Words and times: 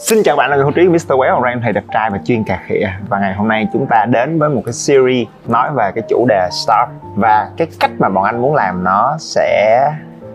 Xin 0.00 0.22
chào 0.22 0.36
bạn 0.36 0.50
là 0.50 0.56
người 0.56 0.64
Hữu 0.64 0.72
Trí 0.72 0.88
Mr. 0.88 1.12
Well. 1.12 1.42
Em 1.44 1.60
thầy 1.62 1.72
đẹp 1.72 1.84
trai 1.92 2.10
và 2.10 2.18
chuyên 2.24 2.44
cà 2.44 2.60
khịa. 2.66 2.88
Và 3.08 3.18
ngày 3.18 3.34
hôm 3.34 3.48
nay 3.48 3.68
chúng 3.72 3.86
ta 3.86 4.04
đến 4.04 4.38
với 4.38 4.48
một 4.48 4.62
cái 4.66 4.72
series 4.72 5.28
nói 5.48 5.70
về 5.74 5.90
cái 5.94 6.04
chủ 6.08 6.26
đề 6.28 6.48
start 6.50 6.90
và 7.16 7.50
cái 7.56 7.68
cách 7.80 7.90
mà 7.98 8.08
bọn 8.08 8.24
anh 8.24 8.42
muốn 8.42 8.54
làm 8.54 8.84
nó 8.84 9.16
sẽ 9.18 9.86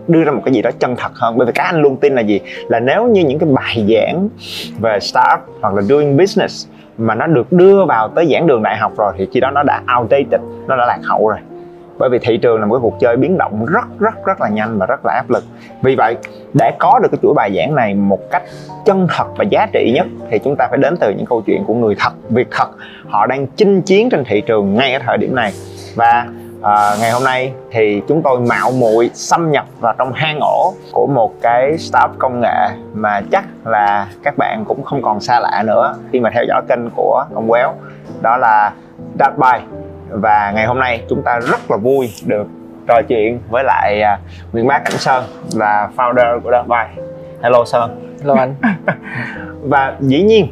đưa 0.08 0.24
ra 0.24 0.32
một 0.32 0.42
cái 0.46 0.54
gì 0.54 0.62
đó 0.62 0.70
chân 0.80 0.96
thật 0.96 1.12
hơn. 1.16 1.38
Bởi 1.38 1.48
vì 1.48 1.52
các 1.56 1.64
anh 1.64 1.82
luôn 1.82 1.98
tin 1.98 2.16
là 2.16 2.22
gì? 2.22 2.40
Là 2.68 2.80
nếu 2.80 3.08
như 3.08 3.26
những 3.26 3.40
cái 3.40 3.50
bài 3.50 3.86
giảng 3.90 4.30
về 4.80 5.00
start 5.00 5.42
hoặc 5.62 5.74
là 5.74 5.82
doing 5.82 6.18
business 6.18 6.68
mà 6.98 7.16
nó 7.16 7.28
được 7.28 7.52
đưa 7.52 7.86
vào 7.86 8.10
tới 8.16 8.30
giảng 8.32 8.48
đường 8.48 8.64
đại 8.64 8.78
học 8.78 8.92
rồi 8.98 9.14
thì 9.18 9.28
khi 9.34 9.40
đó 9.40 9.52
nó 9.52 9.64
đã 9.64 9.82
outdated, 10.00 10.42
nó 10.68 10.76
đã 10.76 10.86
lạc 10.86 11.00
hậu 11.04 11.30
rồi 11.30 11.40
bởi 11.98 12.10
vì 12.10 12.20
thị 12.20 12.38
trường 12.38 12.60
là 12.60 12.66
một 12.66 12.76
cái 12.76 12.82
cuộc 12.82 13.00
chơi 13.00 13.18
biến 13.18 13.38
động 13.38 13.66
rất 13.66 13.86
rất 14.00 14.26
rất 14.26 14.42
là 14.42 14.50
nhanh 14.50 14.80
và 14.80 14.86
rất 14.86 15.06
là 15.06 15.14
áp 15.14 15.30
lực. 15.30 15.44
Vì 15.82 15.96
vậy 15.96 16.18
để 16.54 16.72
có 16.80 17.00
được 17.04 17.10
cái 17.12 17.20
chuỗi 17.22 17.34
bài 17.34 17.52
giảng 17.56 17.76
này 17.76 17.94
một 17.94 18.20
cách 18.32 18.44
chân 18.86 19.08
thật 19.18 19.26
và 19.38 19.44
giá 19.44 19.68
trị 19.74 19.92
nhất 19.96 20.08
thì 20.32 20.40
chúng 20.40 20.56
ta 20.56 20.68
phải 20.70 20.78
đến 20.78 20.96
từ 21.00 21.14
những 21.18 21.26
câu 21.26 21.42
chuyện 21.46 21.64
của 21.68 21.74
người 21.74 21.96
thật 22.00 22.12
việc 22.30 22.48
thật. 22.52 22.68
Họ 23.10 23.26
đang 23.26 23.48
chinh 23.48 23.82
chiến 23.82 24.10
trên 24.10 24.24
thị 24.24 24.42
trường 24.42 24.76
ngay 24.76 24.94
ở 24.94 25.00
thời 25.06 25.18
điểm 25.18 25.36
này. 25.36 25.52
Và 25.96 26.28
à, 26.62 26.96
ngày 27.00 27.12
hôm 27.12 27.24
nay 27.24 27.54
thì 27.72 28.02
chúng 28.08 28.22
tôi 28.22 28.40
mạo 28.40 28.72
muội 28.72 29.10
xâm 29.14 29.52
nhập 29.52 29.66
vào 29.80 29.94
trong 29.98 30.14
hang 30.14 30.40
ổ 30.42 30.74
của 30.92 31.08
một 31.08 31.32
cái 31.42 31.78
startup 31.78 32.20
công 32.20 32.42
nghệ 32.42 32.68
mà 32.94 33.22
chắc 33.32 33.46
là 33.66 34.08
các 34.24 34.34
bạn 34.38 34.64
cũng 34.68 34.84
không 34.84 35.02
còn 35.02 35.20
xa 35.20 35.40
lạ 35.40 35.64
nữa. 35.66 35.96
Khi 36.12 36.20
mà 36.20 36.30
theo 36.34 36.44
dõi 36.48 36.62
kênh 36.70 36.90
của 36.96 37.26
ông 37.36 37.50
Quéo 37.50 37.74
đó 38.22 38.38
là 38.38 38.74
Dubai 39.20 39.62
và 40.22 40.52
ngày 40.56 40.66
hôm 40.66 40.80
nay 40.80 41.04
chúng 41.10 41.22
ta 41.24 41.40
rất 41.40 41.72
là 41.72 41.78
vui 41.78 42.14
được 42.26 42.48
trò 42.88 43.02
chuyện 43.08 43.40
với 43.50 43.64
lại 43.64 44.02
uh, 44.02 44.54
Nguyễn 44.54 44.68
Bá 44.68 44.80
Cảnh 44.80 44.98
Sơn 44.98 45.24
là 45.56 45.90
founder 45.98 46.40
của 46.40 46.52
Datbuy. 46.52 47.04
Hello 47.44 47.66
Sơn. 47.66 48.16
Hello 48.20 48.36
anh. 48.36 48.56
và 49.64 49.96
dĩ 50.00 50.24
nhiên 50.24 50.48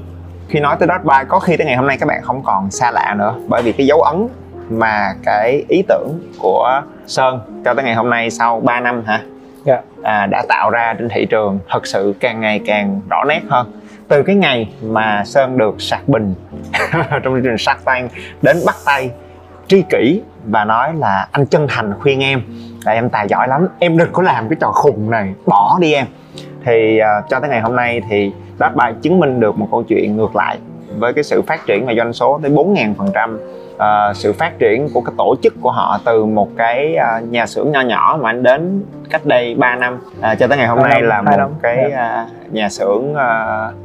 khi 0.50 0.60
nói 0.60 0.76
tới 0.80 0.88
Datbuy 0.88 1.16
có 1.28 1.40
khi 1.40 1.58
tới 1.58 1.68
ngày 1.68 1.76
hôm 1.76 1.88
nay 1.88 1.98
các 2.00 2.06
bạn 2.06 2.22
không 2.22 2.44
còn 2.44 2.72
xa 2.72 2.92
lạ 2.92 3.16
nữa 3.18 3.36
bởi 3.48 3.62
vì 3.64 3.72
cái 3.72 3.88
dấu 3.88 4.02
ấn 4.02 4.28
mà 4.70 5.14
cái 5.26 5.66
ý 5.70 5.84
tưởng 5.88 6.20
của 6.40 6.82
Sơn 7.08 7.62
cho 7.66 7.74
tới 7.74 7.86
ngày 7.86 7.96
hôm 7.96 8.10
nay 8.10 8.30
sau 8.30 8.60
3 8.60 8.80
năm 8.80 9.04
hả? 9.06 9.22
Dạ. 9.66 9.82
À, 10.04 10.26
đã 10.26 10.44
tạo 10.50 10.70
ra 10.70 10.94
trên 11.00 11.10
thị 11.10 11.26
trường 11.26 11.60
thật 11.70 11.88
sự 11.88 12.14
càng 12.20 12.42
ngày 12.42 12.62
càng 12.66 13.02
rõ 13.10 13.24
nét 13.28 13.42
hơn 13.50 13.72
từ 14.08 14.24
cái 14.24 14.36
ngày 14.36 14.74
mà 14.82 15.24
Sơn 15.26 15.58
được 15.58 15.82
sạc 15.82 16.08
bình 16.08 16.36
trong 16.94 17.34
chương 17.34 17.44
trình 17.44 17.58
Shark 17.58 17.86
Tank 17.86 18.12
đến 18.42 18.58
bắt 18.66 18.76
tay 18.86 19.12
tri 19.74 19.84
kỷ 19.90 20.22
và 20.46 20.66
nói 20.66 20.94
là 20.94 21.28
anh 21.32 21.46
chân 21.46 21.68
thành 21.70 21.94
khuyên 22.00 22.24
em 22.24 22.42
là 22.86 22.92
em 22.92 23.10
tài 23.10 23.28
giỏi 23.28 23.48
lắm 23.48 23.68
em 23.80 23.98
đừng 23.98 24.10
có 24.14 24.24
làm 24.24 24.50
cái 24.50 24.58
trò 24.62 24.72
khùng 24.72 25.12
này 25.12 25.34
bỏ 25.46 25.78
đi 25.82 25.94
em. 25.94 26.06
Thì 26.66 27.00
uh, 27.02 27.30
cho 27.30 27.40
tới 27.40 27.50
ngày 27.50 27.62
hôm 27.62 27.76
nay 27.76 28.02
thì 28.10 28.32
Đát 28.60 28.76
Bài 28.76 28.94
chứng 29.02 29.20
minh 29.20 29.40
được 29.40 29.58
một 29.58 29.68
câu 29.72 29.84
chuyện 29.84 30.18
ngược 30.18 30.36
lại 30.36 30.58
với 30.98 31.14
cái 31.14 31.24
sự 31.24 31.42
phát 31.42 31.66
triển 31.66 31.86
và 31.86 31.94
doanh 31.98 32.14
số 32.14 32.40
tới 32.44 32.52
4.000 32.52 32.94
phần 32.98 33.08
trăm. 33.14 33.40
Uh, 33.74 34.16
sự 34.16 34.34
phát 34.34 34.60
triển 34.60 34.90
của 34.94 35.02
cái 35.02 35.14
tổ 35.18 35.36
chức 35.44 35.54
của 35.62 35.72
họ 35.72 36.00
từ 36.06 36.26
một 36.26 36.50
cái 36.58 36.96
uh, 37.18 37.32
nhà 37.32 37.46
xưởng 37.46 37.72
nho 37.72 37.82
nhỏ 37.82 38.20
mà 38.22 38.30
anh 38.30 38.44
đến 38.44 38.84
cách 39.10 39.26
đây 39.26 39.56
3 39.56 39.76
năm. 39.76 40.00
Uh, 40.20 40.40
cho 40.40 40.48
tới 40.48 40.58
ngày 40.58 40.68
hôm 40.68 40.80
nay 40.84 41.02
là 41.02 41.22
một 41.22 41.52
cái 41.62 41.78
uh, 41.88 42.54
nhà 42.54 42.70
xưởng 42.70 43.14
uh, 43.14 43.76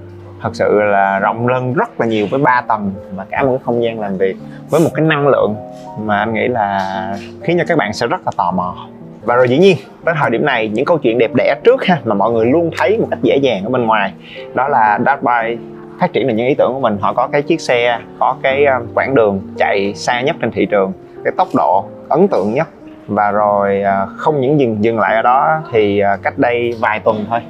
thật 0.43 0.50
sự 0.53 0.81
là 0.81 1.19
rộng 1.19 1.49
lên 1.49 1.75
rất 1.75 2.00
là 2.00 2.06
nhiều 2.06 2.26
với 2.31 2.41
ba 2.41 2.62
tầng 2.69 2.93
và 3.15 3.25
cả 3.31 3.43
một 3.43 3.49
cái 3.50 3.59
không 3.65 3.82
gian 3.82 4.00
làm 4.00 4.19
việc 4.19 4.37
với 4.71 4.81
một 4.81 4.91
cái 4.94 5.06
năng 5.06 5.28
lượng 5.28 5.54
mà 6.00 6.19
anh 6.19 6.34
nghĩ 6.34 6.49
là 6.49 7.16
khiến 7.43 7.59
cho 7.59 7.65
các 7.69 7.78
bạn 7.78 7.93
sẽ 7.93 8.06
rất 8.06 8.21
là 8.25 8.32
tò 8.37 8.50
mò. 8.50 8.75
Và 9.22 9.34
rồi 9.34 9.48
dĩ 9.48 9.59
nhiên 9.59 9.77
đến 10.04 10.15
thời 10.21 10.31
điểm 10.31 10.44
này, 10.44 10.69
những 10.69 10.84
câu 10.84 10.98
chuyện 10.98 11.19
đẹp 11.19 11.31
đẽ 11.37 11.54
trước 11.65 11.84
ha, 11.84 12.00
mà 12.04 12.15
mọi 12.15 12.32
người 12.32 12.47
luôn 12.47 12.71
thấy 12.78 12.98
một 12.98 13.06
cách 13.10 13.19
dễ 13.22 13.37
dàng 13.37 13.65
ở 13.65 13.71
bên 13.71 13.87
ngoài, 13.87 14.12
đó 14.54 14.69
là 14.69 14.98
Dartby 15.06 15.65
phát 16.00 16.12
triển 16.12 16.27
được 16.28 16.34
những 16.34 16.47
ý 16.47 16.54
tưởng 16.54 16.72
của 16.75 16.81
mình. 16.81 16.97
Họ 17.00 17.12
có 17.12 17.28
cái 17.32 17.43
chiếc 17.43 17.60
xe, 17.60 17.98
có 18.19 18.37
cái 18.43 18.65
ờ, 18.65 18.81
quãng 18.94 19.15
đường 19.15 19.41
chạy 19.56 19.94
xa 19.94 20.21
nhất 20.21 20.37
trên 20.41 20.50
thị 20.50 20.66
trường, 20.66 20.93
cái 21.25 21.32
tốc 21.37 21.48
độ 21.54 21.84
ấn 22.09 22.28
tượng 22.28 22.54
nhất. 22.54 22.69
Và 23.06 23.31
rồi 23.31 23.82
ờ, 23.82 24.06
không 24.16 24.41
những 24.41 24.60
dừng 24.60 24.84
dừng 24.84 24.98
lại 24.98 25.16
ở 25.16 25.22
đó, 25.22 25.60
thì 25.72 25.98
ờ, 25.98 26.16
cách 26.22 26.38
đây 26.38 26.75
vài 26.81 27.00
tuần 27.00 27.25
thôi, 27.31 27.41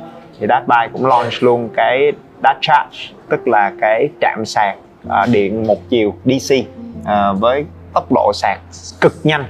thì 0.41 0.47
Dartby 0.49 0.93
cũng 0.93 1.07
launch 1.07 1.43
luôn 1.43 1.69
cái 1.77 2.13
Dart 2.43 2.59
Charge 2.61 2.99
tức 3.29 3.49
là 3.49 3.73
cái 3.81 4.09
trạm 4.21 4.45
sạc 4.45 4.77
uh, 5.07 5.13
điện 5.33 5.67
một 5.67 5.89
chiều 5.89 6.15
DC 6.25 6.55
uh, 6.55 7.41
với 7.41 7.65
tốc 7.95 8.13
độ 8.15 8.33
sạc 8.35 8.61
cực 9.01 9.13
nhanh 9.25 9.45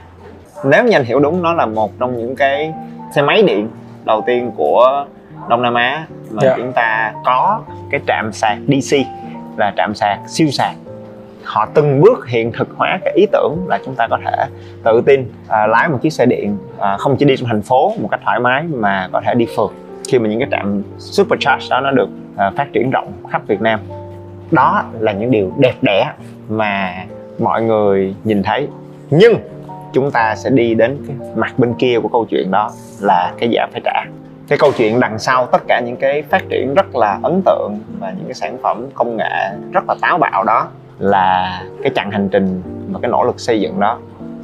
nếu 0.65 0.85
như 0.85 0.97
anh 0.97 1.05
hiểu 1.05 1.21
đúng 1.21 1.43
nó 1.43 1.53
là 1.53 1.67
một 1.67 1.93
trong 1.99 2.19
những 2.19 2.37
cái 2.37 2.73
xe 3.15 3.23
máy 3.23 3.43
điện 3.43 3.69
đầu 4.05 4.23
tiên 4.27 4.53
của 4.57 5.07
Đông 5.49 5.63
Nam 5.63 5.75
Á 5.75 6.07
mà 6.31 6.43
yeah. 6.43 6.57
Dạ. 6.59 6.63
chúng 6.65 6.73
ta 6.73 7.13
có 7.25 7.61
cái 7.91 8.01
trạm 8.07 8.33
sạc 8.33 8.59
DC 8.69 8.97
là 9.57 9.73
trạm 9.77 9.95
sạc 9.95 10.19
siêu 10.29 10.51
sạc 10.51 10.77
họ 11.45 11.67
từng 11.75 12.01
bước 12.01 12.29
hiện 12.29 12.53
thực 12.53 12.69
hóa 12.77 12.99
cái 13.05 13.15
ý 13.17 13.27
tưởng 13.33 13.65
là 13.69 13.79
chúng 13.85 13.95
ta 13.95 14.07
có 14.11 14.19
thể 14.25 14.47
tự 14.85 15.03
tin 15.07 15.33
à, 15.49 15.67
lái 15.67 15.89
một 15.89 15.99
chiếc 16.03 16.13
xe 16.13 16.27
điện 16.27 16.59
à, 16.79 16.97
không 16.97 17.17
chỉ 17.17 17.25
đi 17.25 17.37
trong 17.37 17.49
thành 17.49 17.63
phố 17.63 17.93
một 18.01 18.09
cách 18.11 18.21
thoải 18.25 18.41
mái 18.41 18.63
mà 18.63 19.09
có 19.13 19.21
thể 19.25 19.35
đi 19.35 19.47
phượt 19.57 19.71
khi 20.09 20.19
mà 20.19 20.29
những 20.29 20.39
cái 20.39 20.49
trạm 20.51 20.83
supercharge 20.99 21.67
đó 21.71 21.81
nó 21.81 21.91
được 21.91 22.09
uh, 22.33 22.57
phát 22.57 22.73
triển 22.73 22.91
rộng 22.91 23.13
khắp 23.31 23.43
Việt 23.47 23.61
Nam. 23.61 23.81
Đó 24.51 24.85
là 24.99 25.13
những 25.13 25.31
điều 25.31 25.53
đẹp 25.59 25.75
đẽ 25.83 26.13
mà 26.49 27.05
mọi 27.39 27.63
người 27.63 28.15
nhìn 28.25 28.43
thấy. 28.43 28.69
Nhưng 29.11 29.35
chúng 29.93 30.11
ta 30.11 30.35
sẽ 30.37 30.51
đi 30.51 30.75
đến 30.75 30.99
cái 31.07 31.17
mặt 31.37 31.59
bên 31.59 31.75
kia 31.75 31.99
của 32.03 32.09
câu 32.09 32.27
chuyện 32.31 32.51
đó 32.51 32.71
là 33.01 33.33
cái 33.39 33.49
giá 33.49 33.67
phải 33.73 33.81
trả. 33.85 34.05
Cái 34.49 34.59
câu 34.59 34.73
chuyện 34.77 35.01
đằng 35.01 35.19
sau 35.19 35.47
tất 35.47 35.63
cả 35.69 35.81
những 35.87 35.97
cái 35.97 36.23
phát 36.23 36.43
triển 36.49 36.75
rất 36.75 36.97
là 36.97 37.19
ấn 37.23 37.43
tượng 37.45 37.79
và 37.99 38.11
những 38.11 38.25
cái 38.25 38.35
sản 38.35 38.59
phẩm 38.63 38.87
công 38.95 39.17
nghệ 39.17 39.51
rất 39.73 39.85
là 39.89 39.95
táo 40.01 40.19
bạo 40.19 40.45
đó 40.45 40.69
là 40.99 41.63
cái 41.83 41.93
chặng 41.95 42.11
hành 42.11 42.29
trình 42.29 42.63
và 42.91 43.01
cái 43.03 43.11
nỗ 43.11 43.25
lực 43.25 43.41
xây 43.41 43.61
dựng 43.61 43.81
đó. 43.81 43.99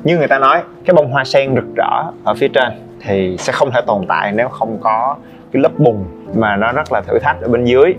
Như 0.04 0.18
người 0.18 0.28
ta 0.28 0.38
nói 0.38 0.62
cái 0.84 0.94
bông 0.94 1.10
hoa 1.10 1.24
sen 1.24 1.54
rực 1.54 1.64
rỡ 1.76 2.02
ở 2.24 2.34
phía 2.34 2.48
trên 2.48 2.72
thì 3.00 3.36
sẽ 3.38 3.52
không 3.52 3.70
thể 3.70 3.80
tồn 3.86 4.06
tại 4.08 4.32
nếu 4.32 4.48
không 4.48 4.78
có 4.80 5.16
cái 5.54 5.62
lớp 5.62 5.78
bùn 5.78 6.04
mà 6.34 6.56
nó 6.56 6.72
rất 6.72 6.92
là 6.92 7.00
thử 7.00 7.18
thách 7.18 7.40
ở 7.40 7.48
bên 7.48 7.64
dưới. 7.64 7.94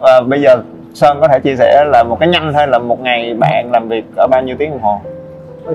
À, 0.00 0.20
bây 0.26 0.40
giờ 0.40 0.56
sơn 0.94 1.18
có 1.20 1.28
thể 1.28 1.40
chia 1.40 1.56
sẻ 1.56 1.84
là 1.86 2.02
một 2.02 2.16
cái 2.20 2.28
nhanh 2.28 2.52
thôi 2.52 2.66
là 2.68 2.78
một 2.78 3.00
ngày 3.00 3.34
bạn 3.34 3.70
làm 3.72 3.88
việc 3.88 4.04
ở 4.16 4.26
bao 4.30 4.42
nhiêu 4.42 4.56
tiếng 4.58 4.70
đồng 4.70 4.80
hồ? 4.80 5.00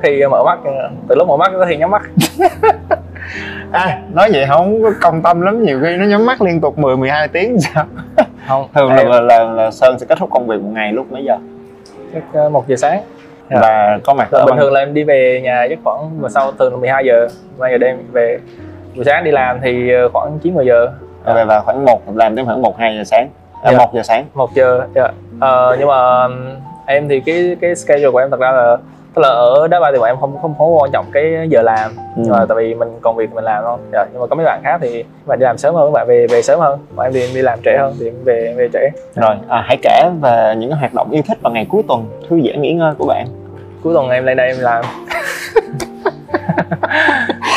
Khi 0.03 0.25
mở 0.25 0.43
mắt 0.43 0.59
từ 1.07 1.15
lúc 1.15 1.27
mở 1.27 1.37
mắt 1.37 1.51
tới 1.53 1.65
khi 1.69 1.77
nhắm 1.77 1.91
mắt. 1.91 2.01
À, 3.71 4.01
nói 4.13 4.29
vậy 4.33 4.45
không 4.49 4.83
có 4.83 4.91
công 5.01 5.21
tâm 5.21 5.41
lắm 5.41 5.63
nhiều 5.63 5.79
khi 5.83 5.97
nó 5.97 6.05
nhắm 6.05 6.25
mắt 6.25 6.41
liên 6.41 6.61
tục 6.61 6.79
10 6.79 6.97
12 6.97 7.27
tiếng 7.27 7.59
sao? 7.59 7.85
Không. 8.47 8.67
Thường 8.75 8.89
là, 8.89 9.03
là, 9.03 9.21
là, 9.21 9.43
là 9.43 9.71
sơn 9.71 9.99
sẽ 9.99 10.05
kết 10.05 10.17
thúc 10.17 10.29
công 10.31 10.47
việc 10.47 10.61
một 10.61 10.69
ngày 10.73 10.93
lúc 10.93 11.11
mấy 11.11 11.23
giờ? 11.23 11.37
Chắc 12.13 12.23
ờ, 12.33 12.49
một 12.49 12.67
giờ 12.67 12.75
sáng. 12.75 13.01
Và 13.49 13.99
có 14.03 14.13
mặt 14.13 14.29
bình 14.31 14.57
thường 14.57 14.73
là 14.73 14.79
em 14.79 14.93
đi 14.93 15.03
về 15.03 15.41
nhà 15.43 15.65
chắc 15.69 15.79
khoảng 15.83 16.09
và 16.19 16.29
sau 16.29 16.51
từ 16.57 16.69
12 16.69 17.05
giờ 17.05 17.27
12 17.57 17.71
giờ 17.71 17.77
đêm 17.77 17.97
về. 18.11 18.39
Buổi 18.95 19.05
sáng 19.05 19.23
đi 19.23 19.31
làm 19.31 19.59
thì 19.61 19.91
ờ, 19.91 20.09
khoảng 20.13 20.39
9 20.43 20.53
10 20.55 20.65
giờ 20.65 20.87
à. 21.25 21.33
về 21.33 21.45
vào 21.45 21.61
khoảng 21.61 21.85
một 21.85 22.01
làm 22.15 22.35
tới 22.35 22.45
khoảng 22.45 22.61
một 22.61 22.77
hai 22.77 22.97
giờ 22.97 23.03
sáng 23.03 23.29
à, 23.63 23.71
dạ. 23.71 23.77
một 23.77 23.93
giờ 23.93 24.03
sáng 24.03 24.25
một 24.33 24.53
giờ 24.53 24.81
dạ. 24.95 25.07
ờ, 25.39 25.75
nhưng 25.79 25.87
mà 25.87 26.27
em 26.85 27.09
thì 27.09 27.19
cái 27.19 27.57
cái 27.61 27.75
schedule 27.75 28.11
của 28.11 28.17
em 28.17 28.29
thật 28.29 28.39
ra 28.39 28.51
là 28.51 28.77
tức 29.13 29.21
là 29.21 29.27
ở 29.27 29.67
đá 29.67 29.79
ba 29.79 29.91
thì 29.91 29.97
bọn 29.99 30.07
em 30.07 30.17
không 30.19 30.37
không 30.41 30.55
không 30.57 30.77
quan 30.77 30.91
trọng 30.91 31.05
cái 31.11 31.47
giờ 31.49 31.61
làm 31.61 31.91
ừ. 31.95 32.01
nhưng 32.15 32.31
mà 32.31 32.45
tại 32.49 32.57
vì 32.57 32.73
mình 32.73 32.89
còn 33.01 33.15
việc 33.15 33.33
mình 33.33 33.43
làm 33.43 33.63
thôi 33.63 33.77
dạ, 33.93 34.05
nhưng 34.11 34.21
mà 34.21 34.27
có 34.27 34.35
mấy 34.35 34.45
bạn 34.45 34.61
khác 34.63 34.77
thì 34.81 35.03
bạn 35.25 35.39
đi 35.39 35.43
làm 35.43 35.57
sớm 35.57 35.75
hơn 35.75 35.85
các 35.85 35.91
bạn 35.93 36.07
về 36.07 36.27
về 36.27 36.41
sớm 36.41 36.59
hơn 36.59 36.79
bọn 36.95 37.05
em 37.05 37.13
thì 37.13 37.33
đi 37.33 37.41
làm 37.41 37.59
trễ 37.65 37.77
hơn 37.79 37.95
thì 37.99 38.05
em 38.05 38.15
về 38.23 38.53
về 38.57 38.69
trễ 38.73 38.89
rồi 39.15 39.35
à, 39.47 39.63
hãy 39.67 39.77
kể 39.81 40.09
về 40.21 40.55
những 40.57 40.71
hoạt 40.71 40.93
động 40.93 41.11
yêu 41.11 41.23
thích 41.27 41.37
vào 41.41 41.53
ngày 41.53 41.67
cuối 41.69 41.81
tuần 41.87 42.05
thư 42.29 42.41
giãn 42.41 42.61
nghỉ 42.61 42.73
ngơi 42.73 42.93
của 42.97 43.05
bạn 43.05 43.27
cuối 43.83 43.93
tuần 43.93 44.09
em 44.09 44.25
lên 44.25 44.37
đây 44.37 44.47
em 44.47 44.59
làm 44.59 44.85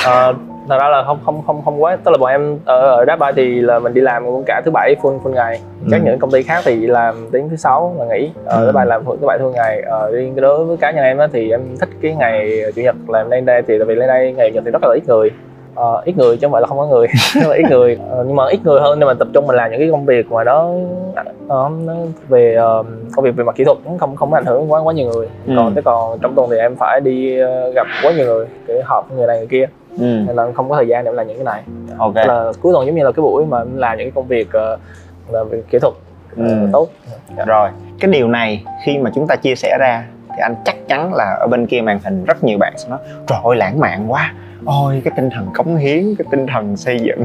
à, 0.05 0.33
thật 0.69 0.79
ra 0.81 0.89
là 0.89 1.03
không 1.03 1.19
không 1.25 1.43
không 1.47 1.63
không 1.65 1.83
quá. 1.83 1.97
Tức 2.05 2.11
là 2.11 2.19
bọn 2.19 2.31
em 2.31 2.59
ở 2.65 2.81
ở 2.81 3.05
đá 3.05 3.17
ba 3.17 3.33
thì 3.33 3.61
là 3.61 3.79
mình 3.79 3.95
đi 3.95 4.01
làm 4.01 4.25
cũng 4.25 4.45
cả 4.47 4.63
thứ 4.65 4.71
bảy 4.71 4.95
full 5.03 5.21
full 5.21 5.31
ngày. 5.31 5.61
Các 5.91 6.01
ừ. 6.01 6.05
những 6.05 6.19
công 6.19 6.31
ty 6.31 6.43
khác 6.43 6.63
thì 6.65 6.87
làm 6.87 7.29
đến 7.33 7.49
thứ 7.51 7.57
sáu 7.57 7.95
là 7.99 8.05
nghỉ. 8.05 8.31
Ở 8.45 8.61
ừ. 8.61 8.67
đá 8.67 8.73
ba 8.73 8.85
làm 8.85 9.05
thứ 9.05 9.27
bảy 9.27 9.39
full 9.39 9.51
ngày. 9.51 9.83
Ờ, 9.83 10.11
riêng 10.11 10.37
đối 10.37 10.65
với 10.65 10.77
cá 10.77 10.91
nhân 10.91 11.05
em 11.05 11.19
á 11.19 11.29
thì 11.33 11.51
em 11.51 11.61
thích 11.81 11.89
cái 12.03 12.15
ngày 12.15 12.63
chủ 12.77 12.83
nhật 12.83 12.97
làm 13.09 13.31
lên 13.31 13.45
đây 13.45 13.63
thì 13.63 13.79
tại 13.79 13.87
vì 13.87 13.95
lên 13.95 14.09
đây 14.09 14.33
ngày 14.33 14.51
chủ 14.51 14.55
nhật 14.55 14.65
thì 14.65 14.71
rất 14.71 14.83
là 14.83 14.95
ít 14.95 15.09
người. 15.09 15.31
Uh, 15.81 16.05
ít 16.05 16.17
người 16.17 16.37
chứ 16.37 16.47
không 16.47 16.53
phải 16.53 16.61
là 16.61 16.67
không 16.67 16.79
có 16.79 16.87
người. 16.87 17.07
Là 17.49 17.55
ít 17.55 17.65
người. 17.71 17.99
Uh, 18.21 18.27
nhưng 18.27 18.37
mà 18.37 18.45
ít 18.51 18.61
người 18.65 18.81
hơn 18.81 19.01
nên 19.01 19.07
mình 19.07 19.19
tập 19.19 19.29
trung 19.33 19.47
mình 19.47 19.57
làm 19.57 19.71
những 19.71 19.81
cái 19.81 19.91
công 19.91 20.07
việc 20.07 20.33
mà 20.33 20.45
nó, 20.45 20.69
uh, 21.45 21.73
nó 21.87 21.95
về 22.29 22.57
uh, 22.81 22.87
công 23.17 23.25
việc 23.25 23.37
về 23.37 23.45
mặt 23.45 23.57
kỹ 23.57 23.65
thuật 23.65 23.79
cũng 23.85 23.99
không 23.99 24.17
không 24.17 24.35
ảnh 24.35 24.45
hưởng 24.45 24.73
quá 24.73 24.81
quá 24.81 24.93
nhiều 24.93 25.11
người. 25.15 25.29
Ừ. 25.47 25.53
còn 25.57 25.75
thế 25.75 25.83
còn 25.85 26.19
trong 26.19 26.35
tuần 26.35 26.51
thì 26.51 26.57
em 26.57 26.77
phải 26.77 27.01
đi 27.01 27.43
uh, 27.43 27.75
gặp 27.75 27.87
quá 28.03 28.13
nhiều 28.13 28.27
người 28.27 28.47
để 28.67 28.83
họp 28.85 29.13
người 29.13 29.27
này 29.27 29.39
người 29.39 29.47
kia 29.47 29.67
ừ. 29.99 30.23
nên 30.27 30.37
là 30.37 30.53
không 30.55 30.71
có 30.71 30.77
thời 30.77 30.89
gian 30.89 31.05
để 31.05 31.13
làm 31.13 31.27
những 31.27 31.37
cái 31.37 31.45
này 31.45 31.63
ok 31.99 32.15
là 32.15 32.53
cuối 32.63 32.73
tuần 32.73 32.87
giống 32.87 32.97
như 32.97 33.05
là 33.05 33.13
cái 33.13 33.23
buổi 33.23 33.47
mà 33.47 33.59
làm 33.75 33.99
những 33.99 34.07
cái 34.07 34.13
công 34.15 34.27
việc 34.27 34.49
uh, 34.49 34.81
là 35.33 35.45
về 35.45 35.63
kỹ 35.71 35.79
thuật 35.79 35.95
ừ. 36.37 36.69
tốt 36.73 36.89
dạ. 37.37 37.45
rồi 37.45 37.71
cái 38.01 38.11
điều 38.11 38.29
này 38.29 38.65
khi 38.85 38.99
mà 38.99 39.11
chúng 39.15 39.27
ta 39.27 39.37
chia 39.37 39.55
sẻ 39.55 39.77
ra 39.81 40.05
thì 40.29 40.37
anh 40.43 40.55
chắc 40.65 40.77
chắn 40.89 41.15
là 41.15 41.37
ở 41.41 41.47
bên 41.47 41.67
kia 41.67 41.81
màn 41.81 41.99
hình 42.05 42.25
rất 42.25 42.45
nhiều 42.45 42.59
bạn 42.59 42.73
sẽ 42.77 42.89
nói 42.89 42.99
trời 43.27 43.39
ơi 43.45 43.57
lãng 43.57 43.81
mạn 43.81 44.13
quá 44.13 44.35
ôi 44.65 45.03
cái 45.05 45.13
tinh 45.17 45.31
thần 45.31 45.49
cống 45.55 45.77
hiến 45.77 46.15
cái 46.19 46.27
tinh 46.31 46.47
thần 46.47 46.77
xây 46.77 47.01
dựng 47.01 47.25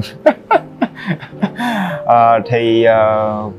à, 2.05 2.39
thì 2.49 2.85
uh, 2.87 3.53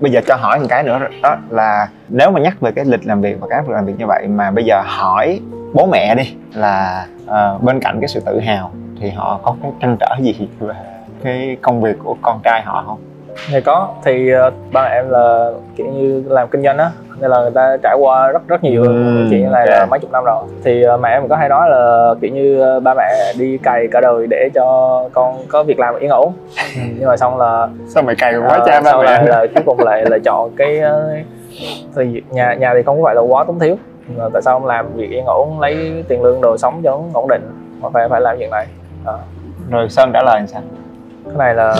bây 0.00 0.12
giờ 0.12 0.20
cho 0.26 0.36
hỏi 0.36 0.58
một 0.58 0.66
cái 0.68 0.82
nữa 0.82 1.00
đó 1.22 1.36
là 1.50 1.88
nếu 2.08 2.30
mà 2.30 2.40
nhắc 2.40 2.60
về 2.60 2.72
cái 2.72 2.84
lịch 2.84 3.06
làm 3.06 3.20
việc 3.20 3.40
và 3.40 3.46
cái 3.50 3.62
làm 3.68 3.86
việc 3.86 3.94
như 3.98 4.06
vậy 4.06 4.26
mà 4.26 4.50
bây 4.50 4.64
giờ 4.64 4.82
hỏi 4.84 5.40
bố 5.74 5.86
mẹ 5.86 6.14
đi 6.14 6.34
là 6.54 7.06
uh, 7.32 7.62
bên 7.62 7.80
cạnh 7.80 7.98
cái 8.00 8.08
sự 8.08 8.20
tự 8.26 8.40
hào 8.40 8.70
thì 9.00 9.10
họ 9.10 9.40
có 9.42 9.56
cái 9.62 9.72
trăn 9.80 9.96
trở 10.00 10.16
gì 10.20 10.48
về 10.60 10.74
cái 11.24 11.56
công 11.62 11.80
việc 11.80 11.96
của 12.04 12.16
con 12.22 12.40
trai 12.44 12.62
họ 12.62 12.84
không? 12.86 12.98
Thì 13.52 13.60
có 13.60 13.88
thì 14.04 14.34
uh, 14.34 14.54
ba 14.72 14.82
em 14.82 15.10
là 15.10 15.50
kiểu 15.76 15.86
như 15.86 16.24
làm 16.28 16.48
kinh 16.48 16.62
doanh 16.62 16.78
á 16.78 16.90
nên 17.20 17.30
là 17.30 17.40
người 17.40 17.50
ta 17.50 17.76
trải 17.82 17.96
qua 18.00 18.32
rất 18.32 18.48
rất 18.48 18.64
nhiều 18.64 18.82
ừ, 18.82 19.26
chuyện 19.30 19.52
này 19.52 19.66
yeah. 19.66 19.78
là 19.78 19.86
mấy 19.86 19.98
chục 20.00 20.12
năm 20.12 20.24
rồi. 20.24 20.44
Thì 20.64 20.84
uh, 20.94 21.00
mẹ 21.00 21.08
em 21.08 21.28
có 21.28 21.36
hay 21.36 21.48
nói 21.48 21.70
là 21.70 22.14
kiểu 22.20 22.30
như 22.32 22.80
ba 22.80 22.94
mẹ 22.94 23.32
đi 23.38 23.58
cày 23.58 23.88
cả 23.92 24.00
đời 24.00 24.26
để 24.30 24.48
cho 24.54 24.64
con 25.12 25.36
có 25.48 25.62
việc 25.62 25.78
làm 25.78 25.98
yên 25.98 26.10
ổn. 26.10 26.32
Nhưng 26.76 27.08
mà 27.08 27.16
xong 27.16 27.38
là 27.38 27.68
sao 27.88 28.02
mày 28.02 28.14
cày 28.14 28.34
quá 28.36 28.58
uh, 28.58 28.66
cha 28.66 28.80
ba 28.80 28.96
mẹ? 28.96 29.04
lại 29.04 29.24
là 29.26 29.46
cuối 29.54 29.62
cùng 29.66 29.78
lại 29.80 30.04
là 30.10 30.18
chọn 30.24 30.50
cái 30.56 30.82
thì 31.96 32.22
nhà 32.30 32.54
nhà 32.54 32.74
thì 32.74 32.82
không 32.82 32.96
có 32.96 33.04
phải 33.06 33.14
là 33.14 33.20
quá 33.20 33.44
tốn 33.44 33.58
thiếu 33.58 33.76
mà 34.16 34.24
tại 34.32 34.42
sao 34.42 34.58
không 34.58 34.66
làm? 34.66 34.96
Việc 34.96 35.10
yên 35.10 35.24
ổn 35.26 35.60
lấy 35.60 36.04
tiền 36.08 36.22
lương 36.22 36.40
đồ 36.40 36.56
sống 36.58 36.80
cho 36.84 37.00
ổn 37.12 37.28
định 37.28 37.50
mà 37.80 37.88
phải 37.92 38.08
phải 38.08 38.20
làm 38.20 38.36
chuyện 38.38 38.50
này. 38.50 38.66
À. 39.06 39.12
rồi 39.70 39.88
sơn 39.88 40.10
trả 40.12 40.22
lời 40.22 40.42
sao? 40.46 40.62
Cái 41.24 41.34
này 41.38 41.54
là 41.54 41.74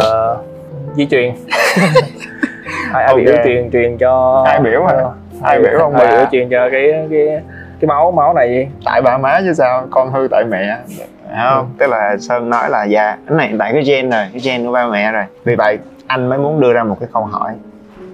di 0.95 1.07
truyền. 1.07 1.35
Ai, 2.93 3.05
ai 3.05 3.13
okay. 3.13 3.25
biểu 3.25 3.35
truyền 3.45 3.71
truyền 3.71 3.99
cho 3.99 4.43
ai 4.47 4.61
biểu 4.61 4.85
hả? 4.85 4.95
Ai 5.43 5.59
biểu 5.59 5.79
không 5.79 5.95
ai 5.95 6.17
biểu 6.17 6.27
truyền 6.33 6.49
cho 6.51 6.69
cái 6.71 6.93
cái 7.11 7.27
cái 7.81 7.87
máu 7.89 8.11
máu 8.13 8.35
này 8.35 8.49
gì? 8.49 8.67
Tại 8.85 9.03
ba 9.03 9.19
má 9.19 9.41
chứ 9.45 9.53
sao? 9.53 9.87
Con 9.91 10.13
hư 10.13 10.29
tại 10.31 10.45
mẹ. 10.45 10.79
Không? 11.29 11.59
Ừ. 11.59 11.65
tức 11.79 11.87
là 11.87 12.17
sơn 12.21 12.51
nói 12.51 12.71
là 12.71 12.85
dạ 12.85 13.17
cái 13.29 13.39
này 13.39 13.55
tại 13.59 13.73
cái 13.73 13.83
gen 13.83 14.11
rồi 14.11 14.25
cái 14.33 14.41
gen 14.45 14.67
của 14.67 14.73
ba 14.73 14.87
mẹ 14.87 15.13
rồi. 15.13 15.25
Vì 15.45 15.55
vậy 15.55 15.79
anh 16.07 16.29
mới 16.29 16.39
muốn 16.39 16.61
đưa 16.61 16.73
ra 16.73 16.85
một 16.85 16.97
cái 17.01 17.09
câu 17.13 17.25
hỏi 17.25 17.53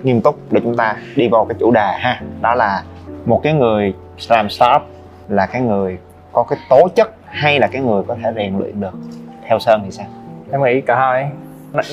nghiêm 0.03 0.21
túc 0.21 0.37
để 0.51 0.61
chúng 0.65 0.77
ta 0.77 0.97
đi 1.17 1.29
vào 1.29 1.45
cái 1.45 1.57
chủ 1.61 1.71
đề 1.71 1.93
ha. 1.99 2.21
Đó 2.41 2.55
là 2.55 2.83
một 3.29 3.41
cái 3.43 3.53
người 3.53 3.95
làm 4.31 4.49
startup 4.49 4.83
là 5.29 5.47
cái 5.47 5.63
người 5.63 5.99
có 6.33 6.43
cái 6.43 6.59
tố 6.71 6.89
chất 6.95 7.11
hay 7.25 7.61
là 7.61 7.67
cái 7.67 7.83
người 7.83 8.03
có 8.09 8.17
thể 8.25 8.33
rèn 8.37 8.59
luyện 8.59 8.81
được 8.81 8.95
theo 9.49 9.59
sơn 9.59 9.81
thì 9.85 9.91
sao? 9.91 10.07
Em 10.53 10.63
nghĩ 10.63 10.81
cả 10.81 10.97
hai. 10.97 11.31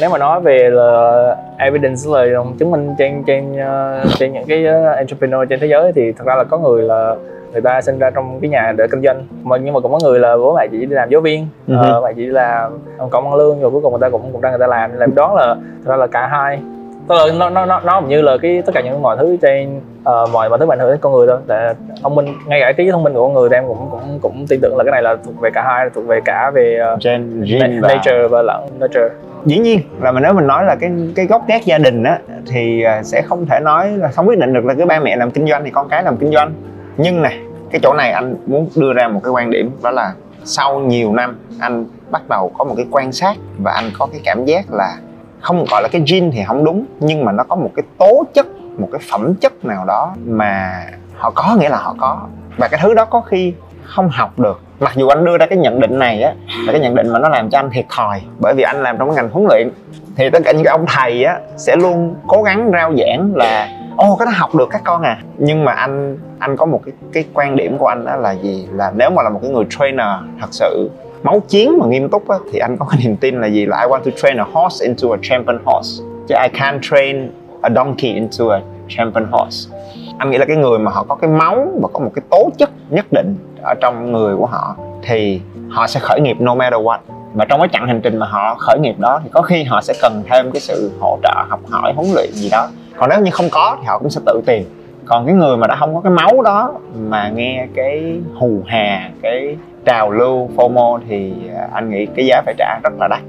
Nếu 0.01 0.09
mà 0.09 0.17
nói 0.17 0.41
về 0.41 0.69
là 0.69 1.35
evidence 1.57 2.01
là 2.07 2.25
chứng 2.59 2.71
minh 2.71 2.95
trên 2.97 3.23
trên 3.27 3.53
uh, 3.53 4.09
trên 4.17 4.33
những 4.33 4.45
cái 4.47 4.65
uh, 4.65 4.97
entrepreneur 4.97 5.49
trên 5.49 5.59
thế 5.59 5.67
giới 5.67 5.91
thì 5.93 6.11
thật 6.11 6.23
ra 6.27 6.35
là 6.35 6.43
có 6.43 6.57
người 6.57 6.83
là 6.83 7.15
người 7.51 7.61
ta 7.61 7.81
sinh 7.81 7.99
ra 7.99 8.09
trong 8.09 8.39
cái 8.41 8.49
nhà 8.49 8.73
để 8.77 8.87
kinh 8.91 9.01
doanh. 9.01 9.27
Mà 9.43 9.57
nhưng 9.57 9.73
mà 9.73 9.79
cũng 9.79 9.91
có 9.91 9.99
người 10.03 10.19
là 10.19 10.37
bố 10.37 10.55
mẹ 10.55 10.67
chỉ 10.71 10.77
đi 10.77 10.85
làm 10.85 11.09
giáo 11.09 11.21
viên 11.21 11.47
uh-huh. 11.67 11.97
uh, 11.97 12.03
mẹ 12.03 12.13
chỉ 12.15 12.25
làm 12.25 12.77
cộng 13.09 13.25
ăn 13.25 13.35
lương 13.35 13.61
rồi 13.61 13.71
cuối 13.71 13.81
cùng 13.81 13.91
người 13.91 14.01
ta 14.01 14.09
cũng 14.09 14.31
cũng 14.31 14.41
đang 14.41 14.51
người 14.51 14.59
ta 14.59 14.67
làm. 14.67 14.97
Làm 14.97 15.15
đó 15.15 15.33
là 15.33 15.55
thật 15.55 15.91
ra 15.91 15.95
là 15.95 16.07
cả 16.07 16.27
hai 16.27 16.59
tức 17.07 17.15
là 17.15 17.33
nó 17.39 17.49
nó 17.49 17.65
nó 17.65 17.79
nó 17.85 18.01
như 18.01 18.21
là 18.21 18.37
cái 18.41 18.61
tất 18.65 18.71
cả 18.75 18.81
những 18.81 19.01
mọi 19.01 19.17
thứ 19.17 19.37
trên 19.41 19.77
uh, 19.77 20.29
mọi 20.33 20.49
mọi 20.49 20.59
thứ 20.59 20.65
ảnh 20.69 20.79
hưởng 20.79 20.89
đến 20.89 20.99
con 21.01 21.13
người 21.13 21.27
thôi. 21.27 21.37
Tại 21.47 21.73
thông 22.03 22.15
minh 22.15 22.25
ngay 22.45 22.59
cả 22.61 22.71
trí 22.71 22.91
thông 22.91 23.03
minh 23.03 23.13
của 23.13 23.21
con 23.21 23.33
người 23.33 23.49
thì 23.49 23.55
em 23.55 23.67
cũng 23.67 23.87
cũng 23.91 24.19
cũng 24.21 24.45
tin 24.49 24.59
tưởng 24.61 24.77
là 24.77 24.83
cái 24.83 24.91
này 24.91 25.01
là 25.01 25.15
thuộc 25.25 25.39
về 25.39 25.49
cả 25.53 25.63
hai 25.67 25.89
thuộc 25.95 26.07
về 26.07 26.19
cả 26.25 26.51
về 26.55 26.79
uh, 26.93 27.03
Gen, 27.03 27.43
gen 27.43 27.81
na- 27.81 27.87
nature 27.87 28.27
và 28.27 28.41
lẫn 28.41 28.67
nature 28.79 29.09
dĩ 29.45 29.57
nhiên 29.57 29.79
là 30.01 30.11
mà 30.11 30.19
nếu 30.19 30.33
mình 30.33 30.47
nói 30.47 30.65
là 30.65 30.75
cái 30.75 30.91
cái 31.15 31.25
gốc 31.25 31.47
gác 31.47 31.65
gia 31.65 31.77
đình 31.77 32.03
á 32.03 32.19
thì 32.47 32.83
sẽ 33.03 33.21
không 33.21 33.45
thể 33.45 33.59
nói 33.59 33.89
là 33.97 34.07
không 34.07 34.27
quyết 34.27 34.39
định 34.39 34.53
được 34.53 34.65
là 34.65 34.73
cái 34.73 34.85
ba 34.85 34.99
mẹ 34.99 35.15
làm 35.15 35.31
kinh 35.31 35.47
doanh 35.47 35.63
thì 35.63 35.71
con 35.71 35.89
cái 35.89 36.03
làm 36.03 36.17
kinh 36.17 36.31
doanh. 36.31 36.53
Nhưng 36.97 37.21
này 37.21 37.39
cái 37.71 37.79
chỗ 37.83 37.93
này 37.93 38.11
anh 38.11 38.35
muốn 38.45 38.69
đưa 38.75 38.93
ra 38.93 39.07
một 39.07 39.19
cái 39.23 39.31
quan 39.31 39.49
điểm 39.49 39.71
đó 39.83 39.91
là 39.91 40.13
sau 40.43 40.79
nhiều 40.79 41.13
năm 41.13 41.37
anh 41.59 41.85
bắt 42.11 42.21
đầu 42.29 42.51
có 42.57 42.63
một 42.63 42.73
cái 42.77 42.85
quan 42.91 43.11
sát 43.11 43.35
và 43.63 43.71
anh 43.71 43.85
có 43.99 44.07
cái 44.11 44.21
cảm 44.23 44.45
giác 44.45 44.65
là 44.71 44.97
không 45.45 45.65
gọi 45.71 45.81
là 45.81 45.87
cái 45.91 46.01
gene 46.07 46.29
thì 46.33 46.43
không 46.47 46.63
đúng, 46.63 46.85
nhưng 46.99 47.25
mà 47.25 47.31
nó 47.31 47.43
có 47.43 47.55
một 47.55 47.69
cái 47.75 47.83
tố 47.97 48.23
chất, 48.33 48.47
một 48.77 48.87
cái 48.91 49.01
phẩm 49.11 49.35
chất 49.35 49.65
nào 49.65 49.85
đó 49.85 50.13
mà 50.25 50.83
họ 51.17 51.31
có, 51.35 51.55
nghĩa 51.59 51.69
là 51.69 51.77
họ 51.77 51.95
có. 51.99 52.21
Và 52.57 52.67
cái 52.67 52.79
thứ 52.83 52.93
đó 52.93 53.05
có 53.05 53.21
khi 53.21 53.53
không 53.83 54.09
học 54.09 54.39
được. 54.39 54.61
Mặc 54.79 54.91
dù 54.95 55.07
anh 55.07 55.25
đưa 55.25 55.37
ra 55.37 55.45
cái 55.45 55.57
nhận 55.57 55.79
định 55.79 55.99
này 55.99 56.21
á, 56.21 56.33
là 56.65 56.71
cái 56.71 56.81
nhận 56.81 56.95
định 56.95 57.09
mà 57.09 57.19
nó 57.19 57.29
làm 57.29 57.49
cho 57.49 57.59
anh 57.59 57.69
thiệt 57.69 57.85
thòi, 57.89 58.21
bởi 58.39 58.53
vì 58.53 58.63
anh 58.63 58.83
làm 58.83 58.97
trong 58.97 59.09
cái 59.09 59.15
ngành 59.15 59.29
huấn 59.29 59.45
luyện, 59.49 59.69
thì 60.15 60.29
tất 60.29 60.39
cả 60.45 60.51
những 60.51 60.63
cái 60.63 60.71
ông 60.71 60.85
thầy 60.87 61.23
á, 61.23 61.39
sẽ 61.57 61.75
luôn 61.75 62.15
cố 62.27 62.43
gắng 62.43 62.69
rao 62.73 62.93
giảng 62.97 63.31
là 63.35 63.69
ô 63.97 64.15
cái 64.15 64.25
đó 64.25 64.31
học 64.35 64.55
được 64.55 64.69
các 64.71 64.81
con 64.83 65.01
à. 65.01 65.17
Nhưng 65.37 65.65
mà 65.65 65.71
anh 65.71 66.17
anh 66.39 66.57
có 66.57 66.65
một 66.65 66.81
cái 66.85 66.93
cái 67.13 67.25
quan 67.33 67.55
điểm 67.55 67.77
của 67.77 67.87
anh 67.87 68.05
đó 68.05 68.15
là 68.15 68.31
gì? 68.31 68.67
Là 68.71 68.91
nếu 68.95 69.09
mà 69.09 69.23
là 69.23 69.29
một 69.29 69.39
cái 69.41 69.51
người 69.51 69.65
trainer, 69.69 70.07
thật 70.41 70.47
sự 70.51 70.89
máu 71.25 71.39
chiến 71.47 71.77
mà 71.79 71.85
nghiêm 71.85 72.09
túc 72.09 72.29
á, 72.29 72.37
thì 72.51 72.59
anh 72.59 72.77
có 72.77 72.85
cái 72.89 72.99
niềm 73.03 73.17
tin 73.17 73.41
là 73.41 73.47
gì? 73.47 73.65
Là 73.65 73.81
I 73.81 73.87
want 73.87 73.99
to 73.99 74.11
train 74.21 74.37
a 74.37 74.45
horse 74.53 74.85
into 74.85 75.09
a 75.11 75.17
champion 75.21 75.59
horse. 75.65 76.03
Chứ 76.27 76.35
I 76.43 76.59
can't 76.59 76.79
train 76.81 77.31
a 77.61 77.69
donkey 77.75 78.13
into 78.13 78.49
a 78.49 78.61
champion 78.87 79.27
horse. 79.31 79.75
Anh 80.17 80.31
nghĩ 80.31 80.37
là 80.37 80.45
cái 80.45 80.57
người 80.57 80.79
mà 80.79 80.91
họ 80.91 81.05
có 81.07 81.15
cái 81.15 81.29
máu 81.29 81.67
và 81.81 81.87
có 81.93 81.99
một 81.99 82.11
cái 82.15 82.23
tố 82.29 82.49
chất 82.57 82.69
nhất 82.89 83.05
định 83.11 83.35
ở 83.61 83.73
trong 83.81 84.11
người 84.11 84.35
của 84.35 84.45
họ 84.45 84.75
thì 85.03 85.41
họ 85.69 85.87
sẽ 85.87 85.99
khởi 85.99 86.21
nghiệp 86.21 86.37
no 86.39 86.55
matter 86.55 86.81
what. 86.81 86.97
Và 87.33 87.45
trong 87.45 87.59
cái 87.59 87.69
chặng 87.73 87.87
hành 87.87 88.01
trình 88.01 88.17
mà 88.17 88.25
họ 88.25 88.55
khởi 88.59 88.79
nghiệp 88.79 88.95
đó 88.99 89.19
thì 89.23 89.29
có 89.33 89.41
khi 89.41 89.63
họ 89.63 89.81
sẽ 89.81 89.93
cần 90.01 90.23
thêm 90.29 90.51
cái 90.51 90.59
sự 90.59 90.91
hỗ 90.99 91.17
trợ 91.23 91.45
học 91.49 91.59
hỏi 91.69 91.93
huấn 91.95 92.07
luyện 92.15 92.29
gì 92.31 92.49
đó. 92.51 92.67
Còn 92.97 93.09
nếu 93.09 93.19
như 93.19 93.31
không 93.31 93.49
có 93.51 93.77
thì 93.79 93.85
họ 93.87 93.99
cũng 93.99 94.09
sẽ 94.09 94.21
tự 94.25 94.41
tìm. 94.45 94.63
Còn 95.05 95.25
cái 95.25 95.35
người 95.35 95.57
mà 95.57 95.67
đã 95.67 95.75
không 95.75 95.95
có 95.95 96.01
cái 96.01 96.11
máu 96.11 96.41
đó 96.41 96.73
mà 96.99 97.29
nghe 97.29 97.67
cái 97.75 98.19
hù 98.35 98.59
hà 98.65 99.09
cái 99.21 99.57
trào 99.85 100.11
lưu 100.11 100.49
FOMO 100.55 100.99
thì 101.09 101.33
à, 101.55 101.67
anh 101.73 101.89
nghĩ 101.89 102.05
cái 102.05 102.25
giá 102.25 102.41
phải 102.45 102.55
trả 102.57 102.79
rất 102.83 102.93
là 102.99 103.07
đắt. 103.07 103.21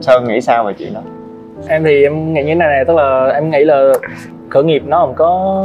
Sơn 0.00 0.24
nghĩ 0.24 0.40
sao 0.40 0.64
về 0.64 0.72
chuyện 0.78 0.94
đó? 0.94 1.00
Em 1.68 1.84
thì 1.84 2.02
em 2.02 2.32
nghĩ 2.34 2.42
như 2.42 2.48
thế 2.48 2.54
này 2.54 2.68
này 2.68 2.84
tức 2.84 2.96
là 2.96 3.30
em 3.34 3.50
nghĩ 3.50 3.64
là 3.64 3.92
khởi 4.48 4.64
nghiệp 4.64 4.82
nó 4.86 4.98
không 4.98 5.14
có 5.14 5.64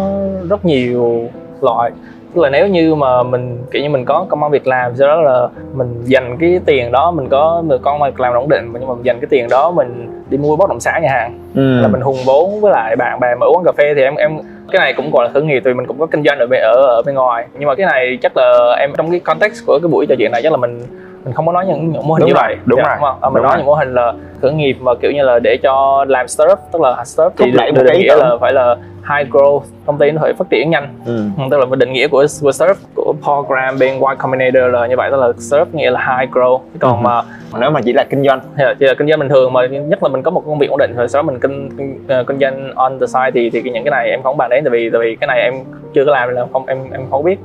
rất 0.49 0.65
nhiều 0.65 1.23
loại. 1.61 1.91
Tức 2.35 2.41
là 2.41 2.49
nếu 2.49 2.67
như 2.67 2.95
mà 2.95 3.23
mình 3.23 3.57
kiểu 3.71 3.83
như 3.83 3.89
mình 3.89 4.05
có 4.05 4.25
công 4.29 4.43
ăn 4.43 4.51
việc 4.51 4.67
làm 4.67 4.95
sau 4.95 5.07
đó 5.07 5.21
là 5.21 5.47
mình 5.73 6.01
dành 6.03 6.37
cái 6.39 6.59
tiền 6.65 6.91
đó 6.91 7.11
mình 7.11 7.29
có 7.29 7.63
mình 7.65 7.81
công 7.81 8.01
ăn 8.01 8.11
việc 8.11 8.19
làm 8.19 8.33
ổn 8.33 8.49
định 8.49 8.69
nhưng 8.73 8.87
mà 8.87 8.93
mình 8.93 9.05
dành 9.05 9.19
cái 9.19 9.27
tiền 9.29 9.47
đó 9.49 9.71
mình 9.71 10.21
đi 10.29 10.37
mua 10.37 10.55
bất 10.55 10.69
động 10.69 10.79
sản 10.79 11.01
nhà 11.03 11.09
hàng. 11.09 11.39
Ừ. 11.55 11.81
là 11.81 11.87
mình 11.87 12.01
hùng 12.01 12.17
vốn 12.25 12.61
với 12.61 12.71
lại 12.71 12.95
bạn 12.95 13.19
bè 13.19 13.35
mở 13.35 13.47
quán 13.53 13.65
cà 13.65 13.71
phê 13.77 13.93
thì 13.95 14.01
em 14.01 14.15
em 14.15 14.39
cái 14.71 14.79
này 14.79 14.93
cũng 14.93 15.11
gọi 15.11 15.25
là 15.25 15.31
khởi 15.33 15.43
nghiệp 15.43 15.61
thì 15.65 15.73
mình 15.73 15.85
cũng 15.85 15.99
có 15.99 16.05
kinh 16.05 16.23
doanh 16.23 16.39
ở 16.39 16.47
bên, 16.47 16.61
ở 16.61 16.73
ở 16.73 17.01
bên 17.05 17.15
ngoài. 17.15 17.45
Nhưng 17.59 17.67
mà 17.67 17.75
cái 17.75 17.85
này 17.85 18.17
chắc 18.21 18.37
là 18.37 18.75
em, 18.79 18.93
trong 18.97 19.11
cái 19.11 19.19
context 19.19 19.65
của 19.65 19.79
cái 19.81 19.89
buổi 19.89 20.05
trò 20.05 20.15
chuyện 20.17 20.31
này, 20.31 20.41
chắc 20.43 20.51
là 20.51 20.57
mình 20.57 20.81
mình 21.29 21.35
không 21.35 21.45
có 21.45 21.51
nói 21.51 21.65
những, 21.65 21.91
những 21.91 22.07
mô 22.07 22.13
hình 22.13 22.19
đúng 22.19 22.27
như 22.27 22.33
rồi, 22.33 22.43
vậy 22.47 22.57
đúng 22.65 22.77
dạ, 22.79 22.83
rồi 22.83 22.95
đúng 22.97 23.03
không? 23.03 23.17
À, 23.21 23.29
mình 23.29 23.33
đúng 23.35 23.43
nói 23.43 23.51
rồi. 23.51 23.57
những 23.57 23.65
mô 23.65 23.73
hình 23.73 23.93
là 23.93 24.13
khởi 24.41 24.53
nghiệp 24.53 24.77
mà 24.81 24.91
kiểu 25.01 25.11
như 25.11 25.23
là 25.23 25.39
để 25.39 25.57
cho 25.63 26.05
làm 26.07 26.27
startup 26.27 26.59
tức 26.71 26.81
là 26.81 27.03
startup 27.05 27.33
thì 27.37 27.51
đẩy 27.51 27.71
được 27.71 27.81
một 27.81 27.83
cái 27.87 27.97
định 27.97 28.07
nghĩa 28.07 28.15
là 28.15 28.37
phải 28.41 28.53
là 28.53 28.75
high 29.09 29.29
growth 29.33 29.61
công 29.85 29.97
ty 29.97 30.11
nó 30.11 30.21
phải 30.21 30.33
phát 30.33 30.49
triển 30.49 30.69
nhanh 30.69 30.87
ừ. 31.05 31.23
Ừ, 31.37 31.43
tức 31.51 31.57
là 31.57 31.65
định 31.77 31.93
nghĩa 31.93 32.07
của, 32.07 32.25
của 32.41 32.51
startup 32.51 32.77
của 32.95 33.13
Paul 33.25 33.45
Graham 33.47 33.79
bên 33.79 33.93
Y 33.93 34.15
Combinator 34.17 34.63
là 34.73 34.87
như 34.87 34.95
vậy 34.97 35.09
tức 35.11 35.17
là 35.17 35.27
startup 35.37 35.75
nghĩa 35.75 35.91
là 35.91 36.17
high 36.17 36.31
growth 36.35 36.59
còn 36.79 36.91
Ừ. 36.97 37.01
mà 37.03 37.21
nếu 37.59 37.69
mà 37.71 37.81
chỉ 37.81 37.93
là 37.93 38.03
kinh 38.03 38.23
doanh 38.23 38.39
thì 38.57 38.63
là, 38.63 38.73
chỉ 38.79 38.85
là 38.85 38.93
kinh 38.93 39.07
doanh 39.07 39.19
bình 39.19 39.29
thường 39.29 39.53
mà 39.53 39.65
nhất 39.65 40.03
là 40.03 40.09
mình 40.09 40.21
có 40.23 40.31
một 40.31 40.43
công 40.45 40.59
việc 40.59 40.69
ổn 40.69 40.77
định 40.79 40.95
rồi 40.95 41.07
sau 41.07 41.21
đó 41.21 41.25
mình 41.27 41.39
kinh, 41.39 41.69
kinh, 41.77 41.99
ờ, 42.07 42.23
kinh 42.23 42.39
doanh 42.39 42.71
on 42.75 42.99
the 42.99 43.05
side 43.07 43.31
thì 43.33 43.49
thì 43.49 43.61
những 43.71 43.83
cái 43.83 43.91
này 43.91 44.09
em 44.09 44.23
không 44.23 44.37
bàn 44.37 44.49
đến 44.49 44.63
tại 44.63 44.71
vì 44.71 44.89
tại 44.89 45.01
vì 45.01 45.15
cái 45.21 45.27
này 45.27 45.41
em 45.41 45.53
chưa 45.93 46.05
có 46.05 46.11
làm 46.11 46.27
nên 46.29 46.35
là 46.35 46.45
không 46.53 46.65
em 46.67 46.77
em 46.91 47.01
không 47.11 47.23
biết 47.23 47.39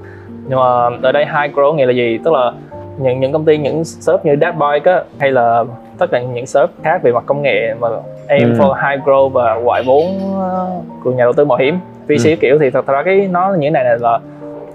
nhưng 0.49 0.59
mà 0.59 0.91
ở 1.03 1.13
đây 1.13 1.25
high 1.27 1.55
growth 1.57 1.75
nghĩa 1.75 1.87
là 1.87 1.93
gì 1.93 2.19
tức 2.25 2.33
là 2.35 2.53
những 2.99 3.21
những 3.21 3.33
công 3.33 3.45
ty 3.45 3.59
những 3.59 3.85
startup 3.85 4.27
như 4.27 4.37
Datbike 4.41 4.93
á 4.93 5.03
hay 5.19 5.31
là 5.33 5.65
tất 5.99 6.07
cả 6.11 6.21
những 6.23 6.47
startup 6.47 6.71
khác 6.83 7.03
về 7.03 7.13
mặt 7.13 7.23
công 7.27 7.43
nghệ 7.43 7.75
mà 7.81 7.89
aim 8.29 8.53
Ừ. 8.53 8.59
for 8.59 8.73
high 8.75 9.05
growth 9.09 9.29
và 9.29 9.59
gọi 9.59 9.83
vốn 9.87 10.05
ờ, 10.41 10.67
của 11.05 11.13
nhà 11.13 11.25
đầu 11.25 11.33
tư 11.33 11.45
mạo 11.45 11.59
hiểm 11.59 11.79
VC 12.09 12.25
Ừ. 12.31 12.35
kiểu 12.41 12.59
thì 12.61 12.71
thật 12.71 12.87
ra 12.87 13.03
cái 13.03 13.29
nó 13.31 13.55
như 13.59 13.67
thế 13.67 13.71
này 13.71 13.85
là, 13.85 13.97
là 14.01 14.19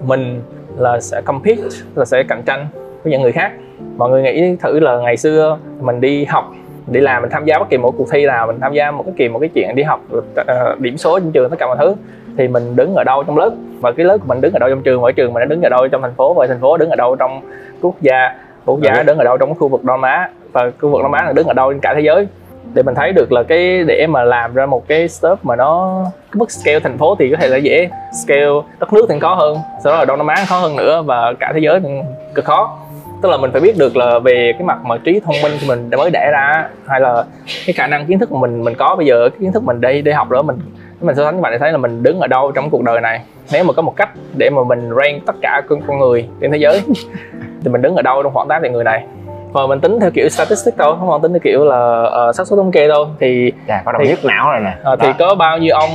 mình 0.06 0.42
là 0.78 1.00
sẽ 1.00 1.22
compete 1.22 1.62
là 1.96 2.06
sẽ 2.06 2.24
cạnh 2.24 2.42
tranh 2.46 2.68
với 3.04 3.12
những 3.12 3.22
người 3.22 3.32
khác 3.32 3.52
mọi 3.98 4.10
người 4.10 4.22
nghĩ 4.24 4.56
thử 4.62 4.80
là 4.80 4.98
ngày 4.98 5.18
xưa 5.18 5.58
mình 5.82 6.02
đi 6.02 6.26
học 6.26 6.52
đi 6.88 7.00
làm 7.00 7.22
mình 7.22 7.32
tham 7.32 7.46
gia 7.46 7.60
bất 7.60 7.70
kỳ 7.70 7.78
một 7.78 7.94
cuộc 7.98 8.08
thi 8.12 8.26
nào 8.26 8.48
mình 8.48 8.60
tham 8.60 8.74
gia 8.74 8.92
một 8.92 9.04
cái 9.06 9.14
kỳ 9.18 9.30
một 9.30 9.40
cái 9.40 9.50
chuyện 9.54 9.76
đi 9.76 9.84
học 9.84 10.00
ờ, 10.48 10.76
điểm 10.80 10.98
số 10.98 11.20
trên 11.20 11.32
trường 11.32 11.50
tất 11.50 11.56
cả 11.60 11.66
mọi 11.68 11.78
thứ 11.80 11.96
thì 12.40 12.48
mình 12.48 12.76
đứng 12.76 12.96
ở 12.96 13.04
đâu 13.04 13.24
trong 13.24 13.38
lớp? 13.38 13.52
Và 13.82 13.92
cái 13.92 14.06
lớp 14.06 14.18
của 14.18 14.26
mình 14.28 14.42
đứng 14.42 14.54
ở 14.54 14.60
đâu 14.60 14.70
trong 14.70 14.82
trường? 14.82 15.04
Ở 15.04 15.12
trường 15.12 15.34
mình 15.34 15.42
đã 15.42 15.46
đứng 15.46 15.62
ở 15.62 15.70
đâu 15.70 15.88
trong 15.88 16.02
thành 16.02 16.14
phố? 16.18 16.34
Và 16.34 16.48
thành 16.48 16.60
phố 16.60 16.78
đứng 16.78 16.90
ở 16.90 16.96
đâu 16.96 17.16
trong 17.16 17.42
quốc 17.82 17.96
gia? 18.02 18.36
Quốc 18.66 18.80
gia 18.82 18.94
Ok. 18.94 19.06
đứng 19.06 19.18
ở 19.18 19.24
đâu 19.24 19.38
trong 19.38 19.56
khu 19.56 19.68
vực 19.68 19.84
Đông 19.84 20.04
Á? 20.04 20.30
Và 20.52 20.72
khu 20.82 20.90
vực 20.90 21.02
Đông 21.04 21.14
Á 21.14 21.24
là 21.26 21.34
đứng 21.34 21.48
ở 21.48 21.54
đâu 21.54 21.72
trên 21.72 21.80
cả 21.80 21.94
thế 21.96 22.02
giới? 22.02 22.28
Để 22.74 22.84
mình 22.84 22.96
thấy 22.96 23.12
được 23.12 23.32
là 23.32 23.44
cái 23.44 23.84
để 23.84 24.08
mà 24.08 24.24
làm 24.24 24.54
ra 24.54 24.66
một 24.66 24.88
cái 24.88 25.08
startup 25.08 25.46
mà 25.46 25.56
nó 25.56 26.02
cái 26.32 26.40
mức 26.40 26.52
scale 26.52 26.80
thành 26.80 26.98
phố 26.98 27.16
thì 27.20 27.32
có 27.32 27.38
thể 27.38 27.48
là 27.48 27.58
dễ. 27.58 27.90
Scale 28.24 28.50
đất 28.80 28.94
nước 28.94 29.06
thì 29.10 29.20
khó 29.20 29.36
hơn 29.36 29.58
sau 29.84 29.94
đó 29.94 30.00
ở 30.00 30.06
Đông 30.06 30.18
Nam 30.18 30.28
Á 30.28 30.36
khó 30.48 30.60
hơn 30.60 30.76
nữa 30.76 31.02
và 31.02 31.34
cả 31.40 31.52
thế 31.54 31.60
giới 31.60 31.80
thì 31.80 31.90
cực 32.36 32.46
khó. 32.46 32.78
Tức 33.22 33.30
là 33.30 33.38
mình 33.38 33.52
phải 33.52 33.62
biết 33.62 33.78
được 33.78 33.98
là 33.98 34.20
về 34.20 34.54
cái 34.54 34.64
mặt 34.64 34.78
mà 34.84 34.98
trí 34.98 35.20
thông 35.20 35.36
minh 35.44 35.52
của 35.62 35.68
mình 35.68 35.90
mới 35.98 36.10
đẻ 36.14 36.30
ra 36.32 36.70
hay 36.88 37.00
là 37.02 37.24
cái 37.66 37.74
khả 37.74 37.88
năng 37.88 38.06
kiến 38.06 38.20
thức 38.20 38.32
mà 38.32 38.40
mình 38.40 38.64
mình 38.64 38.76
có 38.76 38.96
bây 38.96 39.06
giờ 39.06 39.30
cái 39.30 39.40
kiến 39.40 39.52
thức 39.52 39.64
mình 39.64 39.82
đi 39.82 40.02
đi 40.02 40.12
học 40.12 40.30
đó 40.30 40.42
mình 40.42 40.58
mình 41.02 41.16
so 41.16 41.24
sánh 41.24 41.36
các 41.36 41.42
bạn 41.42 41.52
để 41.52 41.58
thấy 41.58 41.72
là 41.72 41.78
mình 41.78 42.04
đứng 42.04 42.20
ở 42.20 42.28
đâu 42.28 42.52
trong 42.52 42.70
cuộc 42.70 42.84
đời 42.84 43.02
này. 43.02 43.22
Nếu 43.52 43.64
mà 43.64 43.74
có 43.74 43.82
một 43.82 43.96
cách 43.96 44.10
để 44.38 44.50
mà 44.50 44.64
mình 44.64 44.90
rank 45.02 45.26
tất 45.26 45.36
cả 45.42 45.62
con 45.70 45.82
con 45.88 46.00
người 46.00 46.28
trên 46.42 46.52
thế 46.52 46.58
giới 46.58 46.82
thì 47.64 47.72
mình 47.72 47.82
đứng 47.82 47.96
ở 47.96 48.02
đâu 48.02 48.24
trong 48.24 48.34
khoảng 48.34 48.48
8 48.48 48.62
triệu 48.64 48.72
người 48.72 48.84
này? 48.84 49.06
Và 49.52 49.68
mình 49.68 49.80
tính 49.80 50.00
theo 50.00 50.12
kiểu 50.12 50.30
statistic 50.30 50.74
thôi 50.78 50.96
không 51.00 51.10
còn 51.10 51.22
tính 51.22 51.32
theo 51.34 51.40
kiểu 51.44 51.66
là 51.66 52.04
uh, 52.30 52.36
xác 52.36 52.48
suất 52.48 52.58
thống 52.58 52.72
kê 52.72 52.88
đâu. 52.88 53.08
Thì 53.20 53.52
Chà, 53.68 53.82
có 53.86 53.94
Thì- 54.00 54.08
nhức 54.08 54.26
não 54.26 54.52
rồi 54.52 54.60
nè. 54.60 54.74
Ờ, 54.84 54.96
thì 54.96 55.08
có 55.20 55.36
bao 55.36 55.58
nhiêu 55.58 55.76
ông 55.76 55.90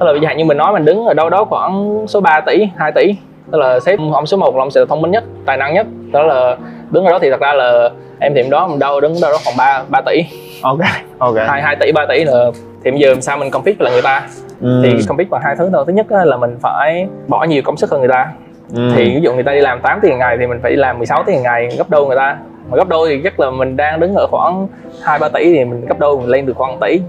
tức 0.00 0.06
là 0.06 0.12
dụ 0.12 0.28
như 0.36 0.44
mình 0.44 0.56
nói 0.56 0.72
mình 0.72 0.84
đứng 0.84 1.06
ở 1.06 1.14
đâu 1.14 1.30
đó 1.30 1.44
khoảng 1.44 2.04
số 2.08 2.20
3 2.20 2.40
tỷ 2.46 2.68
2 2.76 2.92
tỷ. 2.92 3.14
Tức 3.52 3.58
là 3.58 3.80
xếp 3.80 3.98
ông 4.12 4.26
số 4.26 4.36
1 4.36 4.56
là 4.56 4.62
ông 4.62 4.70
sẽ 4.70 4.80
là 4.80 4.86
thông 4.88 5.02
minh 5.02 5.10
nhất 5.10 5.24
tài 5.46 5.56
năng 5.56 5.74
nhất. 5.74 5.86
Đó 6.12 6.22
là 6.22 6.56
đứng 6.90 7.04
ở 7.04 7.10
đó 7.10 7.18
thì 7.18 7.30
thật 7.30 7.40
ra 7.40 7.52
là 7.52 7.90
em 8.18 8.32
thì 8.34 8.42
đó 8.50 8.66
mình 8.68 8.78
đâu 8.78 9.00
đứng 9.00 9.14
đâu 9.22 9.32
đó 9.32 9.38
khoảng 9.44 9.56
3 9.56 9.82
3 9.88 10.00
tỷ. 10.00 10.24
Ok 10.62 10.78
ok. 11.18 11.36
2 11.36 11.62
2 11.62 11.76
tỷ 11.76 11.92
3 11.92 12.06
tỷ 12.08 12.24
là 12.24 12.50
thì 12.84 12.90
bây 12.90 13.00
giờ 13.00 13.08
làm 13.08 13.20
sao 13.20 13.36
mình 13.38 13.50
compete 13.50 13.76
với 13.78 13.84
là 13.84 13.90
người 13.92 14.02
ta? 14.02 14.22
Ừ. 14.60 14.80
thì 14.84 15.04
compete 15.08 15.28
bằng 15.30 15.40
hai 15.44 15.56
thứ 15.58 15.70
thôi. 15.72 15.84
Thứ 15.86 15.92
nhất 15.92 16.06
là 16.12 16.36
mình 16.36 16.56
phải 16.60 17.06
bỏ 17.28 17.44
nhiều 17.44 17.62
công 17.64 17.76
sức 17.76 17.90
hơn 17.90 18.00
người 18.00 18.08
ta. 18.08 18.26
Ừ. 18.76 18.90
thì 18.96 19.04
ví 19.14 19.20
dụ 19.22 19.34
người 19.34 19.42
ta 19.42 19.52
đi 19.52 19.60
làm 19.60 19.80
8 19.80 19.98
tiếng 20.02 20.18
ngày 20.18 20.36
thì 20.40 20.46
mình 20.46 20.58
phải 20.62 20.70
đi 20.70 20.76
làm 20.76 20.98
16 20.98 21.22
tiếng 21.26 21.42
ngày 21.42 21.68
gấp 21.78 21.90
đôi 21.90 22.06
người 22.06 22.16
ta. 22.16 22.36
Mà 22.70 22.76
gấp 22.76 22.88
đôi 22.88 23.08
thì 23.08 23.20
chắc 23.24 23.40
là 23.40 23.50
mình 23.50 23.76
đang 23.76 24.00
đứng 24.00 24.14
ở 24.14 24.26
khoảng 24.30 24.66
hai 25.02 25.18
ba 25.18 25.28
tỷ 25.28 25.44
thì 25.54 25.64
mình 25.64 25.86
gấp 25.86 25.98
đôi 25.98 26.16
mình 26.18 26.28
lên 26.28 26.46
được 26.46 26.56
khoảng 26.56 26.78
tỷ. 26.80 27.00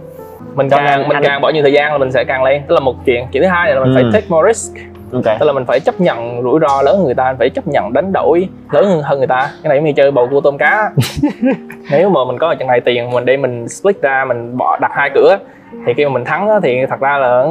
Mình 0.56 0.70
Cho 0.70 0.78
càng 0.78 1.08
mình 1.08 1.18
anh- 1.18 1.24
càng 1.24 1.42
bỏ 1.42 1.50
nhiều 1.50 1.62
thời 1.64 1.74
gian 1.74 1.92
là 1.92 1.98
mình 1.98 2.12
sẽ 2.12 2.24
càng 2.24 2.44
lên. 2.44 2.62
Tức 2.68 2.74
là 2.76 2.80
một 2.80 2.96
chuyện 3.06 3.26
chuyện 3.32 3.44
thứ 3.44 3.50
hai 3.50 3.74
là 3.76 3.80
mình 3.80 3.94
Ừ. 3.96 3.96
phải 3.96 4.04
take 4.14 4.26
more 4.30 4.54
risk. 4.54 4.76
Ok. 5.14 5.40
Tức 5.40 5.46
là 5.46 5.54
mình 5.54 5.66
phải 5.66 5.80
chấp 5.80 6.02
nhận 6.02 6.42
rủi 6.44 6.60
ro 6.60 6.82
lớn 6.82 6.96
hơn 6.98 7.06
người 7.06 7.14
ta 7.16 7.36
phải 7.40 7.50
chấp 7.50 7.68
nhận 7.68 7.94
đánh 7.94 8.12
đổi 8.14 8.48
lớn 8.72 9.02
hơn, 9.04 9.18
người 9.18 9.28
ta. 9.28 9.50
Cái 9.64 9.70
này 9.70 9.78
giống 9.78 9.86
như 9.86 9.94
chơi 9.96 10.12
bầu 10.12 10.28
cua 10.32 10.42
tôm 10.42 10.58
cá 10.58 10.92
nếu 11.92 12.10
mà 12.10 12.20
mình 12.28 12.38
có 12.40 12.48
ở 12.48 12.56
trận 12.56 12.68
này 12.68 12.82
tiền 12.82 13.10
mình 13.12 13.26
đi 13.26 13.38
mình 13.38 13.68
split 13.70 14.02
ra 14.02 14.26
mình 14.28 14.58
bỏ 14.58 14.78
đặt 14.82 14.92
hai 14.96 15.10
cửa 15.16 15.38
thì 15.86 15.94
khi 15.98 16.06
mà 16.06 16.12
mình 16.12 16.26
thắng 16.26 16.50
thì 16.64 16.86
thật 16.90 17.00
ra 17.00 17.18
là 17.18 17.42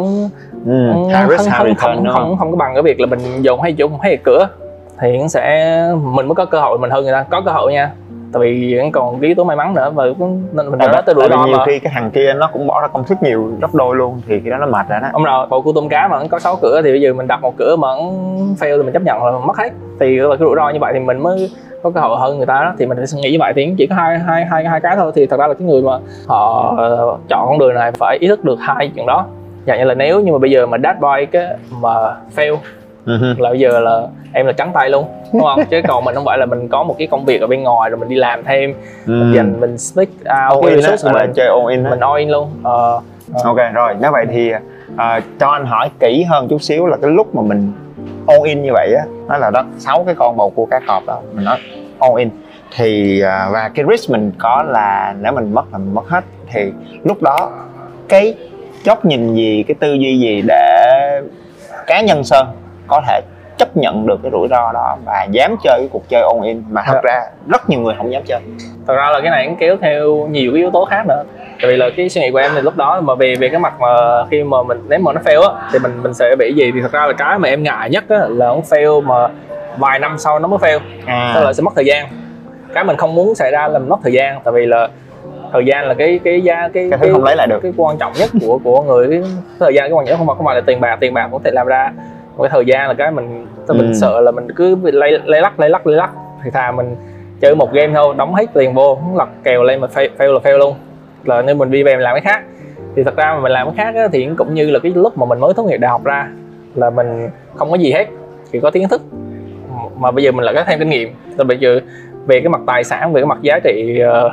ừ. 0.66 0.90
không, 0.92 1.08
high 1.08 1.30
risk 1.30 1.50
không, 1.52 1.66
high 1.66 1.78
không, 1.78 2.06
không, 2.12 2.36
không, 2.38 2.50
có 2.50 2.56
bằng 2.56 2.74
cái 2.74 2.82
việc 2.82 3.00
là 3.00 3.06
mình 3.06 3.42
dùng 3.42 3.60
hay 3.60 3.74
dùng 3.74 4.00
hay 4.00 4.18
cửa. 4.24 4.48
Thì 5.00 5.18
sẽ 5.28 5.76
mình 6.02 6.28
mới 6.28 6.34
có 6.34 6.44
cơ 6.44 6.60
hội 6.60 6.78
mình 6.78 6.90
hơn 6.90 7.04
người 7.04 7.12
ta. 7.12 7.24
Có 7.30 7.42
cơ 7.44 7.52
hội 7.52 7.72
nha 7.72 7.90
tại 8.32 8.40
vì 8.42 8.74
vẫn 8.76 8.92
còn 8.92 9.20
cái 9.20 9.28
yếu 9.28 9.34
tố 9.34 9.44
may 9.44 9.56
mắn 9.56 9.74
nữa 9.74 9.90
và 9.94 10.04
cũng- 10.18 10.42
nên 10.52 10.70
mình 10.70 10.78
nói 10.78 11.02
tới 11.06 11.14
vì 11.14 11.22
ro 11.30 11.46
nhiều 11.46 11.56
mà. 11.58 11.64
khi 11.66 11.78
cái 11.78 11.92
thằng 11.94 12.10
kia 12.10 12.32
nó 12.36 12.50
cũng 12.52 12.66
bỏ 12.66 12.80
ra 12.80 12.88
công 12.88 13.06
sức 13.06 13.22
nhiều 13.22 13.52
gấp 13.60 13.74
đôi 13.74 13.96
luôn 13.96 14.20
thì 14.26 14.40
khi 14.44 14.50
đó 14.50 14.56
nó 14.58 14.66
mệt 14.66 14.86
rồi 14.88 15.00
đó. 15.02 15.08
Ông 15.12 15.24
rồi 15.24 15.46
bầu 15.50 15.62
cua 15.62 15.72
tôm 15.72 15.88
cá 15.88 16.08
mà 16.08 16.18
có 16.30 16.38
6 16.38 16.56
cửa 16.62 16.80
thì 16.84 16.90
bây 16.90 17.00
giờ 17.00 17.12
mình 17.12 17.26
đặt 17.26 17.40
một 17.42 17.54
cửa 17.58 17.76
mà 17.76 17.88
fail 18.60 18.76
thì 18.76 18.82
mình 18.82 18.92
chấp 18.92 19.02
nhận 19.02 19.24
là 19.24 19.32
mất 19.46 19.56
hết. 19.58 19.72
Thì 20.00 20.16
là 20.16 20.28
cái 20.36 20.46
rủi 20.46 20.56
ro 20.56 20.70
như 20.70 20.78
vậy 20.80 20.92
thì 20.94 21.00
mình 21.00 21.18
mới 21.22 21.50
có 21.82 21.90
cơ 21.90 22.00
hội 22.00 22.16
hơn 22.20 22.36
người 22.36 22.46
ta 22.46 22.54
đó. 22.54 22.74
Thì 22.78 22.86
mình 22.86 22.98
phải 22.98 23.20
nghĩ 23.22 23.32
như 23.32 23.38
vậy 23.40 23.52
thì 23.56 23.74
chỉ 23.78 23.86
có 23.86 23.94
hai 23.94 24.18
hai 24.18 24.44
hai 24.44 24.64
hai 24.64 24.80
cái 24.80 24.96
thôi. 24.96 25.12
Thì 25.14 25.26
thật 25.26 25.40
ra 25.40 25.46
là 25.46 25.54
cái 25.54 25.68
người 25.68 25.82
mà 25.82 25.92
họ 26.28 26.74
ờ, 26.78 27.16
chọn 27.28 27.48
con 27.48 27.58
đường 27.58 27.74
này 27.74 27.92
phải 27.92 28.18
ý 28.20 28.28
thức 28.28 28.44
được 28.44 28.56
hai 28.60 28.90
chuyện 28.94 29.06
đó. 29.06 29.24
Dạng 29.66 29.78
như 29.78 29.84
là 29.84 29.94
nếu 29.94 30.20
như 30.20 30.32
mà 30.32 30.38
bây 30.38 30.50
giờ 30.50 30.66
mà 30.66 30.78
dad 30.84 30.96
boy 31.00 31.26
cái 31.32 31.46
mà 31.80 31.90
fail 32.36 32.56
Ừ 33.06 33.34
là 33.38 33.50
bây 33.50 33.58
giờ 33.58 33.80
là 33.80 34.06
em 34.32 34.46
là 34.46 34.52
trắng 34.52 34.70
tay 34.74 34.90
luôn 34.90 35.06
đúng 35.32 35.42
không? 35.42 35.64
Chứ 35.70 35.80
còn 35.88 36.04
mình 36.04 36.14
không 36.14 36.24
phải 36.24 36.38
là 36.38 36.46
mình 36.46 36.68
có 36.68 36.82
một 36.82 36.94
cái 36.98 37.06
công 37.06 37.24
việc 37.24 37.40
ở 37.40 37.46
bên 37.46 37.62
ngoài 37.62 37.90
rồi 37.90 37.98
mình 37.98 38.08
đi 38.08 38.16
làm 38.16 38.44
thêm. 38.44 38.74
Mình 39.06 39.32
Ừ. 39.32 39.36
dành 39.36 39.60
mình 39.60 39.78
split 39.78 40.08
out 40.20 40.28
all 40.28 40.66
cái 40.66 40.76
resource 40.82 41.08
của 41.12 41.18
mình. 41.18 41.32
chơi 41.34 41.46
all 41.48 41.70
in 41.70 41.82
mình 41.90 42.00
all 42.00 42.18
in 42.18 42.28
luôn. 42.28 42.50
Ờ, 42.62 42.92
ờ. 43.34 43.40
ok 43.44 43.56
rồi 43.74 43.94
nếu 44.00 44.12
vậy 44.12 44.26
thì 44.30 44.52
à, 44.96 45.20
cho 45.40 45.48
anh 45.48 45.66
hỏi 45.66 45.90
kỹ 46.00 46.24
hơn 46.28 46.48
chút 46.48 46.62
xíu 46.62 46.86
là 46.86 46.96
cái 47.02 47.10
lúc 47.10 47.34
mà 47.34 47.42
mình 47.42 47.72
all 48.28 48.48
in 48.48 48.62
như 48.62 48.70
vậy 48.72 48.94
á 48.98 49.04
nó 49.28 49.36
là 49.38 49.50
đó 49.50 49.64
sáu 49.78 50.04
cái 50.04 50.14
con 50.14 50.36
bầu 50.36 50.50
cua 50.50 50.64
cá 50.66 50.80
cọp 50.86 51.02
đó 51.06 51.20
mình 51.34 51.44
nói 51.44 51.58
all 51.98 52.18
in. 52.18 52.30
Thì 52.76 53.20
à, 53.20 53.48
và 53.52 53.70
cái 53.74 53.84
risk 53.90 54.10
mình 54.10 54.32
có 54.38 54.62
là 54.68 55.14
nếu 55.20 55.32
mình 55.32 55.54
mất 55.54 55.64
là 55.72 55.78
mình 55.78 55.94
mất 55.94 56.08
hết. 56.08 56.24
Thì 56.52 56.72
lúc 57.04 57.22
đó 57.22 57.50
cái 58.08 58.34
góc 58.84 59.04
nhìn 59.04 59.34
gì 59.34 59.64
cái 59.68 59.74
tư 59.80 59.92
duy 59.92 60.18
gì 60.20 60.42
để 60.48 61.20
cá 61.86 62.00
nhân 62.00 62.24
sơn 62.24 62.46
có 62.86 63.02
thể 63.08 63.20
chấp 63.58 63.76
nhận 63.76 64.06
được 64.06 64.16
cái 64.22 64.32
rủi 64.32 64.48
ro 64.48 64.72
đó 64.74 64.96
và 65.04 65.26
dám 65.30 65.56
chơi 65.64 65.74
cái 65.78 65.88
cuộc 65.92 66.02
chơi 66.08 66.22
all 66.22 66.46
in. 66.46 66.62
Mà 66.70 66.82
thật 66.86 66.92
Dạ. 66.94 67.00
ra 67.04 67.20
rất 67.48 67.70
nhiều 67.70 67.80
người 67.80 67.94
không 67.98 68.12
dám 68.12 68.22
chơi. 68.26 68.40
Thật 68.86 68.94
ra 68.94 69.10
là 69.10 69.20
cái 69.20 69.30
này 69.30 69.46
cũng 69.46 69.56
kéo 69.56 69.76
theo 69.80 70.26
nhiều 70.30 70.50
cái 70.52 70.58
yếu 70.62 70.70
tố 70.70 70.84
khác 70.84 71.06
nữa. 71.08 71.22
Tại 71.62 71.70
vì 71.70 71.76
là 71.76 71.86
cái 71.96 72.08
suy 72.08 72.20
nghĩ 72.20 72.30
của 72.30 72.38
em 72.38 72.50
thì 72.54 72.60
lúc 72.62 72.76
đó 72.76 73.00
mà 73.00 73.14
về 73.14 73.34
về 73.34 73.48
cái 73.48 73.58
mặt 73.60 73.80
mà 73.80 74.24
khi 74.30 74.42
mà 74.44 74.62
mình 74.62 74.80
nếu 74.88 74.98
mà 74.98 75.12
nó 75.12 75.20
fail 75.24 75.42
á 75.42 75.62
thì 75.72 75.78
mình 75.78 76.02
mình 76.02 76.14
sẽ 76.14 76.36
bị 76.38 76.52
gì? 76.54 76.72
Thì 76.74 76.80
thật 76.82 76.92
ra 76.92 77.06
là 77.06 77.12
cái 77.12 77.38
mà 77.38 77.48
em 77.48 77.62
ngại 77.62 77.90
nhất 77.90 78.04
á 78.08 78.16
là 78.18 78.46
nó 78.46 78.56
fail 78.70 79.02
mà 79.02 79.28
vài 79.78 79.98
năm 79.98 80.18
sau 80.18 80.38
nó 80.38 80.48
mới 80.48 80.58
fail. 80.58 80.78
À, 81.06 81.32
tức 81.34 81.40
là 81.44 81.52
sẽ 81.52 81.62
mất 81.62 81.72
thời 81.76 81.84
gian. 81.84 82.06
Cái 82.74 82.84
mình 82.84 82.96
không 82.96 83.14
muốn 83.14 83.34
xảy 83.34 83.50
ra 83.50 83.68
là 83.68 83.78
mình 83.78 83.88
mất 83.88 83.98
thời 84.02 84.12
gian. 84.12 84.40
Tại 84.44 84.52
vì 84.52 84.66
là 84.66 84.88
thời 85.52 85.64
gian 85.66 85.88
là 85.88 85.94
cái 85.94 86.20
cái 86.24 86.40
giá 86.40 86.68
cái 86.74 86.88
cái 86.90 86.98
thứ 87.02 87.12
không 87.12 87.24
lấy 87.24 87.36
lại 87.36 87.46
được. 87.46 87.60
cái 87.62 87.72
quan 87.76 87.98
trọng 87.98 88.12
nhất 88.18 88.30
của 88.46 88.58
của 88.64 88.82
người. 88.82 89.08
Cái 89.10 89.22
thời 89.60 89.74
gian 89.74 89.84
cái 89.84 89.92
quan 89.92 90.06
trọng 90.06 90.10
nhất 90.12 90.16
không 90.18 90.26
phải 90.26 90.36
không 90.36 90.46
phải 90.46 90.54
là 90.54 90.60
tiền 90.66 90.80
bạc. 90.80 90.96
Tiền 91.00 91.14
bạc 91.14 91.22
cũng 91.30 91.32
có 91.32 91.44
thể 91.44 91.50
làm 91.50 91.66
ra 91.66 91.92
một 92.36 92.42
cái 92.42 92.50
thời 92.50 92.64
gian 92.66 92.88
là 92.88 92.94
cái 92.94 93.10
mình 93.10 93.46
tức 93.66 93.74
mình 93.74 93.86
Ừ. 93.88 93.94
sợ 93.94 94.20
là 94.20 94.30
mình 94.30 94.46
cứ 94.56 94.76
bị 94.76 94.92
lấy 94.92 95.18
lấy 95.24 95.40
lắc 95.40 95.60
lấy 95.60 95.70
lắc 95.70 95.86
lấy 95.86 95.96
lắc. 95.96 96.10
Thì 96.44 96.50
thà 96.50 96.72
mình 96.72 96.96
chơi 97.40 97.54
một 97.54 97.72
game 97.72 97.92
thôi 97.94 98.14
đóng 98.18 98.34
hết 98.34 98.46
tiền 98.54 98.74
vô 98.74 98.98
lật 99.14 99.28
kèo 99.44 99.62
lên 99.62 99.80
mà 99.80 99.86
fail, 99.94 100.08
fail 100.18 100.32
là 100.32 100.40
fail 100.44 100.58
luôn. 100.58 100.74
Là 101.24 101.42
nên 101.42 101.58
mình 101.58 101.70
đi 101.70 101.82
về 101.82 101.94
mình 101.96 102.02
làm 102.02 102.14
cái 102.14 102.20
khác. 102.20 102.42
Thì 102.96 103.04
thật 103.04 103.16
ra 103.16 103.34
mà 103.34 103.40
mình 103.40 103.52
làm 103.52 103.66
cái 103.66 103.76
khác 103.76 104.00
á, 104.00 104.08
thì 104.12 104.28
cũng 104.38 104.54
như 104.54 104.70
là 104.70 104.78
cái 104.78 104.92
lúc 104.94 105.18
mà 105.18 105.26
mình 105.26 105.40
mới 105.40 105.54
tốt 105.54 105.62
nghiệp 105.62 105.76
đại 105.76 105.90
học 105.90 106.04
ra 106.04 106.28
là 106.74 106.90
mình 106.90 107.28
không 107.54 107.70
có 107.70 107.76
gì 107.76 107.92
hết 107.92 108.06
chỉ 108.52 108.60
có 108.60 108.70
kiến 108.70 108.88
thức. 108.88 109.02
Mà 109.98 110.10
bây 110.10 110.24
giờ 110.24 110.32
mình 110.32 110.44
lại 110.44 110.54
có 110.54 110.64
thêm 110.66 110.78
kinh 110.78 110.88
nghiệm. 110.88 111.08
Rồi 111.38 111.44
bây 111.44 111.58
giờ 111.58 111.80
về 112.26 112.40
cái 112.40 112.48
mặt 112.48 112.60
tài 112.66 112.84
sản 112.84 113.12
về 113.12 113.20
cái 113.20 113.26
mặt 113.26 113.38
giá 113.42 113.58
trị 113.64 113.98
ờ, 113.98 114.30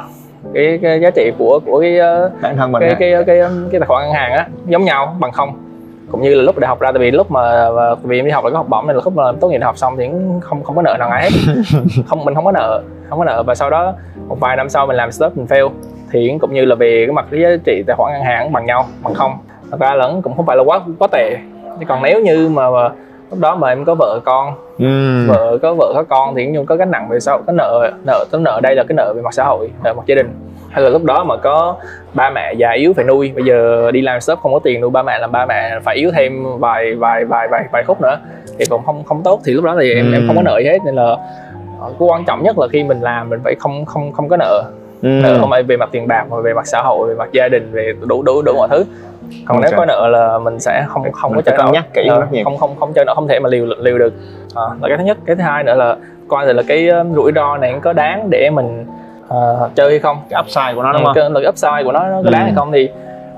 cái, 0.53 0.79
cái 0.81 1.01
giá 1.01 1.09
trị 1.09 1.31
của 1.37 1.59
của 1.65 1.79
cái 1.81 1.97
ờ, 1.99 2.31
bản 2.41 2.57
thân 2.57 2.71
mình 2.71 2.81
cái 2.81 2.89
á. 2.89 2.95
cái 2.99 3.23
cái 3.23 3.39
cái 3.71 3.79
tài 3.79 3.87
khoản 3.87 4.03
ngân 4.05 4.13
hàng 4.13 4.31
á 4.31 4.47
giống 4.67 4.83
nhau 4.85 5.15
bằng 5.19 5.31
không 5.31 5.49
cũng 6.11 6.21
như 6.21 6.35
là 6.35 6.43
lúc 6.43 6.57
đại 6.57 6.67
học 6.67 6.79
ra 6.79 6.91
tại 6.91 6.99
vì 6.99 7.11
lúc 7.11 7.31
mà 7.31 7.69
vì 8.03 8.19
em 8.19 8.25
đi 8.25 8.31
học 8.31 8.43
là 8.43 8.49
có 8.49 8.57
học 8.57 8.69
bổng 8.69 8.87
nên 8.87 8.95
là 8.95 9.01
lúc 9.05 9.15
mà 9.15 9.23
tốt 9.41 9.47
nghiệp 9.47 9.57
đại 9.57 9.65
học 9.65 9.77
xong 9.77 9.97
thì 9.97 10.07
cũng 10.07 10.39
không 10.41 10.63
không 10.63 10.75
có 10.75 10.81
nợ 10.81 10.95
nào 10.99 11.09
ai 11.09 11.23
hết. 11.23 11.29
Không 12.07 12.25
mình 12.25 12.35
không 12.35 12.45
có 12.45 12.51
nợ 12.51 12.81
không 13.09 13.19
có 13.19 13.25
nợ. 13.25 13.43
Và 13.43 13.55
sau 13.55 13.69
đó 13.69 13.93
một 14.27 14.39
vài 14.39 14.57
năm 14.57 14.69
sau 14.69 14.87
mình 14.87 14.95
làm 14.95 15.11
startup 15.11 15.37
mình 15.37 15.45
fail. 15.45 15.69
Thì 16.11 16.37
cũng 16.41 16.53
như 16.53 16.65
là 16.65 16.75
về 16.75 17.03
cái 17.07 17.13
mặt 17.13 17.25
cái 17.31 17.41
giá 17.41 17.49
trị 17.65 17.83
tài 17.87 17.95
khoản 17.95 18.13
ngân 18.13 18.23
hàng 18.23 18.45
cũng 18.45 18.53
bằng 18.53 18.65
nhau 18.65 18.85
bằng 19.03 19.13
không. 19.13 19.37
Thật 19.71 19.79
ra 19.79 19.95
là 19.95 20.09
cũng 20.23 20.35
không 20.35 20.45
phải 20.45 20.57
là 20.57 20.63
quá 20.63 20.81
quá 20.99 21.07
tệ. 21.11 21.37
Chứ 21.79 21.85
còn 21.87 22.03
nếu 22.03 22.21
như 22.21 22.49
mà, 22.49 22.69
mà 22.69 22.89
lúc 23.29 23.39
đó 23.39 23.55
mà 23.55 23.69
em 23.69 23.85
có 23.85 23.95
vợ 23.95 24.19
con 24.25 24.53
ừ. 24.79 25.27
vợ 25.27 25.57
có 25.61 25.73
vợ 25.73 25.91
có 25.95 26.03
con 26.09 26.35
thì 26.35 26.47
nhưng 26.47 26.65
có 26.65 26.75
gánh 26.75 26.91
nặng 26.91 27.07
về 27.09 27.19
sau 27.19 27.41
có 27.47 27.53
nợ 27.53 27.91
nợ 28.05 28.25
cái 28.31 28.41
nợ 28.41 28.59
đây 28.63 28.75
là 28.75 28.83
cái 28.83 28.95
nợ 28.95 29.13
về 29.15 29.21
mặt 29.21 29.33
xã 29.33 29.43
hội 29.43 29.71
nợ 29.83 29.93
mặt 29.93 30.03
gia 30.05 30.15
đình 30.15 30.29
hay 30.71 30.83
là 30.83 30.89
lúc 30.89 31.03
đó 31.03 31.23
mà 31.23 31.38
có 31.38 31.75
ba 32.13 32.29
mẹ 32.29 32.53
già 32.53 32.71
yếu 32.71 32.93
phải 32.93 33.05
nuôi 33.05 33.31
bây 33.35 33.43
giờ 33.43 33.91
đi 33.91 34.01
làm 34.01 34.21
shop 34.21 34.39
không 34.39 34.53
có 34.53 34.59
tiền 34.63 34.81
nuôi 34.81 34.89
ba 34.89 35.03
mẹ 35.03 35.19
làm 35.19 35.31
ba 35.31 35.45
mẹ 35.45 35.79
phải 35.83 35.95
yếu 35.95 36.11
thêm 36.15 36.59
vài 36.59 36.95
vài 36.95 37.25
vài 37.25 37.47
vài 37.47 37.63
vài 37.71 37.83
khúc 37.83 38.01
nữa 38.01 38.17
thì 38.59 38.65
cũng 38.69 38.83
không 38.85 39.03
không 39.03 39.23
tốt. 39.23 39.39
Thì 39.45 39.53
lúc 39.53 39.63
đó 39.63 39.75
thì 39.81 39.93
em 39.93 40.11
em 40.13 40.23
không 40.27 40.35
có 40.35 40.41
nợ 40.41 40.59
gì 40.59 40.69
hết 40.69 40.79
nên 40.85 40.95
là 40.95 41.15
ờ, 41.81 41.93
cái 41.99 42.07
quan 42.09 42.25
trọng 42.25 42.43
nhất 42.43 42.59
là 42.59 42.67
khi 42.71 42.83
mình 42.83 43.01
làm 43.01 43.29
mình 43.29 43.39
phải 43.43 43.55
không 43.59 43.85
không 43.85 44.11
không 44.11 44.29
có 44.29 44.38
nợ. 44.38 44.63
Ừ. 45.01 45.07
nợ 45.07 45.38
không 45.39 45.49
phải 45.49 45.63
về 45.63 45.77
mặt 45.77 45.89
tiền 45.91 46.07
bạc 46.07 46.25
mà 46.29 46.38
về 46.41 46.53
mặt 46.53 46.67
xã 46.67 46.81
hội 46.81 47.09
về 47.09 47.15
mặt 47.15 47.29
gia 47.31 47.47
đình 47.47 47.71
về 47.71 47.93
đủ 48.07 48.21
đủ 48.21 48.41
đủ 48.41 48.53
mọi 48.57 48.67
thứ. 48.67 48.85
Còn 49.45 49.61
nếu 49.61 49.71
Ok. 49.71 49.77
có 49.77 49.85
nợ 49.85 50.07
là 50.07 50.38
mình 50.38 50.59
sẽ 50.59 50.85
không 50.88 51.11
không 51.11 51.31
Mình 51.31 51.41
có 51.45 51.51
chơi 51.51 51.57
nợ 51.57 51.71
nhắc 51.73 51.85
kỹ 51.93 52.07
không 52.43 52.57
không 52.57 52.75
không 52.79 52.93
chơi 52.93 53.05
nợ 53.05 53.15
không 53.15 53.27
thể 53.27 53.39
mà 53.39 53.49
liều 53.49 53.65
liều 53.65 53.97
được. 53.97 54.13
À, 54.55 54.63
là 54.81 54.88
cái 54.88 54.97
thứ 54.97 55.03
nhất. 55.03 55.17
Cái 55.25 55.35
thứ 55.35 55.41
hai 55.41 55.63
nữa 55.63 55.75
là 55.75 55.95
coi 56.27 56.53
là 56.53 56.63
cái 56.67 56.89
rủi 57.15 57.31
ro 57.35 57.57
này 57.57 57.75
có 57.81 57.93
đáng 57.93 58.29
để 58.29 58.49
mình 58.49 58.85
ờ, 59.29 59.69
chơi 59.75 59.89
hay 59.89 60.00
không 60.00 60.17
cái 60.29 60.41
upside 60.43 60.74
của 60.75 60.83
nó 60.83 60.93
đúng 60.93 61.01
Ừ, 61.01 61.05
không 61.05 61.13
cái, 61.15 61.29
cái 61.43 61.50
upside 61.50 61.83
của 61.83 61.91
nó, 61.91 62.07
nó 62.07 62.21
có 62.24 62.29
đáng 62.29 62.41
Ừ. 62.41 62.45
hay 62.45 62.53
không 62.55 62.71
thì 62.71 62.89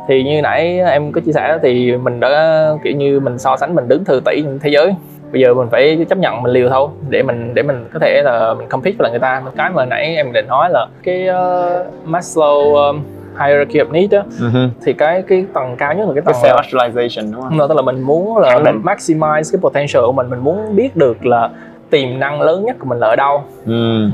thì 0.07 0.24
như 0.24 0.41
nãy 0.41 0.79
em 0.79 1.12
có 1.12 1.21
chia 1.25 1.31
sẻ 1.31 1.57
thì 1.63 1.98
mình 1.98 2.19
đã 2.19 2.69
kiểu 2.83 2.93
như 2.93 3.19
mình 3.19 3.38
so 3.39 3.57
sánh 3.57 3.75
mình 3.75 3.88
đứng 3.88 4.05
thứ 4.05 4.21
tỷ 4.25 4.41
trên 4.41 4.60
thế 4.60 4.69
giới 4.69 4.95
bây 5.31 5.41
giờ 5.41 5.53
mình 5.53 5.67
phải 5.71 6.05
chấp 6.10 6.17
nhận 6.17 6.43
mình 6.43 6.51
liều 6.53 6.69
thôi 6.69 6.88
để 7.10 7.24
mình 7.24 7.53
để 7.53 7.63
mình 7.63 7.86
có 7.93 8.00
thể 8.00 8.21
là 8.25 8.53
mình 8.53 8.67
compete 8.69 8.95
với 8.98 9.03
lại 9.03 9.12
người 9.12 9.19
ta 9.19 9.41
cái 9.57 9.69
mà 9.69 9.86
nãy 9.86 10.15
em 10.15 10.31
định 10.33 10.48
nói 10.48 10.69
là 10.69 10.86
cái 11.03 11.27
uh, 11.29 12.07
Maslow 12.07 12.74
um, 12.88 13.01
hierarchy 13.45 13.79
of 13.79 13.91
needs 13.91 14.13
á 14.13 14.24
Ừ 14.39 14.50
hừ. 14.50 14.67
thì 14.86 14.93
cái 14.93 15.24
cái 15.27 15.45
tầng 15.53 15.75
cao 15.77 15.93
nhất 15.93 16.07
là 16.07 16.13
cái 16.15 16.24
cái 16.25 16.33
tầng 16.33 16.43
self 16.43 16.55
là- 16.55 16.62
actualization 16.62 17.31
đúng 17.31 17.41
không 17.41 17.57
rồi, 17.57 17.67
tức 17.67 17.75
là 17.75 17.81
mình 17.81 18.01
muốn 18.01 18.38
là 18.38 18.60
định. 18.65 18.81
maximize 18.83 19.43
cái 19.51 19.60
potential 19.62 20.01
của 20.05 20.12
mình 20.12 20.29
mình 20.29 20.39
muốn 20.39 20.75
biết 20.75 20.95
được 20.95 21.25
là 21.25 21.50
tiềm 21.89 22.19
năng 22.19 22.41
lớn 22.41 22.65
nhất 22.65 22.75
của 22.79 22.86
mình 22.86 23.00
là 23.00 23.07
ở 23.07 23.15
đâu 23.15 23.43
ừ. 23.65 24.07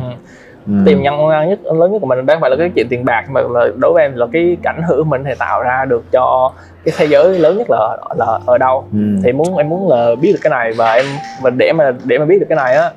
Ừ. 0.68 0.74
tiềm 0.86 1.04
năng 1.04 1.50
nhất 1.50 1.60
lớn 1.66 1.92
nhất 1.92 2.00
của 2.02 2.08
mình 2.08 2.26
đang 2.26 2.42
phải 2.42 2.50
là 2.50 2.56
cái 2.56 2.72
chuyện 2.76 2.88
tiền 2.90 3.06
bạc 3.06 3.24
mà 3.30 3.42
là 3.42 3.68
đối 3.76 3.94
với 3.94 4.04
em 4.04 4.16
là 4.16 4.26
cái 4.34 4.58
cảnh 4.64 4.82
hưởng 4.88 5.10
mình 5.10 5.24
thể 5.24 5.36
tạo 5.40 5.64
ra 5.64 5.86
được 5.86 6.04
cho 6.12 6.52
cái 6.86 6.94
thế 6.98 7.06
giới 7.06 7.40
lớn 7.40 7.58
nhất 7.58 7.68
là 7.70 7.98
là 8.18 8.40
ở 8.46 8.58
đâu. 8.58 8.86
Ừ. 8.94 9.00
thì 9.24 9.32
muốn 9.32 9.58
em 9.58 9.70
muốn 9.70 9.90
là 9.90 10.16
biết 10.22 10.32
được 10.34 10.40
cái 10.42 10.50
này 10.50 10.72
và 10.78 10.94
em 10.94 11.06
và 11.42 11.50
để 11.50 11.74
mà 11.74 11.92
để 12.04 12.18
mà 12.18 12.26
biết 12.26 12.40
được 12.40 12.46
cái 12.50 12.56
này 12.56 12.76
á 12.76 12.92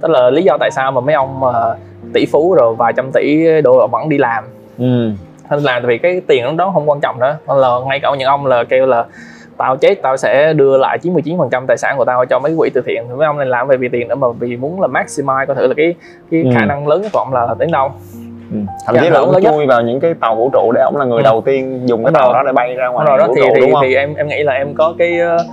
tức 0.00 0.10
là 0.10 0.30
lý 0.30 0.42
do 0.42 0.56
tại 0.60 0.70
sao 0.70 0.92
mà 0.92 1.00
mấy 1.00 1.14
ông 1.14 1.40
mà 1.40 1.52
tỷ 2.14 2.26
phú 2.26 2.54
rồi 2.54 2.74
vài 2.74 2.92
trăm 2.96 3.12
tỷ 3.12 3.46
đô 3.62 3.86
vẫn 3.86 4.08
đi 4.08 4.18
làm. 4.18 4.44
Ừ. 4.78 5.10
Nên 5.50 5.60
là 5.60 5.80
vì 5.84 5.98
cái 5.98 6.20
tiền 6.26 6.56
đó 6.56 6.70
không 6.74 6.90
quan 6.90 7.00
trọng 7.00 7.20
nữa. 7.20 7.36
Nên 7.48 7.56
là 7.56 7.68
ngay 7.86 8.00
cả 8.00 8.10
những 8.18 8.28
ông 8.28 8.46
là 8.46 8.64
kêu 8.64 8.86
là 8.86 9.04
tao 9.62 9.76
chết 9.76 10.02
tao 10.02 10.16
sẽ 10.16 10.52
đưa 10.52 10.76
lại 10.78 10.98
99% 11.02 11.66
tài 11.68 11.76
sản 11.76 11.94
của 11.98 12.04
tao 12.04 12.24
cho 12.26 12.38
mấy 12.38 12.54
quỹ 12.58 12.70
từ 12.74 12.80
thiện 12.86 13.02
thì 13.08 13.14
mấy 13.14 13.26
ông 13.26 13.38
này 13.38 13.46
làm 13.46 13.68
về 13.68 13.76
vì 13.76 13.88
tiền 13.88 14.08
nữa 14.08 14.14
mà 14.14 14.26
vì 14.38 14.56
muốn 14.56 14.80
là 14.80 14.88
maximize 14.88 15.46
có 15.46 15.54
thể 15.54 15.62
là 15.68 15.74
cái 15.76 15.94
cái 16.30 16.42
Ừ. 16.44 16.50
khả 16.54 16.64
năng 16.64 16.88
lớn 16.88 17.02
nhất 17.02 17.08
của 17.12 17.18
ông 17.18 17.32
là 17.32 17.54
đến 17.58 17.70
đâu 17.70 17.90
Ừ. 18.52 18.56
thậm 18.86 18.94
Dạ, 18.94 19.00
chí 19.02 19.10
là 19.10 19.18
ông 19.18 19.42
chui 19.42 19.66
vào 19.66 19.80
những 19.82 20.00
cái 20.00 20.14
tàu 20.20 20.34
vũ 20.34 20.50
trụ 20.52 20.72
để 20.74 20.80
ông 20.82 20.96
là 20.96 21.04
người 21.04 21.18
Ừ. 21.18 21.24
đầu 21.24 21.40
tiên 21.40 21.82
dùng 21.88 22.04
cái 22.04 22.12
tàu 22.14 22.32
đó 22.32 22.42
để 22.46 22.52
bay 22.52 22.74
ra 22.74 22.88
ngoài 22.88 23.06
rồi 23.08 23.18
đó 23.18 23.26
vũ 23.26 23.34
thì 23.36 23.40
trụ 23.42 23.52
thì, 23.54 23.60
đúng 23.60 23.72
không 23.74 23.82
thì 23.82 23.94
em 23.94 24.14
em 24.14 24.28
nghĩ 24.28 24.42
là 24.42 24.52
em 24.52 24.74
có 24.74 24.94
cái 24.98 25.18
ờ, 25.20 25.44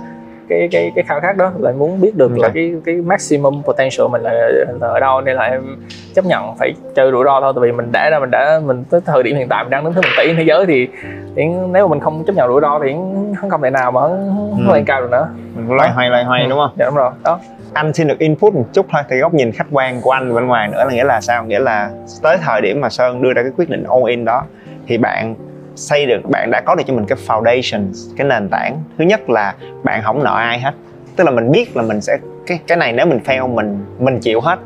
cái 0.50 0.68
cái 0.72 0.92
cái 0.94 1.04
khao 1.08 1.20
khát 1.20 1.36
đó. 1.36 1.52
Là 1.58 1.72
muốn 1.72 2.00
biết 2.00 2.16
được 2.16 2.30
là 2.38 2.46
Ok. 2.48 2.54
cái 2.54 2.72
cái 2.84 2.94
maximum 2.94 3.62
potential 3.62 4.06
mình 4.10 4.22
là, 4.22 4.32
là 4.80 4.88
ở 4.88 5.00
đâu 5.00 5.20
nên 5.20 5.36
là 5.36 5.42
em 5.44 5.76
chấp 6.14 6.24
nhận 6.24 6.56
phải 6.56 6.72
chơi 6.94 7.10
rủi 7.10 7.24
ro 7.24 7.40
thôi. 7.40 7.52
Tại 7.56 7.62
vì 7.62 7.72
mình 7.72 7.92
đã 7.92 8.10
ra 8.10 8.18
mình 8.18 8.30
đã 8.30 8.60
mình 8.64 8.84
tới 8.90 9.00
thời 9.06 9.22
điểm 9.22 9.36
hiện 9.36 9.48
tại 9.48 9.64
mình 9.64 9.70
đang 9.70 9.84
đứng 9.84 9.94
thứ 9.94 10.00
một 10.00 10.08
tỷ 10.18 10.34
thế 10.34 10.42
giới 10.42 10.66
thì, 10.66 10.88
thì 11.36 11.42
nếu 11.44 11.88
mà 11.88 11.90
mình 11.90 12.00
không 12.00 12.24
chấp 12.26 12.32
nhận 12.36 12.48
rủi 12.48 12.60
ro 12.60 12.78
thì 12.84 12.92
không 13.40 13.50
không 13.50 13.62
thể 13.62 13.70
nào 13.70 13.92
mà 13.92 14.00
Ừ. 14.00 14.16
nó 14.58 14.74
lên 14.74 14.84
cao 14.84 15.00
được 15.00 15.10
nữa. 15.10 15.28
Mình 15.56 15.76
loay 15.76 15.90
hoay 15.90 16.10
loay 16.10 16.24
hoay 16.24 16.46
đúng 16.46 16.58
không? 16.58 16.70
Dạ 16.78 16.84
đúng 16.86 16.94
rồi. 16.94 17.10
Đó. 17.24 17.38
Anh 17.72 17.92
xin 17.92 18.08
được 18.08 18.18
input 18.18 18.54
một 18.54 18.64
chút 18.72 18.86
thôi 18.92 19.02
thì 19.10 19.16
góc 19.18 19.34
nhìn 19.34 19.52
khách 19.52 19.66
quan 19.72 20.00
của 20.00 20.10
anh 20.10 20.34
bên 20.34 20.46
ngoài 20.46 20.68
nữa 20.68 20.84
là 20.84 20.92
nghĩa 20.94 21.04
là 21.04 21.20
sao? 21.20 21.44
Nghĩa 21.44 21.58
là 21.58 21.90
tới 22.22 22.36
thời 22.42 22.60
điểm 22.60 22.80
mà 22.80 22.88
sơn 22.90 23.22
đưa 23.22 23.32
ra 23.32 23.42
cái 23.42 23.52
quyết 23.56 23.70
định 23.70 23.84
all 23.84 24.10
in 24.10 24.24
đó 24.24 24.42
thì 24.86 24.98
bạn 24.98 25.34
xây 25.80 26.06
được 26.06 26.20
bạn 26.30 26.50
đã 26.50 26.60
có 26.60 26.74
được 26.74 26.84
cho 26.86 26.94
mình 26.94 27.06
cái 27.06 27.18
foundation 27.26 27.92
cái 28.16 28.26
nền 28.26 28.48
tảng. 28.48 28.82
Thứ 28.98 29.04
nhất 29.04 29.30
là 29.30 29.54
bạn 29.84 30.02
không 30.04 30.24
nợ 30.24 30.36
ai 30.36 30.60
hết. 30.60 30.74
Tức 31.16 31.24
là 31.24 31.30
mình 31.30 31.50
biết 31.50 31.76
là 31.76 31.82
mình 31.82 32.00
sẽ 32.00 32.18
cái 32.46 32.60
cái 32.66 32.78
này 32.78 32.92
nếu 32.92 33.06
mình 33.06 33.20
fail 33.24 33.48
mình 33.48 33.84
mình 33.98 34.18
chịu 34.20 34.40
hết. 34.40 34.58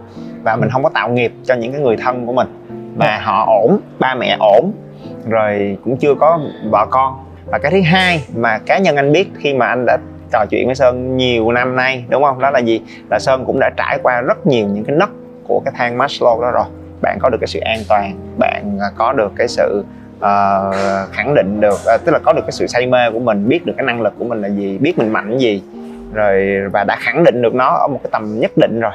Và 0.42 0.56
mình 0.56 0.71
không 0.71 0.83
có 0.83 0.88
tạo 0.88 1.09
nghiệp 1.09 1.33
cho 1.44 1.54
những 1.54 1.73
cái 1.73 1.80
người 1.80 1.97
thân 1.97 2.26
của 2.26 2.33
mình. 2.33 2.49
Và 2.97 3.21
họ 3.23 3.44
ổn 3.47 3.80
ba 3.99 4.14
mẹ 4.14 4.37
ổn 4.40 4.73
rồi 5.28 5.78
cũng 5.85 5.97
chưa 5.97 6.14
có 6.14 6.40
vợ 6.71 6.87
con. 6.90 7.25
Và 7.47 7.59
cái 7.59 7.71
thứ 7.73 7.80
hai 7.85 8.25
mà 8.37 8.59
cá 8.59 8.78
nhân 8.78 8.97
anh 8.97 9.12
biết 9.12 9.30
khi 9.38 9.54
mà 9.54 9.66
anh 9.66 9.85
đã 9.87 9.99
trò 10.33 10.44
chuyện 10.50 10.66
với 10.66 10.75
sơn 10.75 11.16
nhiều 11.16 11.52
năm 11.52 11.76
nay 11.76 12.04
đúng 12.09 12.23
không? 12.23 12.38
Đó 12.38 12.50
là 12.50 12.59
gì? 12.59 12.80
Là 13.11 13.18
sơn 13.18 13.44
cũng 13.47 13.61
đã 13.61 13.71
trải 13.76 13.99
qua 14.02 14.21
rất 14.21 14.47
nhiều 14.47 14.66
những 14.66 14.85
cái 14.85 14.97
nấc 14.97 15.11
của 15.49 15.62
cái 15.64 15.75
thang 15.76 15.99
Maslow 15.99 16.40
đó 16.40 16.50
rồi. 16.50 16.64
Bạn 17.02 17.18
có 17.21 17.28
được 17.28 17.38
cái 17.40 17.49
sự 17.49 17.61
an 17.61 17.78
toàn 17.88 18.14
bạn 18.38 18.78
à, 18.80 18.87
có 18.97 19.12
được 19.12 19.33
cái 19.37 19.49
sự 19.49 19.85
uh, 20.16 21.12
khẳng 21.12 21.35
định 21.35 21.61
được 21.61 21.78
uh, 21.94 22.04
tức 22.04 22.12
là 22.12 22.18
có 22.18 22.33
được 22.33 22.42
cái 22.42 22.52
sự 22.52 22.66
say 22.66 22.87
mê 22.87 23.11
của 23.11 23.18
mình 23.18 23.49
biết 23.49 23.66
được 23.66 23.73
cái 23.76 23.87
năng 23.87 24.02
lực 24.02 24.12
của 24.18 24.25
mình 24.25 24.40
là 24.40 24.49
gì 24.49 24.78
biết 24.78 24.99
mình 24.99 25.12
mạnh 25.12 25.38
gì. 25.38 25.62
Rồi 26.12 26.61
và 26.73 26.85
đã 26.85 26.97
khẳng 27.00 27.25
định 27.25 27.42
được 27.42 27.54
nó 27.54 27.76
ở 27.76 27.88
một 27.88 28.00
cái 28.02 28.11
tầm 28.12 28.40
nhất 28.40 28.50
định 28.56 28.80
rồi. 28.80 28.92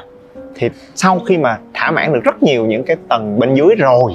Thì 0.54 0.70
sau 0.94 1.20
khi 1.28 1.38
mà 1.38 1.58
thỏa 1.74 1.90
mãn 1.90 2.12
được 2.12 2.20
rất 2.24 2.42
nhiều 2.42 2.66
những 2.66 2.84
cái 2.84 2.96
tầng 3.08 3.38
bên 3.38 3.54
dưới 3.54 3.74
rồi 3.78 4.12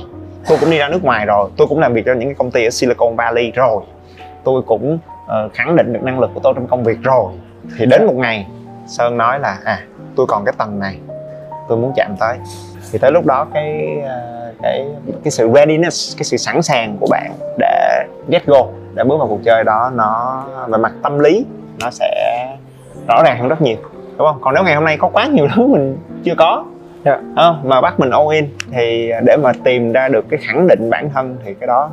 tôi 0.47 0.57
cũng 0.61 0.71
đi 0.71 0.77
ra 0.77 0.89
nước 0.89 1.03
ngoài 1.03 1.25
rồi 1.25 1.49
tôi 1.57 1.67
cũng 1.67 1.79
làm 1.79 1.93
việc 1.93 2.05
cho 2.05 2.13
những 2.13 2.27
cái 2.27 2.35
công 2.35 2.51
ty 2.51 2.65
ở 2.65 2.69
Silicon 2.69 3.15
Valley 3.15 3.51
rồi 3.51 3.83
tôi 4.43 4.61
cũng 4.61 4.99
uh, 5.25 5.53
khẳng 5.53 5.75
định 5.75 5.93
được 5.93 6.03
năng 6.03 6.19
lực 6.19 6.31
của 6.33 6.39
tôi 6.43 6.53
trong 6.53 6.67
công 6.67 6.83
việc 6.83 6.97
rồi. 7.03 7.33
Thì 7.77 7.85
đến 7.85 8.05
một 8.05 8.15
ngày 8.15 8.47
sơn 8.87 9.17
nói 9.17 9.39
là 9.39 9.57
à 9.63 9.79
tôi 10.15 10.25
còn 10.29 10.45
cái 10.45 10.53
tầng 10.57 10.79
này 10.79 10.97
tôi 11.69 11.77
muốn 11.77 11.93
chạm 11.95 12.15
tới 12.19 12.37
thì 12.91 12.99
tới 12.99 13.11
lúc 13.11 13.25
đó 13.25 13.47
cái 13.53 13.99
ờ, 14.07 14.53
cái 14.63 14.85
cái 15.23 15.31
sự 15.31 15.51
readiness 15.55 16.17
cái 16.17 16.23
sự 16.23 16.37
sẵn 16.37 16.61
sàng 16.61 16.97
của 16.99 17.07
bạn 17.09 17.31
để 17.57 18.03
get 18.29 18.45
go 18.45 18.65
để 18.93 19.03
bước 19.03 19.17
vào 19.17 19.27
cuộc 19.27 19.39
chơi 19.45 19.63
đó 19.63 19.91
nó 19.95 20.43
về 20.67 20.77
mặt 20.77 20.93
tâm 21.03 21.19
lý 21.19 21.45
nó 21.81 21.89
sẽ 21.91 22.47
rõ 23.07 23.23
ràng 23.23 23.39
hơn 23.39 23.47
rất 23.49 23.61
nhiều 23.61 23.77
đúng 24.17 24.27
không 24.27 24.37
còn 24.41 24.53
nếu 24.53 24.63
ngày 24.63 24.75
hôm 24.75 24.83
nay 24.83 24.97
có 24.97 25.09
quá 25.13 25.27
nhiều 25.27 25.47
thứ 25.55 25.67
mình 25.67 25.97
chưa 26.23 26.35
có 26.37 26.65
Dạ. 27.05 27.19
không? 27.35 27.61
mà 27.63 27.81
bắt 27.81 27.99
mình 27.99 28.09
all 28.09 28.31
in 28.31 28.49
thì 28.71 29.11
để 29.25 29.37
mà 29.37 29.51
tìm 29.63 29.91
ra 29.91 30.07
được 30.07 30.25
cái 30.29 30.39
khẳng 30.43 30.67
định 30.67 30.89
bản 30.89 31.09
thân 31.13 31.37
thì 31.45 31.53
cái 31.53 31.67
đó 31.67 31.89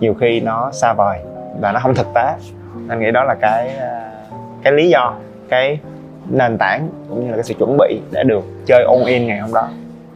nhiều 0.00 0.14
khi 0.20 0.40
nó 0.40 0.70
xa 0.72 0.92
vời 0.92 1.18
và 1.60 1.72
nó 1.72 1.80
không 1.80 1.94
thực 1.94 2.06
tế 2.14 2.32
anh 2.88 3.00
nghĩ 3.00 3.10
đó 3.10 3.24
là 3.24 3.34
cái 3.34 3.68
à, 3.76 4.10
cái 4.62 4.72
lý 4.72 4.88
do 4.88 5.14
cái 5.48 5.78
nền 6.30 6.58
tảng 6.58 6.88
cũng 7.08 7.24
như 7.24 7.30
là 7.30 7.36
cái 7.36 7.44
sự 7.44 7.54
chuẩn 7.58 7.76
bị 7.78 8.00
để 8.12 8.22
được 8.24 8.44
chơi 8.66 8.84
all 8.84 9.06
in 9.06 9.26
ngày 9.26 9.38
hôm 9.38 9.52
đó 9.54 9.68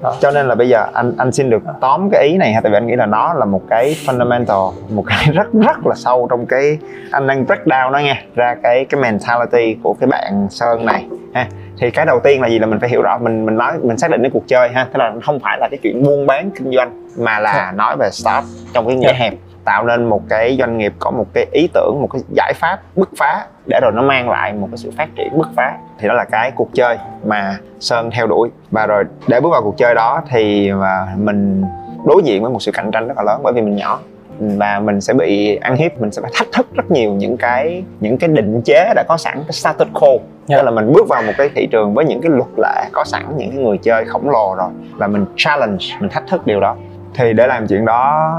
Đó. 0.03 0.15
cho 0.21 0.31
nên 0.31 0.49
là 0.49 0.55
bây 0.55 0.69
giờ 0.69 0.87
anh 0.95 1.13
anh 1.19 1.33
xin 1.33 1.51
được 1.51 1.63
tóm 1.81 2.09
cái 2.13 2.29
ý 2.29 2.37
này 2.37 2.53
ha 2.53 2.61
tại 2.61 2.73
vì 2.73 2.77
anh 2.77 2.87
nghĩ 2.87 2.97
là 2.97 3.07
nó 3.07 3.35
là 3.35 3.45
một 3.45 3.63
cái 3.71 3.97
fundamental 4.07 4.73
một 4.91 5.05
cái 5.07 5.29
rất 5.35 5.47
rất 5.53 5.87
là 5.87 5.95
sâu 5.95 6.27
trong 6.31 6.47
cái 6.47 6.79
anh 7.11 7.27
đang 7.27 7.47
break 7.47 7.65
down 7.67 7.91
nó 7.91 7.99
nha 7.99 8.23
ra 8.35 8.55
cái 8.63 8.85
cái 8.85 9.01
mentality 9.01 9.77
của 9.83 9.97
cái 10.01 10.07
bạn 10.07 10.47
sơn 10.51 10.87
này 10.87 11.07
ha 11.35 11.47
thì 11.81 11.91
cái 11.91 12.07
đầu 12.07 12.21
tiên 12.25 12.41
là 12.43 12.49
gì 12.49 12.59
là 12.59 12.67
mình 12.67 12.81
phải 12.81 12.89
hiểu 12.89 13.03
rõ 13.03 13.19
mình 13.19 13.47
mình 13.47 13.57
nói 13.57 13.73
mình 13.83 13.99
xác 13.99 14.11
định 14.11 14.23
cái 14.23 14.31
cuộc 14.35 14.45
chơi 14.47 14.69
ha 14.69 14.85
tức 14.85 14.99
là 14.99 15.13
không 15.23 15.39
phải 15.41 15.59
là 15.61 15.69
cái 15.71 15.79
chuyện 15.83 16.03
buôn 16.03 16.27
bán 16.27 16.51
kinh 16.51 16.71
doanh 16.77 17.07
mà 17.19 17.41
là 17.41 17.73
nói 17.77 17.97
về 17.97 18.09
start 18.13 18.45
trong 18.73 18.87
cái 18.87 18.97
nghĩa 18.97 19.07
Dạ. 19.07 19.13
hẹp 19.13 19.35
tạo 19.67 19.85
nên 19.85 20.05
một 20.05 20.23
cái 20.29 20.57
doanh 20.59 20.79
nghiệp 20.79 20.93
có 20.99 21.11
một 21.11 21.27
cái 21.33 21.47
ý 21.53 21.69
tưởng 21.75 21.99
một 22.01 22.09
cái 22.13 22.23
giải 22.37 22.53
pháp 22.57 22.79
bứt 22.97 23.09
phá 23.19 23.47
để 23.67 23.81
rồi 23.83 23.93
nó 23.95 24.03
mang 24.03 24.31
lại 24.31 24.53
một 24.53 24.69
cái 24.71 24.77
sự 24.77 24.91
phát 24.97 25.09
triển 25.17 25.39
bứt 25.39 25.49
phá. 25.57 25.79
Thì 25.99 26.09
đó 26.09 26.15
là 26.15 26.25
cái 26.25 26.51
cuộc 26.51 26.69
chơi 26.75 26.99
mà 27.25 27.59
sơn 27.81 28.11
theo 28.11 28.27
đuổi. 28.27 28.51
Và 28.71 28.87
rồi 28.87 29.05
để 29.27 29.41
bước 29.41 29.49
vào 29.53 29.63
cuộc 29.63 29.77
chơi 29.77 29.95
đó 29.95 30.23
thì 30.31 30.73
mà 30.73 31.07
mình 31.17 31.65
đối 32.07 32.23
diện 32.25 32.43
với 32.43 32.53
một 32.53 32.63
sự 32.63 32.73
cạnh 32.73 32.91
tranh 32.91 33.09
rất 33.09 33.17
là 33.17 33.23
lớn 33.23 33.41
bởi 33.45 33.53
vì 33.53 33.63
mình 33.63 33.77
nhỏ. 33.77 33.99
Và 34.39 34.81
mình 34.81 35.01
sẽ 35.01 35.15
bị 35.15 35.57
ăn 35.57 35.77
hiếp 35.77 36.01
mình 36.01 36.13
sẽ 36.13 36.23
phải 36.23 36.31
thách 36.35 36.49
thức 36.53 36.67
rất 36.75 36.91
nhiều 36.91 37.13
những 37.13 37.37
cái 37.37 37.85
những 38.01 38.19
cái 38.19 38.29
định 38.29 38.63
chế 38.65 38.93
đã 38.95 39.05
có 39.09 39.17
sẵn 39.17 39.35
cái 39.35 39.53
status 39.53 39.89
quo. 39.95 40.11
Dạ. 40.47 40.57
tức 40.57 40.63
là 40.63 40.71
mình 40.71 40.93
bước 40.93 41.09
vào 41.09 41.23
một 41.23 41.33
cái 41.39 41.51
thị 41.55 41.69
trường 41.73 41.95
với 41.95 42.05
những 42.05 42.21
cái 42.21 42.31
luật 42.31 42.51
lệ 42.57 42.85
có 42.93 43.05
sẵn 43.05 43.23
những 43.37 43.51
cái 43.51 43.59
người 43.59 43.79
chơi 43.79 44.05
khổng 44.05 44.31
lồ 44.31 44.55
rồi. 44.59 44.69
Và 44.97 45.07
mình 45.07 45.25
challenge 45.37 45.85
mình 46.01 46.11
thách 46.11 46.27
thức 46.29 46.47
điều 46.47 46.61
đó 46.61 46.77
thì 47.17 47.33
để 47.33 47.47
làm 47.47 47.67
chuyện 47.67 47.85
đó, 47.85 48.35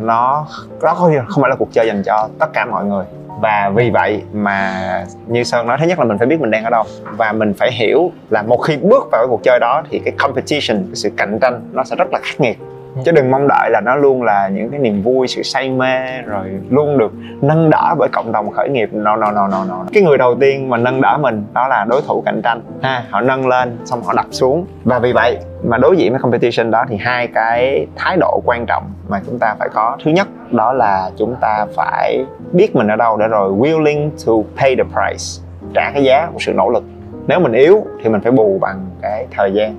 nó 0.00 0.46
nó 0.82 0.94
không 0.94 1.12
không 1.28 1.42
phải 1.42 1.50
là 1.50 1.56
cuộc 1.58 1.68
chơi 1.72 1.86
dành 1.86 2.02
cho 2.02 2.28
tất 2.38 2.46
cả 2.52 2.64
mọi 2.64 2.84
người. 2.84 3.04
Và 3.40 3.70
vì 3.74 3.90
vậy 3.90 4.22
mà 4.32 5.04
như 5.26 5.44
sơn 5.44 5.66
nói, 5.66 5.76
thứ 5.80 5.86
nhất 5.86 5.98
là 5.98 6.04
mình 6.04 6.18
phải 6.18 6.26
biết 6.26 6.40
mình 6.40 6.50
đang 6.50 6.64
ở 6.64 6.70
đâu. 6.70 6.84
Và 7.16 7.32
mình 7.32 7.54
phải 7.58 7.72
hiểu 7.72 8.10
là 8.30 8.42
một 8.42 8.56
khi 8.56 8.76
bước 8.76 9.08
vào 9.12 9.22
cái 9.22 9.26
cuộc 9.28 9.40
chơi 9.42 9.58
đó 9.60 9.82
thì 9.90 9.98
cái 10.04 10.14
competition, 10.18 10.76
cái 10.76 10.94
sự 10.94 11.10
cạnh 11.16 11.38
tranh 11.40 11.60
nó 11.72 11.84
sẽ 11.84 11.96
rất 11.96 12.12
là 12.12 12.18
khắc 12.22 12.40
nghiệt 12.40 12.58
chứ 13.04 13.12
đừng 13.12 13.30
mong 13.30 13.48
đợi 13.48 13.70
là 13.70 13.80
nó 13.80 13.96
luôn 13.96 14.22
là 14.22 14.48
những 14.48 14.70
cái 14.70 14.80
niềm 14.80 15.02
vui, 15.02 15.28
sự 15.28 15.42
say 15.42 15.70
mê, 15.70 16.22
rồi 16.26 16.46
luôn 16.70 16.98
được 16.98 17.12
nâng 17.40 17.70
đỡ 17.70 17.94
bởi 17.98 18.08
cộng 18.12 18.32
đồng 18.32 18.50
khởi 18.50 18.68
nghiệp. 18.68 18.88
No 18.92 19.16
no 19.16 19.32
no 19.32 19.48
no 19.48 19.64
no. 19.68 19.84
Cái 19.92 20.02
người 20.02 20.18
đầu 20.18 20.34
tiên 20.40 20.70
mà 20.70 20.76
nâng 20.76 21.00
đỡ 21.00 21.18
mình 21.20 21.44
đó 21.54 21.68
là 21.68 21.86
đối 21.88 22.02
thủ 22.02 22.22
cạnh 22.26 22.40
tranh. 22.44 22.60
Ha, 22.82 23.04
họ 23.10 23.20
nâng 23.20 23.48
lên, 23.48 23.78
xong 23.84 24.02
họ 24.02 24.12
đập 24.16 24.26
xuống. 24.30 24.66
Và 24.84 24.98
vì 24.98 25.12
vậy 25.12 25.38
mà 25.64 25.78
đối 25.78 25.96
diện 25.96 26.12
với 26.12 26.20
competition 26.20 26.70
đó 26.70 26.84
thì 26.88 26.96
hai 26.96 27.26
cái 27.26 27.86
thái 27.96 28.16
độ 28.20 28.42
quan 28.44 28.66
trọng 28.66 28.82
mà 29.08 29.20
chúng 29.26 29.38
ta 29.38 29.54
phải 29.58 29.68
có. 29.74 29.96
Thứ 30.04 30.10
nhất, 30.10 30.28
đó 30.50 30.72
là 30.72 31.10
chúng 31.16 31.36
ta 31.40 31.66
phải 31.76 32.24
biết 32.52 32.76
mình 32.76 32.88
ở 32.88 32.96
đâu 32.96 33.16
để 33.16 33.28
rồi 33.28 33.52
willing 33.52 34.10
to 34.26 34.32
pay 34.60 34.76
the 34.76 34.82
price, 34.82 35.42
trả 35.74 35.90
cái 35.94 36.04
giá 36.04 36.28
của 36.32 36.38
sự 36.38 36.52
nỗ 36.52 36.70
lực. 36.70 36.84
Nếu 37.26 37.40
mình 37.40 37.52
yếu 37.52 37.84
thì 38.02 38.08
mình 38.08 38.20
phải 38.20 38.32
bù 38.32 38.58
bằng 38.60 38.86
cái 39.02 39.26
thời 39.30 39.52
gian 39.52 39.74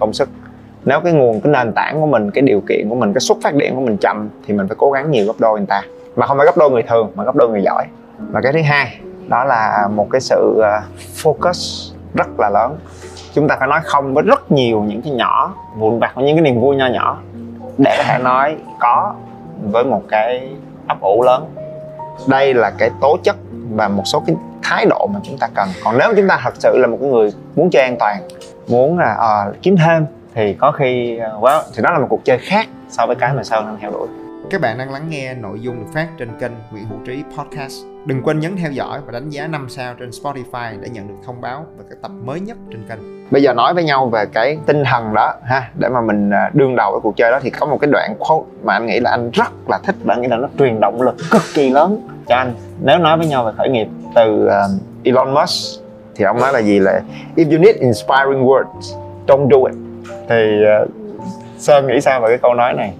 công 0.00 0.12
sức 0.12 0.28
nếu 0.86 1.00
cái 1.00 1.12
nguồn 1.12 1.40
cái 1.40 1.52
nền 1.52 1.72
tảng 1.72 2.00
của 2.00 2.06
mình 2.06 2.30
cái 2.30 2.42
điều 2.42 2.60
kiện 2.68 2.88
của 2.88 2.94
mình 2.94 3.12
cái 3.12 3.20
xuất 3.20 3.38
phát 3.42 3.54
điểm 3.54 3.74
của 3.74 3.80
mình 3.80 3.96
chậm 3.96 4.28
thì 4.46 4.54
mình 4.54 4.68
phải 4.68 4.76
cố 4.78 4.90
gắng 4.90 5.10
nhiều 5.10 5.26
gấp 5.26 5.32
đôi 5.38 5.58
người 5.58 5.66
ta. 5.66 5.82
Mà 6.16 6.26
không 6.26 6.36
phải 6.36 6.46
gấp 6.46 6.56
đôi 6.56 6.70
người 6.70 6.82
thường 6.82 7.12
mà 7.14 7.24
gấp 7.24 7.36
đôi 7.36 7.48
người 7.48 7.62
giỏi. 7.62 7.84
Và 8.18 8.40
cái 8.40 8.52
thứ 8.52 8.62
hai 8.62 9.00
đó 9.28 9.44
là 9.44 9.88
một 9.94 10.08
cái 10.10 10.20
sự 10.20 10.60
ờ, 10.62 10.80
focus 11.22 11.92
rất 12.14 12.40
là 12.40 12.50
lớn. 12.50 12.78
Chúng 13.34 13.48
ta 13.48 13.56
phải 13.58 13.68
nói 13.68 13.80
không 13.84 14.14
với 14.14 14.24
rất 14.26 14.52
nhiều 14.52 14.82
những 14.82 15.02
cái 15.02 15.12
nhỏ 15.12 15.54
vụn 15.76 15.98
vặt 15.98 16.12
những 16.16 16.36
cái 16.36 16.42
niềm 16.42 16.60
vui 16.60 16.76
nho 16.76 16.86
nhỏ. 16.86 17.18
Để 17.78 17.94
có 17.98 18.04
thể 18.06 18.18
nói 18.18 18.56
có 18.80 19.14
với 19.62 19.84
một 19.84 20.02
cái 20.08 20.50
ấp 20.88 21.00
ủ 21.00 21.22
lớn. 21.22 21.44
Đây 22.26 22.54
là 22.54 22.72
cái 22.78 22.90
tố 23.00 23.16
chất 23.22 23.36
và 23.70 23.88
một 23.88 24.02
số 24.04 24.22
cái 24.26 24.36
thái 24.62 24.86
độ 24.90 25.08
mà 25.14 25.20
chúng 25.22 25.38
ta 25.38 25.48
cần. 25.54 25.68
Còn 25.84 25.98
nếu 25.98 26.12
chúng 26.16 26.28
ta 26.28 26.40
thật 26.42 26.54
sự 26.58 26.78
là 26.78 26.86
một 26.86 26.98
cái 27.00 27.10
người 27.10 27.32
muốn 27.56 27.70
chơi 27.70 27.82
an 27.82 27.96
toàn 27.98 28.16
muốn 28.68 28.98
là 28.98 29.14
ờ, 29.14 29.52
kiếm 29.62 29.76
thêm 29.76 30.06
thì 30.36 30.54
có 30.54 30.72
khi 30.72 31.16
ờ, 31.16 31.38
well, 31.40 31.62
thì 31.74 31.82
đó 31.82 31.90
là 31.92 31.98
một 31.98 32.06
cuộc 32.10 32.24
chơi 32.24 32.38
khác 32.38 32.66
so 32.88 33.06
với 33.06 33.16
cái 33.16 33.34
mà 33.34 33.42
sơn 33.44 33.64
đang 33.66 33.76
theo 33.80 33.90
đuổi 33.90 34.08
Các 34.50 34.60
bạn 34.60 34.78
đang 34.78 34.92
lắng 34.92 35.02
nghe 35.08 35.34
nội 35.34 35.60
dung 35.60 35.78
được 35.78 35.90
phát 35.94 36.08
trên 36.18 36.28
kênh 36.40 36.52
Nguyễn 36.72 36.84
Hữu 36.84 36.98
Trí 37.06 37.22
Podcast. 37.38 37.84
Đừng 38.06 38.22
quên 38.22 38.40
nhấn 38.40 38.56
theo 38.56 38.70
dõi 38.70 39.00
và 39.06 39.12
đánh 39.12 39.30
giá 39.30 39.46
5 39.46 39.66
sao 39.68 39.94
trên 39.98 40.10
Spotify 40.10 40.80
để 40.80 40.88
nhận 40.88 41.08
được 41.08 41.14
thông 41.26 41.40
báo 41.40 41.66
về 41.78 41.84
các 41.90 41.98
tập 42.02 42.10
mới 42.24 42.40
nhất 42.40 42.56
trên 42.72 42.84
kênh. 42.88 42.98
bây 43.30 43.42
giờ 43.42 43.54
nói 43.54 43.74
với 43.74 43.84
nhau 43.84 44.08
về 44.08 44.24
cái 44.32 44.58
tinh 44.66 44.84
thần 44.84 45.14
đó 45.14 45.34
ha 45.44 45.70
để 45.74 45.88
mà 45.88 46.00
mình 46.00 46.30
à, 46.30 46.50
đương 46.52 46.76
đầu 46.76 46.92
với 46.92 47.00
cuộc 47.00 47.16
chơi 47.16 47.30
đó 47.30 47.38
thì 47.42 47.50
có 47.50 47.66
một 47.66 47.78
cái 47.80 47.90
đoạn 47.90 48.14
quote 48.18 48.46
mà 48.62 48.72
anh 48.72 48.86
nghĩ 48.86 49.00
là 49.00 49.10
anh 49.10 49.30
rất 49.30 49.52
là 49.68 49.78
thích 49.84 49.96
và 50.04 50.14
anh 50.14 50.22
nghĩ 50.22 50.28
là 50.28 50.36
nó 50.36 50.48
truyền 50.58 50.80
động 50.80 51.02
lực 51.02 51.16
cực 51.30 51.42
kỳ 51.54 51.70
lớn 51.70 52.08
cho 52.26 52.36
anh 52.36 52.54
nếu 52.82 52.98
nói 52.98 53.18
với 53.18 53.26
nhau 53.26 53.44
về 53.44 53.52
khởi 53.56 53.68
nghiệp 53.68 53.88
từ 54.14 54.46
à, 54.46 54.62
Elon 55.04 55.34
Musk 55.34 55.82
thì 56.14 56.24
ông 56.24 56.40
nói 56.40 56.52
là 56.52 56.62
gì 56.62 56.78
là 56.78 57.00
if 57.36 57.50
you 57.52 57.58
need 57.58 57.76
inspiring 57.76 58.44
words 58.44 58.80
don't 59.26 59.48
do 59.50 59.68
it 59.70 59.85
thì 60.28 60.64
à, 60.64 60.80
Sơn 61.58 61.86
nghĩ 61.86 62.00
sao 62.00 62.20
về 62.20 62.28
cái 62.28 62.38
câu 62.38 62.54
nói 62.54 62.72
này? 62.72 62.92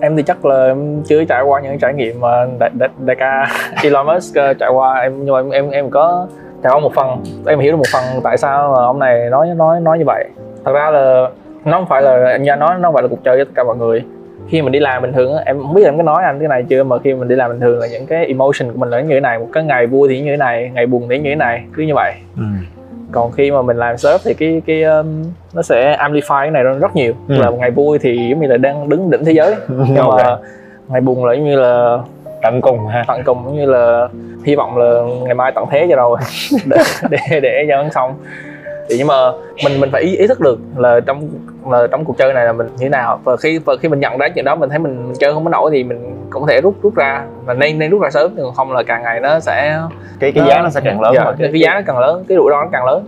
Em 0.00 0.16
thì 0.16 0.22
chắc 0.22 0.44
là 0.44 0.66
em 0.66 1.02
chưa 1.04 1.24
trải 1.24 1.42
qua 1.42 1.60
những 1.60 1.78
trải 1.78 1.94
nghiệm 1.94 2.20
mà 2.20 2.46
đại, 2.58 2.70
đại, 2.78 2.88
đại 2.98 3.16
ca 3.16 3.46
Elon 3.82 4.06
Musk 4.06 4.36
ờ, 4.36 4.54
trải 4.54 4.70
qua. 4.70 4.94
Em 4.94 5.24
nhưng 5.24 5.34
mà 5.34 5.38
em 5.38 5.50
em, 5.50 5.70
em 5.70 5.90
có 5.90 6.26
trải 6.62 6.72
qua 6.72 6.80
một 6.80 6.94
phần. 6.94 7.24
Em 7.46 7.58
hiểu 7.58 7.72
được 7.72 7.76
một 7.76 7.88
phần 7.92 8.04
tại 8.24 8.36
sao 8.36 8.74
mà 8.76 8.84
ông 8.84 8.98
này 8.98 9.30
nói 9.30 9.48
nói 9.56 9.80
nói 9.80 9.98
như 9.98 10.04
vậy. 10.06 10.24
Thật 10.64 10.72
ra 10.72 10.90
là 10.90 11.28
nó 11.64 11.78
không 11.78 11.88
phải 11.88 12.02
là 12.02 12.30
anh 12.30 12.44
ra 12.44 12.56
nói 12.56 12.70
nó 12.80 12.88
không 12.88 12.94
phải 12.94 13.02
là 13.02 13.08
cuộc 13.08 13.24
chơi 13.24 13.36
với 13.36 13.44
tất 13.44 13.52
cả 13.54 13.64
mọi 13.64 13.76
người. 13.76 14.04
Khi 14.48 14.62
mình 14.62 14.72
đi 14.72 14.78
làm 14.78 15.02
bình 15.02 15.12
thường 15.12 15.36
á 15.36 15.42
em 15.46 15.58
không 15.58 15.74
biết 15.74 15.84
em 15.84 15.96
có 15.96 16.02
nói 16.02 16.24
anh 16.24 16.38
cái 16.38 16.48
này 16.48 16.64
chưa 16.68 16.84
mà 16.84 16.98
khi 16.98 17.14
mình 17.14 17.28
đi 17.28 17.36
làm 17.36 17.50
bình 17.50 17.60
thường 17.60 17.78
là 17.78 17.86
những 17.86 18.06
cái 18.06 18.26
emotion 18.26 18.72
của 18.72 18.78
mình 18.78 18.90
là 18.90 19.00
như 19.00 19.14
thế 19.14 19.20
này 19.20 19.38
một 19.38 19.48
cái 19.52 19.64
ngày 19.64 19.86
vui 19.86 20.08
thì 20.08 20.20
như 20.20 20.30
thế 20.30 20.36
này 20.36 20.70
ngày 20.74 20.86
buồn 20.86 21.06
thì 21.10 21.18
như 21.18 21.30
thế 21.30 21.34
này 21.34 21.64
cứ 21.76 21.82
như 21.82 21.94
vậy. 21.94 22.12
Ừ. 22.36 22.42
còn 23.12 23.32
khi 23.32 23.50
mà 23.50 23.62
mình 23.62 23.76
làm 23.76 23.98
sớm 23.98 24.20
thì 24.24 24.34
cái 24.34 24.62
cái 24.66 24.82
um, 24.82 25.22
nó 25.54 25.62
sẽ 25.62 25.96
amplify 25.96 26.42
cái 26.42 26.50
này 26.50 26.62
rất 26.62 26.96
nhiều. 26.96 27.12
Ừ. 27.28 27.34
là 27.34 27.50
một 27.50 27.56
ngày 27.60 27.70
vui 27.70 27.98
thì 27.98 28.28
giống 28.30 28.40
như 28.40 28.46
là 28.46 28.56
đang 28.56 28.88
đứng 28.88 29.10
đỉnh 29.10 29.24
thế 29.24 29.32
giới. 29.32 29.54
Nhưng 29.68 29.96
Ok. 29.96 30.18
mà 30.18 30.36
ngày 30.88 31.00
buồn 31.00 31.24
là 31.24 31.34
giống 31.34 31.44
như 31.44 31.56
là 31.56 31.98
tận 32.42 32.60
cùng 32.60 32.86
ha. 32.86 33.04
tận 33.08 33.22
cùng 33.24 33.42
giống 33.44 33.56
như 33.56 33.66
là 33.66 34.08
hy 34.44 34.54
vọng 34.56 34.78
là 34.78 35.00
ngày 35.24 35.34
mai 35.34 35.52
tận 35.54 35.64
thế 35.70 35.86
cho 35.90 35.96
rồi. 35.96 36.18
Để 36.66 36.78
để 37.10 37.40
để 37.40 37.66
cho 37.68 37.82
nó 37.82 37.88
xong 37.90 38.14
thì 38.92 38.98
nhưng 38.98 39.06
mà 39.06 39.14
mình 39.64 39.80
mình 39.80 39.90
phải 39.92 40.02
ý, 40.02 40.16
ý 40.16 40.26
thức 40.26 40.40
được 40.40 40.58
là 40.76 41.00
trong 41.00 41.28
là 41.70 41.86
trong 41.90 42.04
cuộc 42.04 42.18
chơi 42.18 42.34
này 42.34 42.44
là 42.44 42.52
mình 42.52 42.66
như 42.66 42.76
thế 42.80 42.88
nào. 42.88 43.20
Và 43.24 43.36
khi 43.36 43.58
và 43.58 43.74
khi 43.80 43.88
mình 43.88 44.00
nhận 44.00 44.18
ra 44.18 44.28
chuyện 44.28 44.44
đó 44.44 44.54
mình 44.54 44.70
thấy 44.70 44.78
mình, 44.78 45.06
mình 45.06 45.16
chơi 45.20 45.32
không 45.32 45.44
có 45.44 45.50
nổi 45.50 45.70
thì 45.72 45.84
mình 45.84 46.26
cũng 46.30 46.42
có 46.42 46.48
thể 46.48 46.60
rút 46.60 46.74
rút 46.82 46.94
ra. 46.96 47.24
Và 47.44 47.54
nên 47.54 47.78
nên 47.78 47.90
rút 47.90 48.02
ra 48.02 48.10
sớm 48.10 48.32
nhưng 48.36 48.54
không 48.54 48.72
là 48.72 48.82
càng 48.82 49.02
ngày 49.02 49.20
nó 49.20 49.40
sẽ 49.40 49.78
cái 50.20 50.32
cái 50.32 50.44
giá 50.48 50.62
nó 50.62 50.70
sẽ 50.70 50.80
càng 50.84 51.00
lớn 51.00 51.12
dạ, 51.16 51.24
cái, 51.38 51.48
cái 51.52 51.60
giá 51.60 51.74
nó 51.74 51.80
càng 51.86 51.98
lớn 51.98 52.24
cái 52.28 52.36
rủi 52.36 52.50
ro 52.50 52.62
nó 52.64 52.68
càng 52.72 52.84
lớn. 52.84 53.06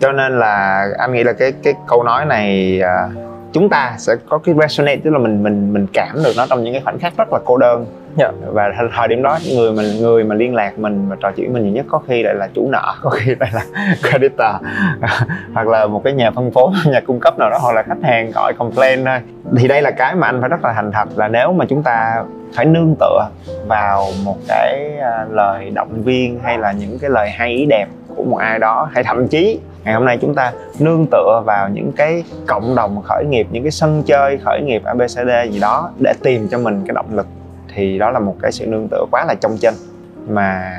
Cho 0.00 0.12
nên 0.12 0.38
là 0.38 0.86
anh 0.98 1.12
nghĩ 1.12 1.24
là 1.24 1.32
cái 1.32 1.52
cái 1.62 1.74
câu 1.88 2.02
nói 2.02 2.24
này 2.24 2.80
à, 2.82 3.08
chúng 3.54 3.68
ta 3.68 3.94
sẽ 3.98 4.12
có 4.28 4.38
cái 4.38 4.54
resonate 4.60 4.96
tức 5.04 5.10
là 5.10 5.18
mình 5.18 5.42
mình 5.42 5.72
mình 5.72 5.86
cảm 5.92 6.16
được 6.24 6.32
nó 6.36 6.46
trong 6.50 6.64
những 6.64 6.74
cái 6.74 6.82
khoảnh 6.84 6.98
khắc 6.98 7.16
rất 7.16 7.32
là 7.32 7.38
cô 7.44 7.56
đơn 7.56 7.86
Dạ. 8.18 8.30
và 8.52 8.72
thời- 8.96 9.08
điểm 9.08 9.22
đó 9.22 9.38
người 9.54 9.72
mình 9.72 9.86
người 10.00 10.24
mà 10.24 10.34
liên 10.34 10.54
lạc 10.54 10.78
mình 10.78 11.08
và 11.08 11.16
trò 11.20 11.30
chuyện 11.36 11.52
mình 11.52 11.62
nhiều 11.62 11.72
nhất 11.72 11.86
có 11.88 11.98
khi 12.08 12.22
lại 12.22 12.34
là 12.34 12.48
chủ 12.54 12.68
nợ 12.72 12.94
có 13.02 13.10
khi 13.10 13.34
lại 13.40 13.50
là 13.54 13.64
creditor 14.02 14.54
hoặc 15.54 15.66
là 15.68 15.86
một 15.86 16.00
cái 16.04 16.12
nhà 16.12 16.30
phân 16.30 16.50
phối 16.50 16.70
nhà 16.86 17.00
cung 17.06 17.20
cấp 17.20 17.38
nào 17.38 17.50
đó 17.50 17.58
hoặc 17.62 17.72
là 17.74 17.82
khách 17.82 18.02
hàng 18.02 18.30
gọi 18.34 18.52
complain 18.58 19.04
thôi 19.04 19.18
thì 19.56 19.68
đây 19.68 19.82
là 19.82 19.90
cái 19.90 20.14
mà 20.14 20.26
anh 20.28 20.40
phải 20.40 20.48
rất 20.48 20.64
là 20.64 20.72
thành 20.72 20.92
thật 20.92 21.08
là 21.16 21.28
nếu 21.28 21.52
mà 21.52 21.64
chúng 21.68 21.82
ta 21.82 22.24
phải 22.54 22.64
nương 22.64 22.94
tựa 23.00 23.28
vào 23.68 24.06
một 24.24 24.36
cái 24.48 24.98
à, 25.00 25.26
lời 25.30 25.70
động 25.74 26.02
viên 26.04 26.40
hay 26.44 26.58
là 26.58 26.72
những 26.72 26.98
cái 26.98 27.10
lời 27.10 27.30
hay 27.30 27.50
ý 27.50 27.66
đẹp 27.66 27.86
của 28.16 28.24
một 28.24 28.36
ai 28.36 28.58
đó 28.58 28.88
hay 28.92 29.04
thậm 29.04 29.28
chí 29.28 29.60
ngày 29.84 29.94
hôm 29.94 30.04
nay 30.04 30.18
chúng 30.20 30.34
ta 30.34 30.52
nương 30.78 31.06
tựa 31.10 31.42
vào 31.46 31.68
những 31.68 31.92
cái 31.92 32.24
cộng 32.46 32.74
đồng 32.74 33.02
khởi 33.04 33.24
nghiệp 33.24 33.46
những 33.50 33.62
cái 33.62 33.70
sân 33.70 34.02
chơi 34.06 34.38
khởi 34.44 34.60
nghiệp 34.62 34.82
abcd 34.84 35.28
gì 35.50 35.60
đó 35.60 35.90
để 35.98 36.12
tìm 36.22 36.48
cho 36.48 36.58
mình 36.58 36.84
cái 36.86 36.94
động 36.94 37.06
lực. 37.12 37.26
Thì 37.74 37.98
đó 37.98 38.10
là 38.10 38.18
một 38.18 38.36
cái 38.42 38.52
sự 38.52 38.66
nương 38.66 38.88
tựa 38.88 39.04
quá 39.10 39.24
là 39.28 39.34
trong 39.40 39.56
chân. 39.60 39.74
Mà 40.28 40.72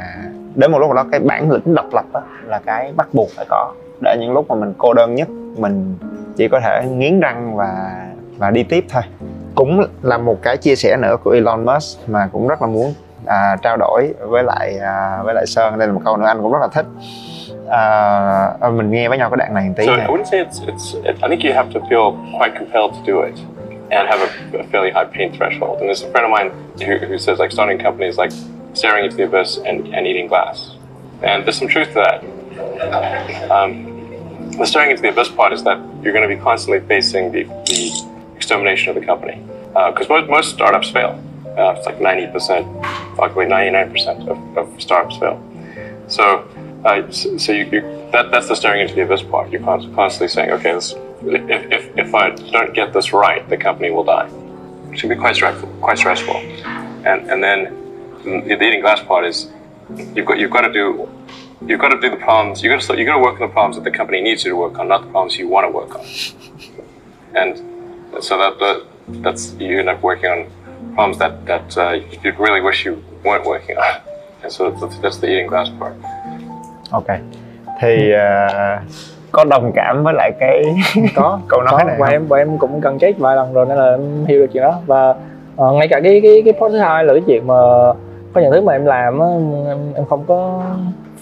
đến 0.56 0.72
một 0.72 0.80
lúc 0.80 0.90
nào 0.90 1.04
đó 1.04 1.10
cái 1.12 1.20
bản 1.20 1.52
lĩnh 1.52 1.76
độc 1.76 1.94
lập 1.94 2.06
đó 2.14 2.22
là 2.46 2.60
cái 2.66 2.94
bắt 2.96 3.08
buộc 3.14 3.28
phải 3.36 3.46
có. 3.50 3.74
Để 4.02 4.18
những 4.20 4.34
lúc 4.34 4.50
mà 4.50 4.56
mình 4.56 4.74
cô 4.78 4.94
đơn 4.94 5.16
nhất 5.16 5.30
mình 5.58 5.98
chỉ 6.38 6.48
có 6.48 6.60
thể 6.60 6.86
nghiến 6.90 7.20
răng 7.20 7.56
và 7.56 8.02
và 8.38 8.52
đi 8.52 8.64
tiếp 8.64 8.86
thôi. 8.90 9.02
Cũng 9.56 9.82
là 10.02 10.18
một 10.18 10.42
cái 10.42 10.58
chia 10.58 10.76
sẻ 10.76 10.98
nữa 10.98 11.16
của 11.24 11.32
Elon 11.32 11.66
Musk 11.66 12.10
mà 12.10 12.30
cũng 12.32 12.48
rất 12.48 12.62
là 12.62 12.68
muốn 12.68 12.94
à, 13.26 13.58
trao 13.62 13.78
đổi 13.78 14.14
với 14.20 14.44
lại 14.44 14.78
à, 14.78 15.22
với 15.24 15.34
lại 15.34 15.46
Sơn. 15.46 15.78
Đây 15.78 15.88
là 15.88 15.94
một 15.94 16.02
câu 16.06 16.18
nữa 16.18 16.26
anh 16.26 16.42
cũng 16.42 16.52
rất 16.52 16.60
là 16.62 16.68
thích. 16.68 16.86
À, 17.70 18.70
mình 18.74 18.92
nghe 18.92 19.10
với 19.10 19.18
nhau 19.18 19.30
cái 19.30 19.38
đoạn 19.38 19.54
này 19.54 19.68
một 19.68 19.74
tí 19.78 19.86
So 19.86 19.94
I 19.94 20.08
wouldn't 20.08 20.26
say 20.26 20.40
it's, 20.40 20.68
it's 20.68 20.94
it, 21.04 21.16
I 21.24 21.30
think 21.30 21.44
you 21.44 21.54
have 21.54 21.70
to 21.74 21.80
feel 21.90 22.18
quite 22.40 22.56
compelled 22.58 22.94
to 22.94 23.14
do 23.14 23.22
it 23.22 23.36
and 23.92 24.08
have 24.10 24.20
a, 24.20 24.58
a 24.60 24.64
fairly 24.64 24.92
high 24.92 25.06
pain 25.06 25.32
threshold. 25.38 25.80
And 25.80 25.88
there's 25.88 26.04
a 26.04 26.12
friend 26.12 26.26
of 26.26 26.32
mine 26.32 26.52
who, 26.86 26.98
who 27.08 27.18
says 27.18 27.40
like 27.40 27.52
starting 27.52 27.80
a 27.80 27.84
company 27.84 28.08
is 28.08 28.18
like 28.18 28.32
staring 28.74 29.06
into 29.06 29.18
the 29.18 29.24
abyss 29.24 29.58
and, 29.58 29.94
and 29.96 30.08
eating 30.08 30.28
glass. 30.28 30.76
And 31.22 31.44
there's 31.46 31.58
some 31.58 31.68
truth 31.68 31.88
to 31.94 31.94
that. 31.94 33.52
Um, 33.52 34.52
the 34.58 34.66
staring 34.66 34.92
into 34.92 35.02
the 35.02 35.10
abyss 35.10 35.30
part 35.30 35.54
is 35.54 35.64
that 35.64 35.78
you're 36.02 36.14
going 36.14 36.28
to 36.28 36.36
be 36.36 36.42
constantly 36.42 36.86
facing 36.88 37.32
the, 37.32 37.44
the 37.44 37.92
extermination 38.36 38.90
of 38.90 38.96
the 38.96 39.06
company. 39.06 39.42
Because 39.74 40.10
most, 40.10 40.30
most 40.30 40.54
startups 40.54 40.90
fail. 40.90 41.22
Uh, 41.58 41.74
it's 41.78 41.86
like 41.86 42.00
90%, 42.00 42.82
arguably 43.16 43.48
99% 43.48 44.28
of, 44.28 44.58
of 44.58 44.82
startups 44.82 45.18
fail. 45.18 45.42
So, 46.08 46.48
so, 47.10 47.52
you, 47.52 47.66
you, 47.66 47.82
that, 48.12 48.30
that's 48.32 48.48
the 48.48 48.56
staring 48.56 48.82
into 48.82 48.94
the 48.94 49.02
abyss 49.02 49.24
part. 49.24 49.50
You're 49.50 49.62
constantly 49.62 50.28
saying, 50.28 50.52
okay, 50.52 50.74
this, 50.74 50.94
if, 51.24 51.72
if, 51.72 51.98
if 51.98 52.14
I 52.14 52.30
don't 52.30 52.74
get 52.76 52.94
this 52.94 53.12
right, 53.12 53.48
the 53.50 53.58
company 53.58 53.90
will 53.90 54.04
die. 54.04 54.30
It 54.92 55.00
can 55.00 55.10
be 55.10 55.16
quite 55.16 55.36
stressful. 55.36 55.68
Quite 55.82 55.98
stressful. 55.98 56.36
And, 56.36 57.30
and 57.32 57.44
then 57.44 57.74
the 58.24 58.64
eating 58.64 58.82
glass 58.82 59.02
part 59.04 59.26
is 59.26 59.52
you've 60.14 60.28
got, 60.28 60.38
you've 60.38 60.52
got 60.52 60.62
to 60.62 60.74
do 60.74 61.10
you've 61.66 61.80
got 61.80 61.90
to 61.90 62.00
do 62.00 62.10
the 62.10 62.18
problems. 62.18 62.62
You 62.62 62.70
got 62.70 62.82
to 62.82 62.98
you 62.98 63.06
got 63.06 63.16
to 63.16 63.22
work 63.22 63.42
on 63.42 63.48
the 63.48 63.54
problems 63.54 63.76
that 63.78 63.84
the 63.84 63.92
company 63.92 64.22
needs 64.22 64.44
you 64.44 64.52
to 64.52 64.56
work 64.56 64.78
on, 64.78 64.88
not 64.88 65.02
the 65.02 65.10
problems 65.10 65.38
you 65.38 65.48
want 65.48 65.66
to 65.66 65.72
work 65.72 65.96
on. 65.96 66.06
And 67.36 68.24
so 68.24 68.38
that, 68.38 68.60
that 68.60 68.86
that's 69.24 69.54
you 69.54 69.80
end 69.80 69.90
up 69.90 70.02
working 70.02 70.30
on 70.30 70.94
problems 70.94 71.18
that 71.18 71.46
that 71.46 71.78
uh, 71.78 71.92
you 72.24 72.32
really 72.34 72.62
wish 72.62 72.86
you 72.86 73.04
weren't 73.24 73.46
working 73.46 73.78
on. 73.78 74.02
And 74.44 74.52
so 74.52 74.72
that's, 74.72 74.98
that's 75.00 75.18
the 75.18 75.28
eating 75.28 75.48
glass 75.48 75.70
part. 75.70 75.96
Ok. 76.96 77.18
Thì 77.82 78.12
à, 78.14 78.82
có 79.32 79.44
đồng 79.50 79.72
cảm 79.76 80.04
với 80.04 80.14
lại 80.18 80.32
cái 80.40 80.64
có 81.16 81.40
câu 81.48 81.62
nói 81.62 81.74
có. 81.78 81.84
này 81.84 81.96
và 82.00 82.06
không? 82.06 82.14
em 82.16 82.28
và 82.28 82.38
em 82.38 82.58
cũng 82.58 82.82
cần 82.82 83.00
chết 83.00 83.18
vài 83.18 83.36
lần 83.36 83.54
rồi 83.54 83.66
nên 83.66 83.78
là 83.78 83.92
em 83.92 84.26
hiểu 84.28 84.40
được 84.40 84.48
chuyện 84.54 84.64
đó. 84.64 84.80
Và 84.86 85.16
ờ, 85.56 85.72
ngay 85.72 85.88
cả 85.88 86.00
cái 86.04 86.20
cái 86.24 86.42
cái 86.46 86.54
part 86.54 86.72
thứ 86.72 86.78
hai 86.78 87.04
là 87.04 87.14
cái 87.14 87.24
chuyện 87.28 87.48
mà 87.48 87.54
có 88.34 88.42
những 88.42 88.52
thứ 88.52 88.62
mà 88.62 88.74
em 88.74 88.86
làm 88.86 89.20
á 89.20 89.28
em, 89.68 89.94
em 89.96 90.06
không 90.06 90.24
có 90.28 90.62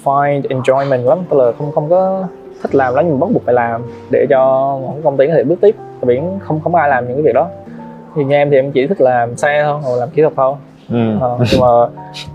find 0.03 0.41
enjoyment 0.41 1.05
lắm. 1.05 1.17
Tức 1.29 1.37
là 1.37 1.51
không 1.57 1.71
không 1.71 1.89
có 1.89 2.27
thích 2.61 2.75
làm 2.75 2.95
lắm 2.95 3.05
nhưng 3.07 3.19
bắt 3.19 3.29
buộc 3.33 3.45
phải 3.45 3.53
làm 3.53 3.81
để 4.11 4.25
cho 4.29 4.39
công 5.03 5.17
ty 5.17 5.27
có 5.27 5.33
thể 5.33 5.43
bước 5.43 5.61
tiếp. 5.61 5.75
Tại 6.01 6.05
vì 6.05 6.21
không 6.39 6.59
không 6.63 6.73
có 6.73 6.79
ai 6.79 6.89
làm 6.89 7.07
những 7.07 7.15
cái 7.17 7.23
việc 7.23 7.35
đó. 7.35 7.47
Thì 8.15 8.23
như 8.23 8.35
em 8.35 8.49
thì 8.49 8.57
em 8.57 8.71
chỉ 8.71 8.87
thích 8.87 9.01
làm 9.01 9.35
xe 9.37 9.63
thôi 9.63 9.79
hoặc 9.83 9.95
làm 9.99 10.09
kỹ 10.09 10.21
thuật 10.21 10.33
thôi. 10.35 10.55
Ừ. 10.89 11.17
Ờ, 11.21 11.37
nhưng 11.51 11.61
mà 11.61 11.67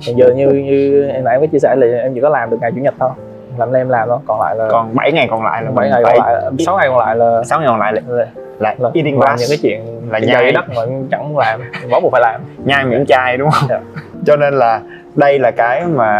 hiện 0.06 0.18
giờ 0.18 0.30
như 0.36 0.48
như 0.48 1.08
em 1.08 1.24
nãy 1.24 1.34
em 1.34 1.40
có 1.40 1.46
chia 1.46 1.58
sẻ 1.58 1.74
là 1.76 1.86
em 2.02 2.14
chỉ 2.14 2.20
có 2.20 2.28
làm 2.28 2.50
được 2.50 2.56
ngày 2.60 2.72
chủ 2.74 2.80
nhật 2.80 2.94
thôi 2.98 3.10
làm 3.58 3.72
em 3.72 3.88
làm 3.88 4.08
thôi 4.08 4.18
còn 4.26 4.40
lại 4.40 4.56
là 4.56 4.68
còn 4.70 4.94
7 4.94 5.12
ngày 5.12 5.28
còn 5.30 5.44
lại 5.44 5.62
là 5.62 5.70
bảy 5.70 5.90
mình 5.90 5.92
ngày 5.92 6.04
phải 6.04 6.16
còn 6.18 6.26
lại 6.26 6.42
sáu 6.58 6.76
ngày 6.76 6.88
còn 6.88 6.98
lại 6.98 7.16
là 7.16 7.42
6 7.44 7.58
ngày 7.60 7.68
còn 7.68 7.78
lại 7.80 7.92
là, 7.92 8.00
là, 8.08 8.26
là 8.58 8.74
là 8.78 8.90
eating 8.94 9.16
glass 9.16 9.40
những 9.40 9.48
cái 9.50 9.58
chuyện 9.62 10.10
là 10.10 10.18
nhai. 10.18 10.52
đất 10.52 10.64
mà 10.76 10.82
chẳng 11.10 11.28
muốn 11.28 11.38
làm 11.38 11.60
bắt 11.90 12.02
buộc 12.02 12.12
phải 12.12 12.20
làm 12.20 12.40
nhai 12.64 12.84
miệng 12.84 13.04
chai 13.08 13.36
đúng 13.36 13.50
không 13.50 13.68
Dạ. 13.68 13.80
cho 14.26 14.36
nên 14.36 14.54
là 14.54 14.80
đây 15.14 15.38
là 15.38 15.50
cái 15.50 15.84
mà 15.86 16.12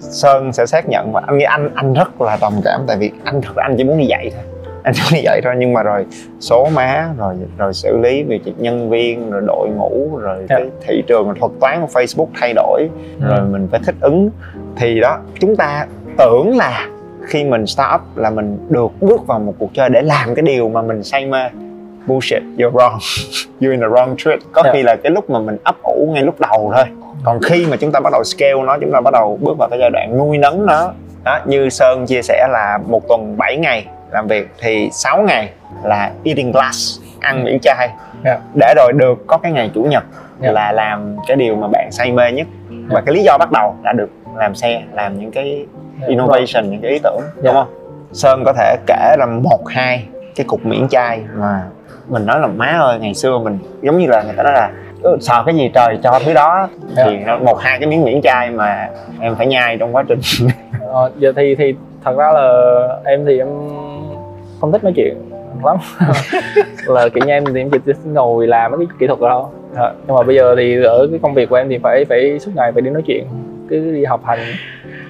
sơn 0.00 0.52
sẽ 0.52 0.66
xác 0.66 0.88
nhận 0.88 1.12
và 1.12 1.22
anh 1.26 1.38
nghĩ 1.38 1.44
anh 1.44 1.70
anh 1.74 1.92
rất 1.92 2.20
là 2.20 2.38
đồng 2.40 2.60
cảm 2.64 2.80
tại 2.86 2.96
vì 3.00 3.10
anh 3.24 3.40
thật 3.40 3.52
anh 3.56 3.74
chỉ 3.78 3.84
muốn 3.84 3.98
đi 3.98 4.04
dạy 4.06 4.30
thôi 4.34 4.42
anh 4.82 4.94
chỉ 4.94 5.02
muốn 5.04 5.14
đi 5.14 5.20
dạy 5.24 5.40
thôi 5.44 5.54
nhưng 5.58 5.72
mà 5.72 5.82
rồi 5.82 6.06
số 6.40 6.68
má 6.74 7.08
rồi 7.18 7.34
rồi 7.58 7.74
xử 7.74 7.96
lý 7.96 8.22
về 8.22 8.38
chuyện 8.44 8.54
nhân 8.58 8.90
viên 8.90 9.30
rồi 9.30 9.42
đội 9.46 9.68
ngũ 9.68 10.16
rồi 10.18 10.36
Dạ. 10.48 10.56
cái 10.56 10.66
thị 10.86 11.02
trường 11.06 11.34
thuật 11.40 11.52
toán 11.60 11.80
của 11.80 12.00
Facebook 12.00 12.26
thay 12.40 12.52
đổi 12.54 12.88
rồi 13.20 13.40
mình 13.40 13.68
phải 13.70 13.80
thích 13.86 13.94
ứng 14.00 14.30
thì 14.76 15.00
đó 15.00 15.18
chúng 15.40 15.56
ta 15.56 15.86
tưởng 16.18 16.56
là 16.56 16.86
khi 17.26 17.44
mình 17.44 17.66
start 17.66 17.94
up 17.94 18.00
là 18.16 18.30
mình 18.30 18.58
được 18.68 18.90
bước 19.00 19.26
vào 19.26 19.38
một 19.38 19.54
cuộc 19.58 19.70
chơi 19.74 19.88
để 19.90 20.02
làm 20.02 20.34
cái 20.34 20.42
điều 20.42 20.68
mà 20.68 20.82
mình 20.82 21.02
say 21.02 21.26
mê. 21.26 21.48
Bullshit 22.06 22.42
you're 22.56 22.72
wrong. 22.72 22.98
You're 23.60 23.70
in 23.70 23.80
the 23.80 23.86
wrong 23.86 24.14
trip. 24.18 24.38
Có 24.52 24.62
Dạ. 24.64 24.70
khi 24.72 24.82
là 24.82 24.96
cái 24.96 25.12
lúc 25.12 25.30
mà 25.30 25.38
mình 25.38 25.56
ấp 25.64 25.76
ủ 25.82 26.10
ngay 26.14 26.22
lúc 26.22 26.40
đầu 26.40 26.72
thôi. 26.76 26.84
Còn 27.24 27.40
khi 27.42 27.66
mà 27.70 27.76
chúng 27.76 27.92
ta 27.92 28.00
bắt 28.00 28.12
đầu 28.12 28.24
scale 28.24 28.62
nó 28.66 28.78
chúng 28.80 28.92
ta 28.92 29.00
bắt 29.00 29.12
đầu 29.12 29.38
bước 29.42 29.58
vào 29.58 29.68
cái 29.68 29.78
giai 29.78 29.90
đoạn 29.90 30.18
nuôi 30.18 30.38
nấng 30.38 30.66
nó 30.66 30.92
đó 31.24 31.40
như 31.46 31.68
sơn 31.68 32.04
chia 32.06 32.22
sẻ 32.22 32.48
là 32.50 32.78
một 32.88 33.08
tuần 33.08 33.34
7 33.36 33.56
ngày 33.56 33.86
làm 34.10 34.26
việc 34.26 34.48
thì 34.62 34.88
6 34.92 35.22
ngày 35.22 35.50
là 35.84 36.10
eating 36.24 36.52
glass 36.52 37.00
ăn 37.20 37.44
miễn 37.44 37.58
chai. 37.62 37.88
Dạ. 38.24 38.38
để 38.54 38.74
rồi 38.76 38.92
được 38.92 39.26
có 39.26 39.38
cái 39.38 39.52
ngày 39.52 39.70
chủ 39.74 39.82
nhật 39.82 40.04
Dạ. 40.40 40.52
là 40.52 40.72
làm 40.72 41.16
cái 41.28 41.36
điều 41.36 41.56
mà 41.56 41.68
bạn 41.68 41.88
say 41.92 42.12
mê 42.12 42.32
nhất. 42.32 42.46
Và 42.88 43.00
cái 43.06 43.14
lý 43.14 43.22
do 43.22 43.38
bắt 43.38 43.52
đầu 43.52 43.76
là 43.84 43.92
được 43.92 44.10
làm 44.36 44.54
xe 44.54 44.82
làm 44.92 45.20
những 45.20 45.30
cái 45.30 45.66
innovation 46.08 46.70
những 46.70 46.80
cái 46.82 46.90
ý 46.90 46.98
tưởng 46.98 47.20
Dạ. 47.20 47.42
đúng 47.42 47.54
không? 47.54 47.68
Sơn 48.12 48.42
có 48.44 48.52
thể 48.52 48.76
kể 48.86 49.14
là 49.18 49.26
một 49.26 49.68
hai 49.68 50.04
cái 50.36 50.46
cục 50.48 50.66
miễn 50.66 50.88
chai 50.88 51.20
mà 51.36 51.62
mình 52.08 52.26
nói 52.26 52.40
là 52.40 52.46
má 52.46 52.66
ơi 52.66 52.98
ngày 53.00 53.14
xưa 53.14 53.38
mình 53.38 53.58
giống 53.82 53.98
như 53.98 54.06
là 54.06 54.22
người 54.22 54.34
ta 54.36 54.42
nói 54.42 54.52
là 54.52 54.70
"Ừ, 55.02 55.16
sợ 55.20 55.42
cái 55.46 55.54
gì 55.54 55.70
trời 55.74 55.98
cho 56.02 56.18
thứ 56.24 56.34
đó. 56.34 56.68
Dạ. 56.96 57.04
thì 57.06 57.16
nó 57.16 57.38
một 57.38 57.58
hai 57.60 57.78
cái 57.78 57.88
miếng 57.88 58.04
miễn 58.04 58.20
chai 58.22 58.50
mà 58.50 58.88
em 59.20 59.34
phải 59.36 59.46
nhai 59.46 59.76
trong 59.76 59.96
quá 59.96 60.04
trình. 60.08 60.20
Ờ, 60.92 61.10
giờ 61.18 61.32
thì 61.36 61.54
thì 61.54 61.74
thật 62.04 62.16
ra 62.16 62.32
là 62.32 62.52
em 63.04 63.24
thì 63.26 63.38
em 63.38 63.48
không 64.60 64.72
thích 64.72 64.84
nói 64.84 64.92
chuyện 64.96 65.16
lắm. 65.64 65.76
Là 66.86 67.08
kiểu 67.08 67.24
như 67.26 67.32
em 67.32 67.44
thì 67.54 67.60
em 67.60 67.70
chỉ 67.70 67.92
ngồi 68.04 68.46
làm 68.46 68.70
mấy 68.70 68.86
cái 68.86 68.96
kỹ 69.00 69.06
thuật 69.06 69.20
đó 69.20 69.48
nhưng 70.06 70.16
mà 70.16 70.22
bây 70.22 70.36
giờ 70.36 70.54
thì 70.58 70.82
ở 70.84 71.06
cái 71.10 71.18
công 71.22 71.34
việc 71.34 71.48
của 71.50 71.56
em 71.56 71.68
thì 71.68 71.78
phải 71.82 72.04
phải 72.08 72.38
suốt 72.38 72.52
ngày 72.56 72.72
phải 72.72 72.82
đi 72.82 72.90
nói 72.90 73.02
chuyện 73.06 73.24
cứ 73.70 73.92
đi 73.92 74.04
học 74.04 74.20
hành 74.24 74.38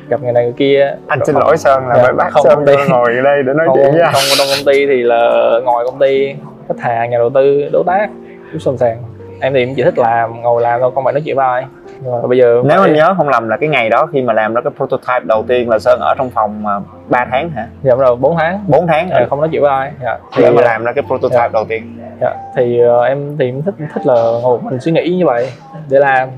gặp 0.08 0.22
người 0.22 0.32
này 0.32 0.44
người 0.44 0.52
kia. 0.56 0.94
Anh 1.06 1.18
Rồi 1.18 1.26
xin 1.26 1.36
lỗi 1.36 1.56
sơn 1.56 1.88
là 1.88 1.94
Dạ, 1.96 2.02
phải 2.02 2.12
bắt 2.12 2.28
không 2.32 2.44
sơn 2.44 2.64
ngồi 2.88 3.14
đây 3.24 3.42
để 3.46 3.52
nói 3.52 3.66
không, 3.66 3.76
chuyện 3.76 3.92
với 3.92 4.00
anh. 4.00 4.12
không 4.12 4.22
trong 4.38 4.46
công 4.56 4.72
ty 4.74 4.86
thì 4.86 5.02
là 5.02 5.50
ngồi 5.64 5.84
công 5.86 5.98
ty 5.98 6.34
khách 6.68 6.80
hàng 6.80 7.10
nhà 7.10 7.18
đầu 7.18 7.30
tư 7.34 7.68
đối 7.72 7.84
tác 7.86 8.08
chút 8.52 8.58
xàm 8.58 8.76
sàng. 8.76 8.96
Em 9.40 9.54
thì 9.54 9.60
em 9.62 9.74
chỉ 9.74 9.82
thích 9.82 9.98
làm 9.98 10.42
ngồi 10.42 10.62
làm 10.62 10.80
thôi 10.80 10.90
không 10.94 11.04
phải 11.04 11.12
nói 11.12 11.22
chuyện 11.24 11.36
với 11.36 11.46
ai. 11.46 11.64
Mà 12.04 12.26
bây 12.28 12.38
giờ 12.38 12.62
nếu 12.64 12.78
phải- 12.78 12.88
anh 12.88 12.94
nhớ 12.96 13.14
không 13.16 13.28
lầm 13.28 13.48
là 13.48 13.56
cái 13.56 13.68
ngày 13.68 13.88
đó 13.90 14.06
khi 14.12 14.22
mà 14.22 14.32
làm 14.32 14.54
ra 14.54 14.60
cái 14.60 14.72
prototype 14.76 15.20
đầu 15.24 15.44
tiên 15.48 15.70
là 15.70 15.78
sơn 15.78 16.00
ở 16.00 16.14
trong 16.18 16.30
phòng 16.30 16.62
mà 16.62 16.80
3 17.08 17.26
tháng 17.30 17.50
hả? 17.50 17.66
Dạ 17.82 17.94
rồi 17.94 18.16
4 18.16 18.36
tháng. 18.36 18.64
4 18.68 18.86
tháng 18.86 19.08
Dạ, 19.10 19.26
không 19.30 19.40
nói 19.40 19.48
chuyện 19.52 19.62
với 19.62 19.70
ai. 19.70 19.90
Dạ. 20.02 20.18
thì, 20.36 20.42
để 20.42 20.50
mà 20.50 20.62
làm 20.62 20.84
ra 20.84 20.92
cái 20.92 21.04
prototype 21.06 21.48
đầu 21.52 21.64
tiên. 21.68 21.98
Dạ. 22.20 22.34
thì 22.56 22.80
ờ, 22.80 23.04
em 23.04 23.36
thì 23.38 23.46
em 23.48 23.62
thích 23.62 23.74
thích 23.94 24.06
là 24.06 24.14
ngồi 24.42 24.58
mình 24.62 24.80
suy 24.80 24.92
nghĩ 24.92 25.08
như 25.18 25.26
vậy 25.26 25.50
để 25.90 25.98
làm 25.98 26.28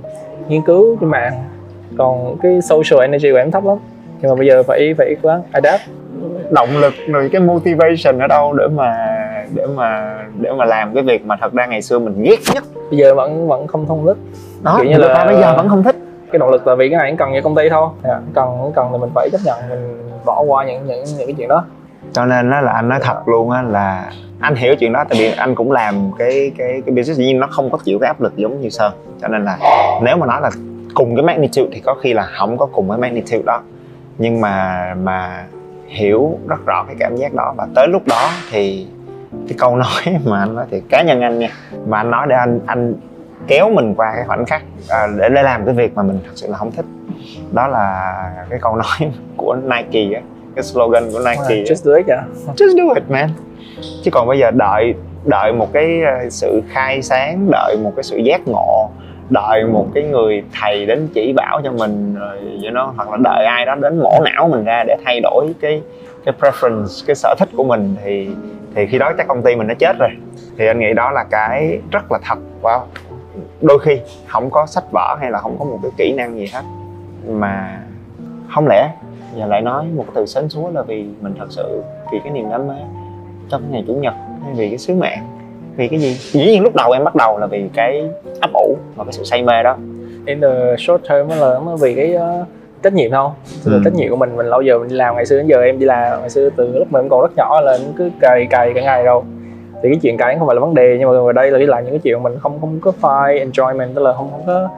nghiên 0.48 0.62
cứu 0.62 0.96
trên 1.00 1.10
mạng 1.10 1.32
còn 2.00 2.36
cái 2.42 2.60
social 2.62 3.02
energy 3.02 3.30
của 3.32 3.38
em 3.38 3.50
thấp 3.50 3.64
lắm. 3.64 3.76
Nhưng 4.20 4.30
mà 4.30 4.34
bây 4.34 4.46
giờ 4.46 4.62
phải 4.62 4.94
phải 4.98 5.16
cố 5.22 5.28
gắng 5.28 5.42
adapt. 5.52 5.80
Động 6.50 6.68
lực 6.80 6.94
rồi 7.08 7.28
cái 7.32 7.40
motivation 7.40 8.18
ở 8.18 8.26
đâu 8.26 8.52
để 8.52 8.66
mà 8.74 9.06
để 9.54 9.66
mà 9.76 10.16
để 10.40 10.50
mà 10.52 10.64
làm 10.64 10.94
cái 10.94 11.02
việc 11.02 11.26
mà 11.26 11.36
thật 11.40 11.52
ra 11.52 11.66
ngày 11.66 11.82
xưa 11.82 11.98
mình 11.98 12.22
ghét 12.22 12.36
nhất? 12.54 12.64
Bây 12.90 12.98
giờ 12.98 13.14
vẫn 13.14 13.48
vẫn 13.48 13.66
không 13.66 13.86
thông 13.86 14.06
thích 14.06 14.16
đó 14.62 14.76
Kiểu 14.80 14.90
như 14.90 14.96
người 14.98 15.08
là- 15.08 15.14
ta 15.14 15.24
bây 15.24 15.36
giờ 15.36 15.54
vẫn 15.56 15.68
không 15.68 15.82
thích. 15.82 15.96
Cái 16.32 16.38
động 16.38 16.50
lực 16.50 16.66
là 16.66 16.74
vì 16.74 16.88
cái 16.88 16.98
này 16.98 17.10
cũng 17.10 17.18
cần 17.18 17.28
cho 17.34 17.40
công 17.44 17.54
ty 17.54 17.68
thôi. 17.68 17.88
Dạ. 18.04 18.20
cần 18.34 18.72
cần 18.74 18.88
thì 18.92 18.98
mình 18.98 19.10
phải 19.14 19.28
chấp 19.32 19.40
nhận 19.44 19.56
mình 19.70 19.98
bỏ 20.24 20.40
qua 20.42 20.64
những 20.64 20.86
những 20.86 21.04
những 21.18 21.26
cái 21.26 21.34
chuyện 21.38 21.48
đó. 21.48 21.64
Cho 22.12 22.24
nên 22.26 22.50
đó 22.50 22.60
là 22.60 22.72
anh 22.72 22.88
nói 22.88 22.98
thật 23.02 23.28
luôn 23.28 23.50
á 23.50 23.62
là 23.62 24.10
anh 24.40 24.54
hiểu 24.54 24.74
chuyện 24.76 24.92
đó 24.92 25.04
tại 25.08 25.18
vì 25.18 25.32
anh 25.36 25.54
cũng 25.54 25.72
làm 25.72 25.94
cái 26.18 26.52
cái 26.58 26.82
cái 26.86 26.94
business 26.94 27.18
nhưng 27.20 27.40
nó 27.40 27.46
không 27.50 27.70
có 27.70 27.78
chịu 27.84 27.98
cái 27.98 28.06
áp 28.06 28.20
lực 28.20 28.36
giống 28.36 28.60
như 28.60 28.68
sơn. 28.68 28.92
Cho 29.22 29.28
nên 29.28 29.44
là 29.44 29.58
nếu 30.02 30.16
mà 30.16 30.26
nói 30.26 30.40
là 30.40 30.50
cùng 30.94 31.16
cái 31.16 31.24
magnitude 31.24 31.68
thì 31.72 31.80
có 31.80 31.94
khi 31.94 32.12
là 32.12 32.26
không 32.38 32.58
có 32.58 32.66
cùng 32.66 32.88
cái 32.88 32.98
magnitude 32.98 33.42
đó. 33.46 33.62
Nhưng 34.18 34.40
mà 34.40 34.94
mà 34.94 35.44
hiểu 35.86 36.38
rất 36.48 36.66
rõ 36.66 36.84
cái 36.86 36.96
cảm 36.98 37.16
giác 37.16 37.34
đó 37.34 37.54
và 37.56 37.66
tới 37.74 37.88
lúc 37.88 38.02
đó 38.06 38.30
thì 38.50 38.86
cái 39.48 39.54
câu 39.58 39.76
nói 39.76 40.18
mà 40.24 40.38
anh 40.40 40.54
nói 40.54 40.66
thì 40.70 40.82
cá 40.88 41.02
nhân 41.02 41.20
anh 41.20 41.38
nha 41.38 41.48
mà 41.86 41.96
anh 41.96 42.10
nói 42.10 42.26
để 42.28 42.36
anh 42.36 42.60
anh 42.66 42.94
kéo 43.46 43.70
mình 43.70 43.94
qua 43.94 44.12
cái 44.14 44.24
khoảnh 44.26 44.44
khắc 44.44 44.62
à, 44.88 45.06
để 45.18 45.28
để 45.28 45.42
làm 45.42 45.64
cái 45.64 45.74
việc 45.74 45.94
mà 45.94 46.02
mình 46.02 46.18
thật 46.24 46.32
sự 46.34 46.48
là 46.48 46.56
không 46.56 46.72
thích. 46.72 46.84
Đó 47.52 47.66
là 47.66 48.14
cái 48.50 48.58
câu 48.62 48.76
nói 48.76 49.12
của 49.36 49.56
Nike 49.56 50.14
á 50.14 50.20
cái 50.54 50.64
slogan 50.64 51.12
của 51.12 51.18
Nike 51.18 51.56
á. 51.56 51.74
just 51.74 51.84
do 51.84 51.94
it 51.94 52.06
dạ. 52.06 52.24
just 52.56 52.76
do 52.76 52.94
it 52.94 53.10
man. 53.10 53.28
Chứ 54.02 54.10
còn 54.10 54.28
bây 54.28 54.38
giờ 54.38 54.50
đợi 54.50 54.94
đợi 55.24 55.52
một 55.52 55.72
cái 55.72 56.02
ờ, 56.02 56.30
sự 56.30 56.62
khai 56.68 57.02
sáng 57.02 57.48
đợi 57.50 57.76
một 57.82 57.92
cái 57.96 58.02
sự 58.02 58.16
giác 58.16 58.40
ngộ 58.46 58.90
đợi 59.30 59.64
một 59.64 59.86
cái 59.94 60.04
người 60.04 60.42
thầy 60.60 60.86
đến 60.86 61.08
chỉ 61.14 61.32
bảo 61.36 61.60
cho 61.64 61.72
mình 61.72 62.14
rồi 62.14 62.38
you 62.38 62.70
know, 62.70 62.92
hoặc 62.96 63.10
là 63.10 63.16
đợi 63.24 63.46
ai 63.46 63.66
đó 63.66 63.74
đến 63.74 63.98
mổ 63.98 64.12
não 64.24 64.48
mình 64.48 64.64
ra 64.64 64.84
để 64.86 64.96
thay 65.04 65.20
đổi 65.20 65.54
cái 65.60 65.82
cái 66.24 66.34
preference 66.40 67.06
cái 67.06 67.16
sở 67.16 67.34
thích 67.38 67.48
của 67.56 67.64
mình 67.64 67.96
thì 68.04 68.28
thì 68.74 68.86
khi 68.86 68.98
đó 68.98 69.12
chắc 69.18 69.28
công 69.28 69.42
ty 69.42 69.56
mình 69.56 69.66
nó 69.66 69.74
chết 69.78 69.96
rồi. 69.98 70.10
Thì 70.58 70.66
anh 70.66 70.78
nghĩ 70.78 70.92
đó 70.94 71.10
là 71.10 71.24
cái 71.30 71.78
rất 71.90 72.12
là 72.12 72.18
thật 72.24 72.38
và 72.62 72.80
đôi 73.60 73.78
khi 73.78 74.00
không 74.26 74.50
có 74.50 74.66
sách 74.66 74.84
vở 74.92 75.16
hay 75.20 75.30
là 75.30 75.38
không 75.38 75.56
có 75.58 75.64
một 75.64 75.78
cái 75.82 75.90
kỹ 75.96 76.12
năng 76.16 76.36
gì 76.36 76.46
hết. 76.52 76.62
Mà 77.28 77.80
không 78.50 78.66
lẽ 78.68 78.90
giờ 79.36 79.46
lại 79.46 79.60
nói 79.60 79.84
một 79.96 80.04
từ 80.14 80.26
sến 80.26 80.48
súa 80.48 80.70
là 80.70 80.82
vì 80.82 81.06
mình 81.20 81.34
thật 81.38 81.46
sự 81.50 81.82
vì 82.12 82.18
cái 82.24 82.32
niềm 82.32 82.50
đam 82.50 82.68
mê 82.68 82.74
trong 83.50 83.62
ngày 83.70 83.84
chủ 83.86 83.94
nhật 83.94 84.14
hay 84.44 84.54
vì 84.54 84.68
cái 84.68 84.78
sứ 84.78 84.94
mạng? 84.94 85.39
Vì 85.80 85.88
cái 85.88 85.98
gì? 86.00 86.14
Dĩ 86.14 86.46
nhiên 86.46 86.62
lúc 86.62 86.74
đầu 86.76 86.92
em 86.92 87.04
bắt 87.04 87.14
đầu 87.14 87.38
là 87.38 87.46
vì 87.46 87.64
cái 87.74 88.08
ấp 88.40 88.50
ủ 88.52 88.76
và 88.96 89.04
cái 89.04 89.12
sự 89.12 89.24
say 89.24 89.42
mê 89.42 89.62
đó. 89.62 89.76
In 90.26 90.40
the 90.40 90.76
short 90.78 91.02
term 91.08 91.28
là 91.28 91.58
nó 91.66 91.76
vì 91.80 91.94
cái 91.94 92.14
ờ, 92.14 92.44
trách 92.82 92.92
nhiệm 92.92 93.10
không? 93.10 93.32
Tức 93.64 93.70
là 93.70 93.76
Ừ. 93.76 93.82
trách 93.84 93.94
nhiệm 93.94 94.10
của 94.10 94.16
mình 94.16 94.36
mình 94.36 94.46
lâu 94.46 94.62
giờ 94.62 94.78
mình 94.78 94.88
đi 94.88 94.94
làm 94.96 95.14
ngày 95.16 95.26
xưa 95.26 95.36
đến 95.36 95.46
giờ 95.46 95.62
em 95.62 95.78
đi 95.78 95.86
làm 95.86 96.20
ngày 96.20 96.30
xưa 96.30 96.50
từ 96.56 96.78
lúc 96.78 96.86
mà 96.90 97.00
em 97.00 97.08
còn 97.08 97.20
rất 97.22 97.30
nhỏ 97.36 97.60
là 97.60 97.72
em 97.72 97.80
cứ 97.98 98.10
cày 98.20 98.46
cày 98.50 98.72
cả 98.74 98.80
ngày 98.82 99.04
đâu 99.04 99.24
thì 99.82 99.88
cái 99.88 99.98
chuyện 100.02 100.16
cày 100.16 100.36
không 100.38 100.46
phải 100.46 100.54
là 100.54 100.60
vấn 100.60 100.74
đề 100.74 100.96
nhưng 100.98 101.08
mà 101.08 101.18
ở 101.28 101.32
đây 101.32 101.50
là 101.50 101.58
đi 101.58 101.66
làm 101.66 101.84
những 101.84 101.92
cái 101.92 102.00
chuyện 102.04 102.22
mình 102.22 102.32
không 102.40 102.60
không 102.60 102.78
có 102.82 102.92
find 103.00 103.50
enjoyment 103.50 103.88
tức 103.94 104.02
là 104.02 104.12
không 104.12 104.30
không 104.30 104.42
có 104.46 104.68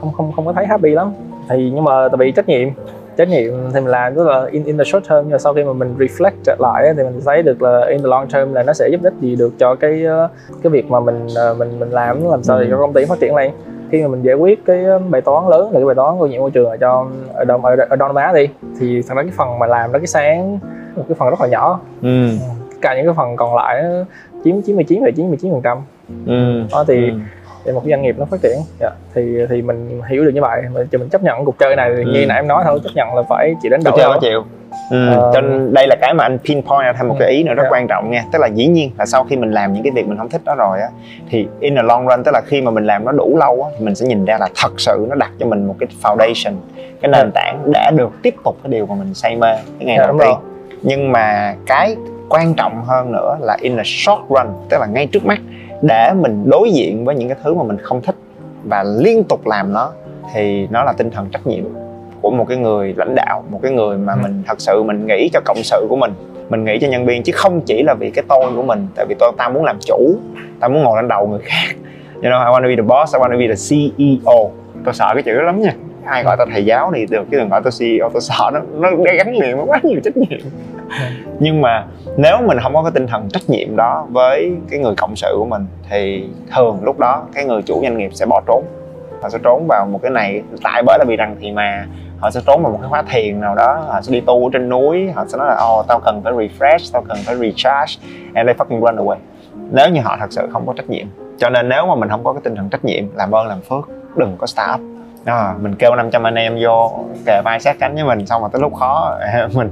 không 0.00 0.12
không 0.12 0.32
không 0.36 0.46
có 0.46 0.52
thấy 0.52 0.66
happy 0.66 0.90
lắm. 0.90 1.12
Thì 1.48 1.70
nhưng 1.74 1.84
mà 1.84 2.08
tại 2.08 2.16
vì 2.18 2.32
trách 2.32 2.48
nhiệm 2.48 2.68
trách 3.16 3.28
nhiệm 3.28 3.52
thì 3.74 3.80
mình 3.80 3.86
làm 3.86 4.14
tức 4.14 4.26
là 4.26 4.46
in, 4.50 4.64
in 4.64 4.78
the 4.78 4.84
short 4.84 5.08
term 5.08 5.22
nhưng 5.22 5.32
mà 5.32 5.38
sau 5.38 5.54
khi 5.54 5.64
mà 5.64 5.72
mình 5.72 5.94
reflect 5.98 6.56
lại 6.58 6.94
thì 6.96 7.02
mình 7.02 7.20
thấy 7.24 7.42
được 7.42 7.62
là 7.62 7.86
in 7.86 7.98
the 7.98 8.08
long 8.08 8.28
term 8.28 8.52
là 8.54 8.62
nó 8.62 8.72
sẽ 8.72 8.88
giúp 8.88 9.00
ích 9.02 9.12
gì 9.20 9.36
được 9.36 9.52
cho 9.58 9.74
cái 9.74 10.04
ờ, 10.04 10.28
cái 10.62 10.70
việc 10.70 10.90
mà 10.90 11.00
mình 11.00 11.26
ờ, 11.36 11.54
mình 11.54 11.78
mình 11.80 11.90
làm 11.90 12.30
làm 12.30 12.42
sao 12.42 12.58
để 12.60 12.64
Ừ. 12.66 12.70
cho 12.70 12.78
công 12.78 12.92
ty 12.92 13.04
phát 13.04 13.20
triển 13.20 13.34
lên 13.34 13.50
khi 13.90 14.02
mà 14.02 14.08
mình 14.08 14.22
giải 14.22 14.34
quyết 14.34 14.64
cái 14.66 14.84
ờ, 14.84 14.98
bài 14.98 15.20
toán 15.20 15.48
lớn 15.50 15.64
là 15.72 15.78
cái 15.78 15.84
bài 15.84 15.94
toán 15.94 16.18
ô 16.18 16.26
nhiễm 16.26 16.40
môi 16.40 16.50
trường 16.50 16.70
ở 16.70 16.76
cho 16.76 17.06
ở 17.34 17.44
đông 17.44 17.64
ở, 17.64 17.76
ở 17.90 17.96
Đông 17.96 18.08
Nam 18.08 18.16
Á 18.16 18.32
đi 18.34 18.48
thì 18.80 19.02
thật 19.08 19.14
ra 19.16 19.22
cái 19.22 19.32
phần 19.36 19.58
mà 19.58 19.66
làm 19.66 19.92
đó 19.92 19.98
cái 19.98 20.06
sáng 20.06 20.58
một 20.96 21.04
cái 21.08 21.16
phần 21.18 21.30
rất 21.30 21.40
là 21.40 21.46
nhỏ. 21.46 21.80
Ừ. 22.02 22.28
Cả 22.82 22.96
những 22.96 23.04
cái 23.06 23.14
phần 23.16 23.36
còn 23.36 23.54
lại 23.56 23.84
chiếm 24.44 24.60
99 24.62 25.02
99 25.16 25.52
phần 25.52 25.60
trăm. 25.62 25.78
Ừ. 26.26 26.62
Đó 26.72 26.84
thì 26.88 27.10
Ừ. 27.10 27.16
để 27.66 27.72
một 27.72 27.80
cái 27.84 27.90
doanh 27.90 28.02
nghiệp 28.02 28.16
nó 28.18 28.24
phát 28.24 28.40
triển. 28.42 28.58
Dạ, 28.80 28.90
thì 29.14 29.38
thì 29.50 29.62
mình 29.62 30.00
hiểu 30.10 30.24
được 30.24 30.30
như 30.34 30.40
vậy. 30.42 30.62
Mình 30.74 30.86
thì 30.92 30.98
mình 30.98 31.08
chấp 31.08 31.22
nhận 31.22 31.44
cuộc 31.44 31.58
chơi 31.58 31.76
này. 31.76 31.92
Thì 31.96 32.04
như 32.04 32.20
Ừ. 32.20 32.26
nãy 32.26 32.38
em 32.38 32.48
nói 32.48 32.62
thôi 32.66 32.80
chấp 32.84 32.90
nhận 32.94 33.14
là 33.14 33.22
phải 33.28 33.54
chỉ 33.62 33.68
đến 33.68 33.80
đầu 33.84 33.94
có 33.96 34.18
chịu. 34.20 34.44
Ừ. 34.90 35.14
Cho 35.34 35.40
nên 35.40 35.74
đây 35.74 35.86
là 35.88 35.96
cái 36.00 36.14
mà 36.14 36.24
anh 36.24 36.38
pinpoint 36.38 36.96
thêm 36.98 37.08
một 37.08 37.16
cái 37.18 37.30
ý 37.30 37.42
nữa 37.42 37.54
rất 37.54 37.62
Dạ. 37.62 37.68
quan 37.70 37.86
trọng 37.88 38.10
nha. 38.10 38.24
Tức 38.32 38.38
là 38.38 38.46
dĩ 38.46 38.66
nhiên 38.66 38.90
là 38.98 39.06
sau 39.06 39.24
khi 39.24 39.36
mình 39.36 39.50
làm 39.50 39.72
những 39.72 39.82
cái 39.82 39.92
việc 39.94 40.06
mình 40.08 40.18
không 40.18 40.28
thích 40.28 40.40
đó 40.44 40.54
rồi 40.54 40.80
á 40.80 40.88
thì 41.30 41.46
in 41.60 41.76
the 41.76 41.82
long 41.82 42.06
run 42.08 42.24
tức 42.24 42.30
là 42.34 42.40
khi 42.46 42.60
mà 42.60 42.70
mình 42.70 42.86
làm 42.86 43.04
nó 43.04 43.12
đủ 43.12 43.36
lâu 43.38 43.62
á 43.62 43.70
thì 43.78 43.84
mình 43.84 43.94
sẽ 43.94 44.06
nhìn 44.06 44.24
ra 44.24 44.38
là 44.40 44.48
thật 44.62 44.80
sự 44.80 45.06
nó 45.08 45.14
đặt 45.14 45.30
cho 45.38 45.46
mình 45.46 45.66
một 45.66 45.74
cái 45.80 45.88
foundation 46.02 46.52
cái 47.02 47.08
nền 47.12 47.30
tảng 47.34 47.62
để 47.72 47.90
được 47.96 48.10
tiếp 48.22 48.34
tục 48.44 48.56
cái 48.62 48.70
điều 48.72 48.86
mà 48.86 48.94
mình 48.94 49.14
say 49.14 49.36
mê 49.36 49.48
cái 49.78 49.86
ngày 49.86 49.96
Dạ, 49.98 50.06
đầu 50.06 50.16
tiên 50.18 50.28
rồi. 50.28 50.36
nhưng 50.82 51.12
mà 51.12 51.54
cái 51.66 51.96
quan 52.28 52.54
trọng 52.54 52.82
hơn 52.84 53.12
nữa 53.12 53.36
là 53.40 53.56
in 53.60 53.76
a 53.76 53.82
short 53.84 54.20
run 54.28 54.46
tức 54.70 54.76
là 54.80 54.86
ngay 54.86 55.06
trước 55.06 55.24
mắt 55.26 55.38
để 55.82 56.12
mình 56.20 56.50
đối 56.50 56.70
diện 56.72 57.04
với 57.04 57.14
những 57.14 57.28
cái 57.28 57.38
thứ 57.44 57.54
mà 57.54 57.62
mình 57.62 57.76
không 57.82 58.02
thích 58.02 58.14
và 58.64 58.84
liên 58.98 59.24
tục 59.28 59.46
làm 59.46 59.72
nó 59.72 59.92
thì 60.34 60.66
nó 60.70 60.82
là 60.84 60.92
tinh 60.92 61.10
thần 61.10 61.26
trách 61.32 61.46
nhiệm 61.46 61.64
của 62.20 62.30
một 62.30 62.44
cái 62.48 62.58
người 62.58 62.94
lãnh 62.96 63.14
đạo 63.14 63.44
một 63.50 63.58
cái 63.62 63.72
người 63.72 63.98
mà 63.98 64.12
Ừ. 64.12 64.18
mình 64.22 64.42
thật 64.46 64.60
sự 64.60 64.82
mình 64.82 65.06
nghĩ 65.06 65.28
cho 65.32 65.40
cộng 65.44 65.62
sự 65.62 65.86
của 65.88 65.96
mình 65.96 66.12
mình 66.48 66.64
nghĩ 66.64 66.78
cho 66.80 66.88
nhân 66.88 67.06
viên 67.06 67.22
chứ 67.22 67.32
không 67.34 67.60
chỉ 67.60 67.82
là 67.82 67.94
vì 67.94 68.10
cái 68.10 68.24
tôi 68.28 68.52
của 68.56 68.62
mình 68.62 68.86
tại 68.96 69.06
vì 69.08 69.14
tôi 69.18 69.32
tao 69.38 69.50
muốn 69.50 69.64
làm 69.64 69.76
chủ 69.86 70.14
tao 70.60 70.70
muốn 70.70 70.82
ngồi 70.82 70.96
lên 71.02 71.08
đầu 71.08 71.26
người 71.26 71.40
khác. 71.42 71.74
You 72.14 72.22
know 72.30 72.44
I 72.46 72.50
want 72.52 72.62
to 72.62 72.68
be 72.68 72.76
the 72.76 72.82
boss 72.82 73.14
I 73.14 73.20
want 73.20 73.30
to 73.32 73.38
be 73.38 73.46
the 73.48 73.54
CEO 73.68 74.50
tôi 74.84 74.94
sợ 74.94 75.10
cái 75.14 75.22
chữ 75.22 75.34
đó 75.36 75.42
lắm 75.42 75.60
nha. 75.60 75.72
Ai 76.04 76.24
gọi 76.24 76.36
tao 76.38 76.46
thầy 76.52 76.64
giáo 76.64 76.92
thì 76.94 77.06
được 77.10 77.24
chứ 77.30 77.36
đừng 77.38 77.48
gọi 77.48 77.60
tôi 77.64 77.72
CEO 77.78 78.10
tôi 78.12 78.20
sợ 78.20 78.50
nó 78.52 78.60
nó 78.74 78.90
gắn 79.18 79.36
liền 79.38 79.70
quá 79.70 79.80
nhiều 79.82 80.00
trách 80.04 80.16
nhiệm 80.16 80.38
nhưng 81.38 81.60
mà 81.60 81.84
nếu 82.16 82.36
mình 82.46 82.58
không 82.62 82.74
có 82.74 82.82
cái 82.82 82.92
tinh 82.94 83.06
thần 83.06 83.28
trách 83.28 83.50
nhiệm 83.50 83.76
đó 83.76 84.06
với 84.10 84.52
cái 84.70 84.78
người 84.78 84.94
cộng 84.96 85.16
sự 85.16 85.34
của 85.38 85.44
mình, 85.44 85.66
thì 85.90 86.28
thường 86.54 86.78
lúc 86.82 86.98
đó 86.98 87.22
cái 87.34 87.44
người 87.44 87.62
chủ 87.62 87.80
doanh 87.82 87.98
nghiệp 87.98 88.10
sẽ 88.14 88.26
bỏ 88.26 88.42
trốn. 88.46 88.64
Họ 89.22 89.28
sẽ 89.28 89.38
trốn 89.44 89.66
vào 89.68 89.86
một 89.86 89.98
cái 90.02 90.10
này, 90.10 90.42
tại 90.62 90.82
bởi 90.86 90.98
là 90.98 91.04
vì 91.08 91.16
rằng 91.16 91.36
thì 91.40 91.52
mà 91.52 91.86
họ 92.18 92.30
sẽ 92.30 92.40
trốn 92.46 92.62
vào 92.62 92.72
một 92.72 92.78
cái 92.80 92.90
khóa 92.90 93.02
thiền 93.02 93.40
nào 93.40 93.54
đó, 93.54 93.84
họ 93.88 94.00
sẽ 94.02 94.12
đi 94.12 94.20
tu 94.20 94.46
ở 94.46 94.50
trên 94.52 94.68
núi, 94.68 95.10
họ 95.14 95.24
sẽ 95.28 95.38
nói 95.38 95.46
là, 95.46 95.54
ồ, 95.54 95.82
tao 95.88 96.00
cần 96.00 96.20
phải 96.24 96.32
refresh, 96.32 96.90
tao 96.92 97.02
cần 97.08 97.18
phải 97.24 97.36
recharge, 97.36 97.94
and 98.34 98.46
they 98.46 98.54
fucking 98.54 98.80
run 98.80 98.96
away. 98.96 99.16
Nếu 99.72 99.88
như 99.88 100.00
họ 100.00 100.16
thật 100.20 100.32
sự 100.32 100.48
không 100.52 100.66
có 100.66 100.72
trách 100.76 100.90
nhiệm. 100.90 101.06
Cho 101.38 101.50
nên 101.50 101.68
nếu 101.68 101.86
mà 101.86 101.94
mình 101.94 102.08
không 102.08 102.24
có 102.24 102.32
cái 102.32 102.40
tinh 102.44 102.56
thần 102.56 102.68
trách 102.68 102.84
nhiệm, 102.84 103.04
làm 103.14 103.34
ơn 103.34 103.46
làm 103.46 103.60
phước, 103.60 103.88
đừng 104.16 104.36
có 104.38 104.46
start 104.46 104.80
up 104.80 104.95
à, 105.26 105.54
mình 105.60 105.74
kêu 105.74 105.94
500 105.94 106.22
anh 106.22 106.34
em 106.34 106.58
vô 106.62 107.04
kề 107.26 107.42
vai 107.44 107.60
sát 107.60 107.76
cánh 107.80 107.94
với 107.94 108.04
mình 108.04 108.26
xong 108.26 108.40
rồi 108.40 108.50
tới 108.52 108.62
lúc 108.62 108.74
khó 108.74 109.18
mình 109.54 109.70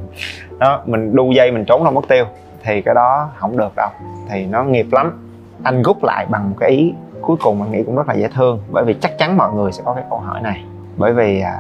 đó 0.59 0.81
mình 0.87 1.17
đu 1.17 1.33
dây 1.33 1.53
mình 1.53 1.65
trốn 1.65 1.85
đâu 1.85 1.93
mất 1.93 2.09
tiêu. 2.09 2.25
Thì 2.63 2.83
cái 2.83 2.95
đó 2.95 3.29
không 3.37 3.57
được 3.57 3.73
đâu 3.77 3.89
thì 4.31 4.47
nó 4.47 4.65
nghiệp 4.65 4.87
lắm. 4.93 5.29
Anh 5.63 5.83
rút 5.83 6.05
lại 6.05 6.27
bằng 6.31 6.51
một 6.51 6.57
cái 6.61 6.71
ý 6.71 6.95
cuối 7.21 7.37
cùng 7.43 7.63
anh 7.63 7.73
nghĩ 7.73 7.83
cũng 7.87 7.97
rất 7.97 8.09
là 8.09 8.15
dễ 8.15 8.29
thương 8.35 8.61
bởi 8.71 8.85
vì 8.85 8.95
chắc 8.95 9.19
chắn 9.19 9.37
mọi 9.37 9.53
người 9.53 9.73
sẽ 9.73 9.83
có 9.87 9.95
cái 9.95 10.05
câu 10.11 10.19
hỏi 10.19 10.41
này. 10.43 10.65
Bởi 10.97 11.13
vì 11.13 11.41
à, 11.41 11.59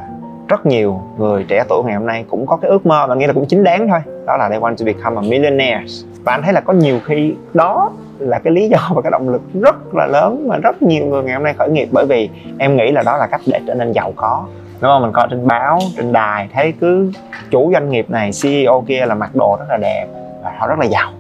rất 0.49 0.67
nhiều 0.67 1.01
người 1.19 1.45
trẻ 1.49 1.65
tuổi 1.69 1.83
ngày 1.85 1.95
hôm 1.95 2.07
nay 2.07 2.25
cũng 2.31 2.47
có 2.47 2.57
cái 2.57 2.71
ước 2.71 2.87
mơ 2.87 3.07
và 3.09 3.15
nghĩ 3.15 3.27
là 3.27 3.33
cũng 3.33 3.47
chính 3.49 3.65
đáng 3.65 3.89
thôi 3.89 4.13
đó 4.27 4.37
là 4.37 4.49
they 4.49 4.59
want 4.59 4.77
to 4.77 4.85
become 4.85 5.17
a 5.17 5.21
millionaire 5.21 5.85
và 6.25 6.33
anh 6.33 6.43
thấy 6.43 6.53
là 6.53 6.61
có 6.61 6.73
nhiều 6.73 7.01
khi 7.05 7.35
đó 7.55 7.91
là 8.19 8.39
cái 8.39 8.53
lý 8.53 8.69
do 8.69 8.79
và 8.95 9.03
cái 9.03 9.11
động 9.11 9.29
lực 9.29 9.43
rất 9.63 9.95
là 9.95 10.07
lớn 10.07 10.49
mà 10.49 10.57
rất 10.57 10.83
nhiều 10.83 11.07
người 11.07 11.23
ngày 11.23 11.35
hôm 11.35 11.43
nay 11.43 11.55
khởi 11.59 11.71
nghiệp. 11.71 11.89
Bởi 11.93 12.07
vì 12.07 12.31
em 12.59 12.77
nghĩ 12.77 12.93
là 12.93 13.03
đó 13.03 13.17
là 13.17 13.27
cách 13.27 13.41
để 13.47 13.61
trở 13.67 13.75
nên 13.75 13.93
giàu 13.93 14.13
có. 14.17 14.45
Đúng 14.81 14.91
không? 14.91 15.03
Mình 15.03 15.13
coi 15.13 15.27
trên 15.31 15.47
báo, 15.47 15.79
trên 15.97 16.13
đài, 16.13 16.49
thấy 16.55 16.75
cứ 16.81 17.13
chủ 17.51 17.71
doanh 17.73 17.91
nghiệp 17.91 18.11
này 18.11 18.31
CEO 18.43 18.85
kia 18.89 19.07
là 19.07 19.15
mặc 19.15 19.31
đồ 19.35 19.57
rất 19.61 19.67
là 19.69 19.77
đẹp 19.77 20.07
và 20.43 20.53
họ 20.59 20.67
rất 20.67 20.79
là 20.79 20.87
giàu. 20.87 21.13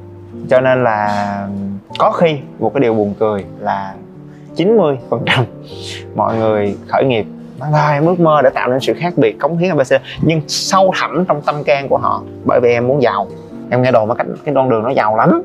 Cho 0.48 0.60
nên 0.60 0.84
là 0.84 1.48
có 1.98 2.10
khi 2.10 2.38
một 2.58 2.74
cái 2.74 2.80
điều 2.80 2.94
buồn 2.94 3.14
cười 3.18 3.44
là 3.58 3.94
90 4.56 4.98
phần 5.10 5.22
trăm 5.26 5.44
mọi 6.14 6.36
người 6.36 6.76
khởi 6.88 7.04
nghiệp 7.04 7.26
là 7.58 7.92
em 7.92 8.06
ước 8.06 8.20
mơ 8.20 8.40
để 8.42 8.50
tạo 8.50 8.68
nên 8.68 8.80
sự 8.80 8.94
khác 8.98 9.12
biệt 9.16 9.38
cống 9.40 9.58
hiến 9.58 9.70
ABC. 9.70 10.02
Nhưng 10.22 10.40
sâu 10.48 10.92
thẳm 11.00 11.24
trong 11.28 11.42
tâm 11.42 11.64
can 11.64 11.88
của 11.88 11.98
họ 11.98 12.22
bởi 12.44 12.60
vì 12.62 12.72
em 12.72 12.88
muốn 12.88 13.02
giàu. 13.02 13.26
Em 13.70 13.82
nghe 13.82 13.92
đồn 13.92 14.08
mà 14.08 14.14
cái, 14.14 14.26
cái 14.44 14.54
con 14.54 14.70
đường 14.70 14.82
nó 14.82 14.90
giàu 14.90 15.16
lắm. 15.16 15.42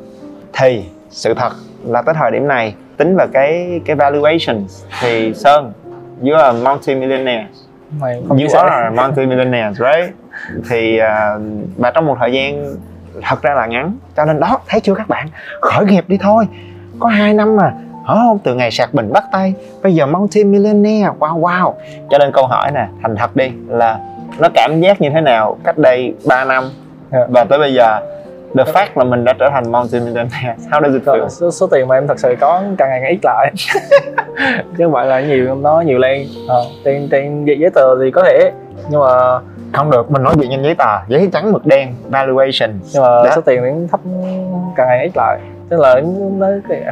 Thì 0.54 0.86
sự 1.10 1.34
thật 1.34 1.52
là 1.86 2.02
tới 2.02 2.16
thời 2.18 2.32
điểm 2.32 2.48
này 2.48 2.76
tính 2.98 3.16
vào 3.16 3.28
cái 3.34 3.82
cái 3.86 3.96
valuation 3.96 4.66
thì 5.02 5.34
Sơn 5.34 5.74
you 6.22 6.36
are 6.36 6.60
a 6.60 6.64
không 6.64 6.80
chia 6.82 6.94
you 6.94 8.54
are 8.54 8.70
a 8.70 8.90
multi-millionaire 8.90 9.74
right? 9.74 10.16
Thì 10.70 11.00
uh, 11.00 11.42
và 11.78 11.92
trong 11.92 12.06
một 12.06 12.18
thời 12.20 12.32
gian 12.32 12.76
thật 13.22 13.42
ra 13.42 13.54
là 13.54 13.66
ngắn. 13.66 13.98
Cho 14.16 14.26
nên 14.26 14.40
đó 14.40 14.60
thấy 14.68 14.80
chưa 14.80 14.96
các 14.96 15.08
bạn? 15.08 15.28
Khởi 15.62 15.86
nghiệp 15.86 16.06
đi 16.08 16.18
thôi. 16.22 16.48
Có 17.00 17.08
hai 17.08 17.34
năm 17.34 17.56
mà 17.56 17.74
hả? 18.16 18.24
Không 18.28 18.40
từ 18.40 18.56
ngày 18.56 18.72
sạc 18.72 18.94
bình 18.94 19.14
bắt 19.14 19.24
tay 19.32 19.54
bây 19.84 19.96
giờ 19.96 20.06
multi 20.06 20.44
millionaire 20.44 21.10
wow 21.20 21.40
wow. 21.40 21.74
Cho 22.10 22.18
nên 22.18 22.32
câu 22.32 22.48
hỏi 22.48 22.72
nè 22.72 22.88
thành 23.02 23.16
thật 23.16 23.36
đi 23.36 23.52
là 23.68 24.00
nó 24.40 24.48
cảm 24.54 24.82
giác 24.82 25.02
như 25.02 25.10
thế 25.10 25.22
nào 25.22 25.58
cách 25.64 25.78
đây 25.78 26.14
3 26.28 26.46
năm? 26.46 26.64
Dạ. 27.12 27.28
và 27.30 27.44
tới 27.44 27.60
bây 27.60 27.74
giờ 27.74 28.00
the 28.58 28.64
fact 28.64 28.88
là 28.96 29.04
mình 29.04 29.24
đã 29.26 29.34
trở 29.40 29.50
thành 29.50 29.72
multi 29.72 30.00
millionaire 30.00 30.56
how 30.72 30.82
does 30.82 30.94
it 30.94 31.04
feel? 31.04 31.28
số, 31.28 31.52
số 31.52 31.68
tiền 31.68 31.88
mà 31.88 31.96
em 31.96 32.08
thật 32.08 32.20
sự 32.20 32.36
có 32.40 32.64
càng 32.78 32.90
ngày 32.90 33.00
càng 33.02 33.12
ít 33.12 33.20
lại. 33.24 33.52
Chứ 34.78 34.84
không 34.84 34.94
phải 34.94 35.06
là 35.06 35.22
nhiều 35.22 35.56
nó 35.56 35.82
nhiều 35.82 35.98
lên. 35.98 36.28
Trên 36.86 37.08
trên 37.12 37.46
giấy 37.46 37.60
giấy 37.60 37.70
tờ 37.76 38.04
thì 38.04 38.12
có 38.12 38.24
thể. 38.24 38.52
Nhưng 38.90 39.00
mà 39.00 39.40
không 39.74 39.92
được 39.92 40.12
mình 40.12 40.24
nói 40.24 40.34
chuyện 40.40 40.50
nhanh 40.50 40.64
giấy 40.64 40.76
tờ. 40.76 40.98
Giấy 41.08 41.30
trắng 41.34 41.52
mực 41.52 41.66
đen 41.66 41.96
valuation. 42.10 42.80
nhưng 42.94 43.04
mà 43.04 43.10
Đó. 43.10 43.30
số 43.36 43.42
tiền 43.42 43.62
thì 43.64 43.88
thấp 43.92 44.00
càng 44.76 44.88
ngày 44.88 45.04
ít 45.04 45.12
lại 45.16 45.40
tức 45.70 45.80
là 45.80 46.02
nó 46.38 46.48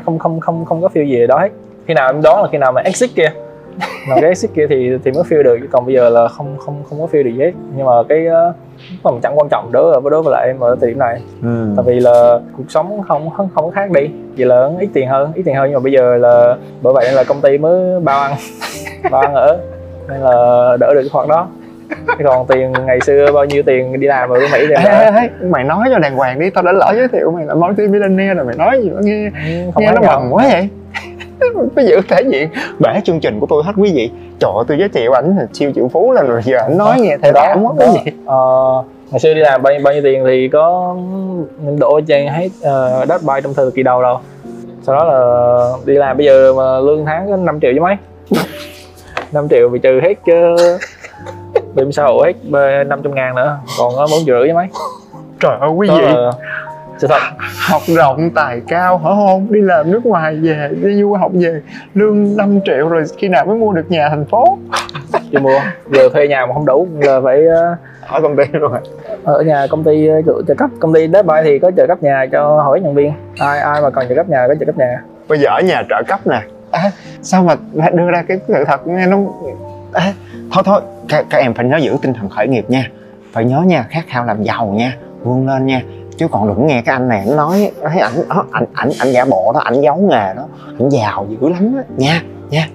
không 0.05 0.19
không 0.19 0.39
không 0.39 0.65
không 0.65 0.81
có 0.81 0.89
feel 0.93 1.03
gì 1.03 1.27
đó 1.27 1.39
hết. 1.39 1.49
Khi 1.87 1.93
nào 1.93 2.09
em 2.09 2.21
đoán 2.21 2.41
là 2.41 2.49
khi 2.51 2.57
nào 2.57 2.71
mà 2.71 2.81
exit 2.81 3.09
kia 3.15 3.31
mà 4.09 4.15
cái 4.15 4.23
exit 4.23 4.51
kia 4.53 4.67
thì 4.69 4.97
thì 5.03 5.11
mới 5.11 5.23
feel 5.23 5.43
được. 5.43 5.57
Chứ 5.61 5.67
còn 5.71 5.85
bây 5.85 5.95
giờ 5.95 6.09
là 6.09 6.27
không 6.27 6.57
không 6.57 6.83
không 6.89 6.99
có 6.99 7.07
feel 7.11 7.23
được 7.23 7.29
gì 7.29 7.39
hết. 7.39 7.51
Nhưng 7.75 7.85
mà 7.85 7.91
cái 8.09 8.25
uh, 8.27 8.55
phần 9.03 9.19
chẳng 9.23 9.39
quan 9.39 9.49
trọng 9.49 9.71
đối 9.71 10.01
với 10.01 10.11
đối 10.11 10.23
với 10.23 10.31
lại 10.31 10.47
em 10.47 10.59
ở 10.59 10.75
thời 10.81 10.89
điểm 10.89 10.99
này. 10.99 11.21
Ừ. 11.43 11.73
tại 11.75 11.85
vì 11.87 11.99
là 11.99 12.39
cuộc 12.57 12.71
sống 12.71 13.01
không 13.07 13.29
không 13.29 13.49
không 13.55 13.71
khác 13.71 13.91
đi. 13.91 14.09
Vậy 14.37 14.45
là 14.45 14.69
ít 14.79 14.89
tiền 14.93 15.07
hơn 15.07 15.31
ít 15.35 15.43
tiền 15.43 15.55
hơn. 15.55 15.65
Nhưng 15.69 15.73
mà 15.73 15.83
bây 15.83 15.91
giờ 15.91 16.17
là 16.17 16.55
bởi 16.81 16.93
vậy 16.93 17.05
nên 17.07 17.15
là 17.15 17.23
công 17.23 17.41
ty 17.41 17.57
mới 17.57 17.99
bao 17.99 18.21
ăn. 18.21 18.35
Bao 19.11 19.21
ăn 19.21 19.33
ở. 19.33 19.57
Nên 20.09 20.21
là 20.21 20.77
đỡ 20.79 20.93
được 20.93 21.01
cái 21.01 21.09
khoản 21.09 21.27
đó 21.27 21.47
còn 22.23 22.47
tiền 22.47 22.73
ngày 22.85 22.99
xưa 23.01 23.31
bao 23.31 23.45
nhiêu 23.45 23.63
tiền 23.63 23.99
đi 23.99 24.07
làm 24.07 24.29
ở 24.29 24.39
Mỹ 24.39 24.47
thì 24.67 24.73
em 24.73 24.83
ê, 24.85 24.91
ê, 24.91 25.11
đã 25.11 25.21
ê, 25.21 25.45
mày 25.47 25.63
nói 25.63 25.87
cho 25.91 25.99
đàng 25.99 26.15
hoàng 26.15 26.39
đi 26.39 26.49
tao 26.49 26.63
đã 26.63 26.71
lỡ 26.71 26.93
giới 26.95 27.07
thiệu 27.07 27.31
mày 27.31 27.45
là 27.45 27.55
multi 27.55 27.87
millionaire 27.87 28.33
rồi 28.33 28.45
mày 28.45 28.55
nói 28.55 28.81
gì 28.83 28.89
nó 28.89 29.01
nghe 29.03 29.29
không 29.73 29.83
nghe 29.83 29.91
nó 29.91 30.01
bầm 30.01 30.29
quá 30.31 30.47
vậy. 30.51 30.69
Bây 31.75 31.85
giờ 31.85 32.01
thể 32.09 32.21
diện 32.21 32.49
bể 32.79 33.01
chương 33.03 33.19
trình 33.19 33.39
của 33.39 33.47
tôi 33.49 33.63
hết 33.63 33.71
quý 33.77 33.91
vị. 33.95 34.11
Trời 34.39 34.51
ơi, 34.55 34.63
tôi 34.67 34.77
giới 34.79 34.89
thiệu 34.89 35.11
ảnh 35.11 35.37
là 35.37 35.45
siêu 35.53 35.71
triệu 35.75 35.87
phú 35.87 36.11
là 36.11 36.23
rồi 36.23 36.41
giờ 36.43 36.57
ảnh 36.57 36.77
nói 36.77 36.99
nghe 36.99 37.17
thề 37.17 37.31
đó, 37.31 37.55
quá 37.63 37.71
quý 37.77 37.99
vị 38.05 38.11
Ờ, 38.25 38.37
ngày 39.11 39.19
xưa 39.19 39.33
đi 39.33 39.39
làm 39.41 39.61
bao 39.61 39.73
nhiêu, 39.73 39.81
bao 39.83 39.93
nhiêu 39.93 40.03
tiền 40.03 40.23
thì 40.27 40.49
có 40.53 40.95
đổ 41.79 42.01
trên 42.07 42.27
hết 42.27 42.47
uh, 42.47 43.07
đất 43.07 43.23
bay 43.23 43.41
trong 43.41 43.53
thời 43.53 43.71
kỳ 43.71 43.83
đầu 43.83 44.01
đâu 44.01 44.19
sau 44.81 44.95
đó 44.95 45.03
là 45.03 45.71
đi 45.85 45.93
làm 45.93 46.17
bây 46.17 46.25
giờ 46.25 46.53
mà 46.57 46.79
lương 46.79 47.05
tháng 47.05 47.29
có 47.29 47.37
5 47.37 47.59
triệu 47.61 47.71
chứ 47.75 47.81
mấy. 47.81 47.95
5 49.31 49.47
triệu 49.49 49.69
bị 49.69 49.79
trừ 49.79 49.99
hết 50.03 50.13
chứ 50.25 50.55
xã 51.91 52.03
hội 52.03 52.33
hết 52.51 52.83
500 52.87 53.15
ngàn 53.15 53.35
nữa. 53.35 53.57
Còn 53.79 53.93
có 53.95 54.07
4 54.11 54.25
triệu 54.25 54.39
rưỡi 54.39 54.47
chứ 54.47 54.53
mấy. 54.53 54.67
Trời 55.39 55.57
ơi 55.59 55.69
quý 55.69 55.87
vị. 55.89 56.01
Là 56.01 56.31
sự 56.97 57.07
thật 57.07 57.19
học 57.69 57.81
rộng 57.87 58.29
tài 58.35 58.61
cao 58.67 58.97
hả 58.97 59.09
không 59.09 59.47
đi 59.49 59.61
làm 59.61 59.91
nước 59.91 60.05
ngoài 60.05 60.35
về 60.35 60.69
đi 60.83 61.01
du 61.01 61.13
học 61.13 61.31
về 61.33 61.61
lương 61.93 62.37
5 62.37 62.59
triệu 62.65 62.89
rồi 62.89 63.03
khi 63.17 63.27
nào 63.27 63.45
mới 63.45 63.55
mua 63.55 63.73
được 63.73 63.91
nhà 63.91 64.09
thành 64.09 64.25
phố? 64.25 64.57
Chưa 65.31 65.39
mua. 65.39 65.59
Giờ 65.91 66.09
thuê 66.13 66.27
nhà 66.27 66.45
mà 66.45 66.53
không 66.53 66.65
đủ 66.65 66.87
là 66.99 67.19
phải 67.23 67.45
ờ, 67.45 67.75
ở 68.07 68.21
công 68.21 68.35
ty 68.35 68.43
rồi 68.51 68.79
ở 69.23 69.41
nhà 69.41 69.67
công 69.69 69.83
ty 69.83 70.07
ờ, 70.07 70.21
trợ, 70.25 70.33
trợ 70.47 70.53
cấp. 70.53 70.69
Công 70.79 70.93
ty 70.93 71.07
Dead 71.13 71.25
Buy 71.25 71.35
thì 71.43 71.59
có 71.59 71.71
trợ 71.77 71.87
cấp 71.87 72.03
nhà 72.03 72.25
cho 72.31 72.61
hỏi 72.63 72.79
nhân 72.81 72.95
viên. 72.95 73.13
Ai 73.39 73.59
ai 73.59 73.81
mà 73.81 73.89
cần 73.89 74.05
trợ 74.09 74.15
cấp 74.15 74.29
nhà 74.29 74.45
có 74.47 74.55
trợ 74.59 74.65
cấp 74.65 74.77
nhà. 74.77 75.01
Bây 75.27 75.39
giờ 75.39 75.49
ở 75.49 75.61
nhà 75.61 75.83
trợ 75.89 76.03
cấp 76.07 76.27
nè. 76.27 76.41
À, 76.71 76.91
sao 77.21 77.43
mà 77.43 77.55
lại 77.73 77.91
đưa 77.91 78.11
ra 78.11 78.23
cái 78.27 78.39
sự 78.47 78.63
thật 78.67 78.87
nghe 78.87 79.05
nó 79.05 79.17
à, 79.93 80.13
thôi 80.51 80.63
thôi 80.65 80.81
các, 81.09 81.25
các 81.29 81.37
em 81.37 81.53
phải 81.53 81.65
nhớ 81.65 81.77
giữ 81.77 81.97
tinh 82.01 82.13
thần 82.13 82.29
khởi 82.29 82.47
nghiệp 82.47 82.65
nha. 82.69 82.89
Phải 83.31 83.45
nhớ 83.45 83.61
nha 83.61 83.85
khát 83.89 84.03
khao 84.07 84.25
làm 84.25 84.43
giàu 84.43 84.67
nha 84.67 84.97
vươn 85.23 85.47
lên 85.47 85.65
nha. 85.65 85.81
Chứ 86.17 86.27
còn 86.31 86.47
đừng 86.47 86.67
nghe 86.67 86.81
cái 86.81 86.95
anh 86.95 87.07
này 87.07 87.23
anh 87.27 87.35
nói 87.35 87.71
thấy 87.81 87.99
ảnh 87.99 88.13
ờ, 88.29 88.43
ảnh 88.51 88.65
ảnh 88.73 88.89
ảnh 88.99 89.11
giả 89.11 89.25
bộ 89.25 89.51
đó 89.53 89.59
ảnh 89.59 89.81
giấu 89.81 89.97
nghề 89.97 90.33
đó 90.33 90.47
ảnh 90.79 90.89
giàu 90.89 91.27
dữ 91.29 91.49
lắm 91.49 91.75
đó 91.75 91.81
nha 91.97 92.21
nha. 92.49 92.67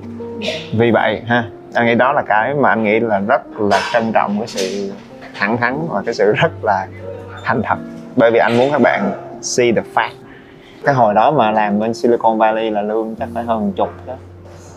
Vì 0.79 0.91
vậy 0.91 1.23
ha 1.27 1.45
anh 1.75 1.87
nghĩ 1.87 1.95
đó 1.95 2.13
là 2.13 2.23
cái 2.23 2.55
mà 2.55 2.69
anh 2.69 2.85
nghĩ 2.85 3.01
là 3.01 3.19
rất 3.19 3.61
là 3.61 3.81
trân 3.93 4.13
trọng 4.13 4.39
cái 4.39 4.47
sự 4.47 4.93
thẳng 5.39 5.57
thắn 5.57 5.79
và 5.89 6.03
cái 6.07 6.15
sự 6.15 6.33
rất 6.33 6.65
là 6.65 6.87
thành 7.45 7.63
thật. 7.65 7.77
Bởi 8.17 8.31
vì 8.31 8.39
anh 8.39 8.59
muốn 8.59 8.71
các 8.73 8.81
bạn 8.81 9.13
see 9.43 9.73
the 9.73 9.83
fact. 9.95 10.15
Cái 10.85 10.95
hồi 10.95 11.15
đó 11.15 11.31
mà 11.31 11.51
làm 11.51 11.79
bên 11.79 11.95
Silicon 11.95 12.39
Valley 12.39 12.71
là 12.71 12.83
lương 12.83 13.15
chắc 13.19 13.29
phải 13.35 13.45
hơn 13.45 13.73
chục 13.73 13.91
đó. 14.07 14.15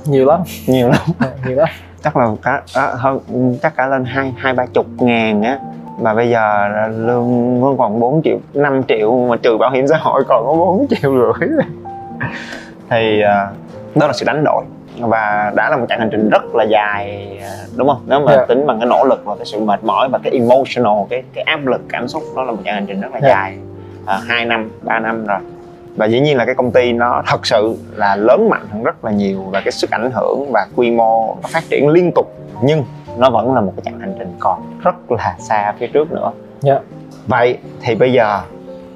Nhiều 0.06 0.26
lắm. 0.26 0.40
Nhiều 0.68 0.90
lắm. 0.90 1.02
Nhiều 1.48 1.58
lắm 1.58 1.70
chắc 2.04 2.18
là 2.18 2.28
cả 2.44 2.62
à, 2.74 2.88
hơn 2.98 3.20
chắc 3.62 3.76
cả 3.76 3.88
lên 3.88 4.06
hai 4.06 4.34
hai 4.38 4.54
ba 4.54 4.66
chục 4.74 4.86
ngàn 5.00 5.44
á. 5.44 5.60
Mà 6.02 6.14
bây 6.14 6.30
giờ 6.30 6.68
lương 6.90 7.62
vẫn 7.62 7.78
còn 7.78 8.00
4 8.00 8.22
triệu 8.24 8.38
5 8.54 8.82
triệu 8.88 9.26
mà 9.30 9.36
trừ 9.38 9.58
bảo 9.58 9.72
hiểm 9.72 9.88
xã 9.88 9.98
hội 9.98 10.24
còn 10.28 10.46
có 10.46 10.54
4 10.54 10.86
triệu 11.02 11.12
rưỡi. 11.40 11.50
Thì 12.90 13.22
à, 13.22 13.48
đó 13.96 14.08
là 14.08 14.14
sự 14.14 14.26
đánh 14.26 14.44
đổi. 14.46 14.64
Và 15.00 15.52
đã 15.56 15.70
là 15.70 15.78
một 15.78 15.86
chặng 15.90 16.00
hành 16.00 16.10
trình 16.12 16.30
rất 16.30 16.56
là 16.56 16.64
dài 16.64 17.28
à, 17.42 17.50
đúng 17.76 17.88
không? 17.88 18.02
Nếu 18.08 18.20
mà 18.20 18.32
Dạ. 18.36 18.46
tính 18.46 18.68
bằng 18.68 18.80
cái 18.80 18.90
nỗ 18.90 19.04
lực 19.04 19.26
và 19.26 19.36
cái 19.36 19.46
sự 19.46 19.60
mệt 19.60 19.84
mỏi 19.84 20.10
và 20.10 20.20
cái 20.24 20.34
emotional 20.34 20.94
cái 21.10 21.24
cái 21.34 21.44
áp 21.44 21.66
lực 21.66 21.82
cảm 21.90 22.08
xúc 22.08 22.24
đó 22.36 22.44
là 22.44 22.52
một 22.52 22.58
chặng 22.66 22.74
hành 22.74 22.86
trình 22.86 23.02
rất 23.02 23.10
là 23.14 23.20
Dạ. 23.22 23.28
dài. 23.30 23.58
À, 24.06 24.20
2 24.28 24.46
năm 24.46 24.70
3 24.82 25.00
năm 25.00 25.26
rồi 25.26 25.38
và 25.96 26.06
dĩ 26.06 26.20
nhiên 26.20 26.38
là 26.38 26.46
cái 26.46 26.56
công 26.56 26.72
ty 26.72 26.94
nó 26.94 27.22
thật 27.28 27.46
sự 27.46 27.76
là 27.96 28.16
lớn 28.16 28.50
mạnh 28.50 28.68
hơn 28.72 28.84
rất 28.84 29.06
là 29.06 29.12
nhiều 29.12 29.44
và 29.44 29.62
cái 29.62 29.72
sức 29.72 29.92
ảnh 29.92 30.12
hưởng 30.14 30.52
và 30.52 30.68
quy 30.76 30.92
mô 30.92 31.36
nó 31.44 31.50
phát 31.52 31.64
triển 31.70 31.90
liên 31.90 32.12
tục. 32.16 32.34
Nhưng 32.64 32.84
nó 33.18 33.30
vẫn 33.30 33.54
là 33.56 33.62
một 33.62 33.74
cái 33.76 33.82
chặng 33.86 34.00
hành 34.00 34.16
trình 34.20 34.34
còn 34.40 34.80
rất 34.84 35.12
là 35.12 35.36
xa 35.40 35.74
phía 35.80 35.88
trước 35.88 36.12
nữa. 36.12 36.32
Dạ. 36.62 36.80
vậy 37.28 37.58
thì 37.82 37.96
bây 37.96 38.14
giờ 38.14 38.42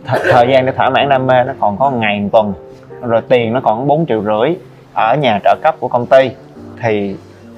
th- 0.08 0.32
thời 0.32 0.48
gian 0.52 0.66
để 0.66 0.72
thỏa 0.72 0.90
mãn 0.90 1.10
đam 1.10 1.28
mê 1.28 1.44
nó 1.44 1.54
còn 1.60 1.78
có 1.78 1.90
một 1.90 1.98
ngày 1.98 2.20
một 2.20 2.30
tuần 2.32 2.54
rồi 3.02 3.22
tiền 3.30 3.54
nó 3.54 3.62
còn 3.64 3.88
4 3.88 4.06
triệu 4.06 4.24
rưỡi 4.24 4.56
ở 4.94 5.16
nhà 5.16 5.40
trợ 5.44 5.56
cấp 5.64 5.76
của 5.80 5.88
công 5.88 6.06
ty 6.06 6.32
thì 6.82 7.16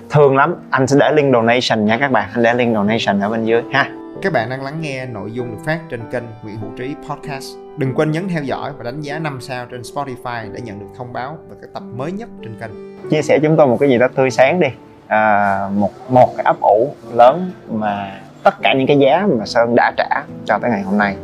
thương 0.10 0.38
lắm. 0.38 0.56
Anh 0.70 0.88
sẽ 0.88 0.98
để 1.00 1.12
link 1.14 1.34
donation 1.34 1.86
nha 1.86 1.98
các 1.98 2.12
bạn 2.12 2.30
anh 2.34 2.44
để 2.44 2.54
link 2.54 2.76
donation 2.76 3.20
ở 3.20 3.30
bên 3.30 3.46
dưới 3.46 3.62
ha 3.72 3.90
các 4.22 4.34
bạn 4.34 4.50
đang 4.50 4.64
lắng 4.64 4.82
nghe 4.82 5.06
nội 5.06 5.32
dung 5.32 5.52
được 5.52 5.58
phát 5.66 5.80
trên 5.90 6.02
kênh 6.12 6.24
Nguyễn 6.44 6.58
Hữu 6.58 6.70
Trí 6.78 6.96
Podcast. 7.10 7.46
Đừng 7.78 7.94
quên 7.96 8.12
nhấn 8.12 8.28
theo 8.28 8.44
dõi 8.44 8.72
và 8.78 8.84
đánh 8.84 9.02
giá 9.02 9.20
5 9.20 9.42
sao 9.42 9.66
trên 9.72 9.82
Spotify 9.82 10.54
để 10.54 10.62
nhận 10.62 10.80
được 10.80 10.86
thông 10.98 11.14
báo 11.14 11.38
về 11.50 11.56
các 11.62 11.70
tập 11.74 11.84
mới 11.96 12.12
nhất 12.12 12.30
trên 12.44 12.56
kênh. 12.60 13.00
chia 13.10 13.22
sẻ 13.22 13.40
chúng 13.44 13.58
tôi 13.58 13.68
một 13.68 13.78
cái 13.80 13.90
gì 13.90 13.98
đó 13.98 14.08
tươi 14.16 14.32
sáng 14.32 14.60
đi 14.60 14.68
à, 15.08 15.70
một 15.76 15.92
một 16.10 16.34
cái 16.38 16.44
ấp 16.44 16.62
ủ 16.62 16.94
lớn 17.14 17.52
mà 17.70 18.20
tất 18.44 18.56
cả 18.62 18.74
những 18.78 18.88
cái 18.88 19.00
giá 19.00 19.28
mà 19.40 19.46
sơn 19.46 19.74
đã 19.76 19.92
trả 19.98 20.24
cho 20.46 20.58
tới 20.62 20.72
ngày 20.72 20.82
hôm 20.82 20.98
nay 20.98 21.16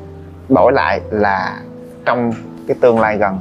đổi 0.50 0.72
lại 0.74 1.02
là 1.12 1.60
trong 2.06 2.32
cái 2.68 2.78
tương 2.82 3.00
lai 3.00 3.18
gần 3.18 3.40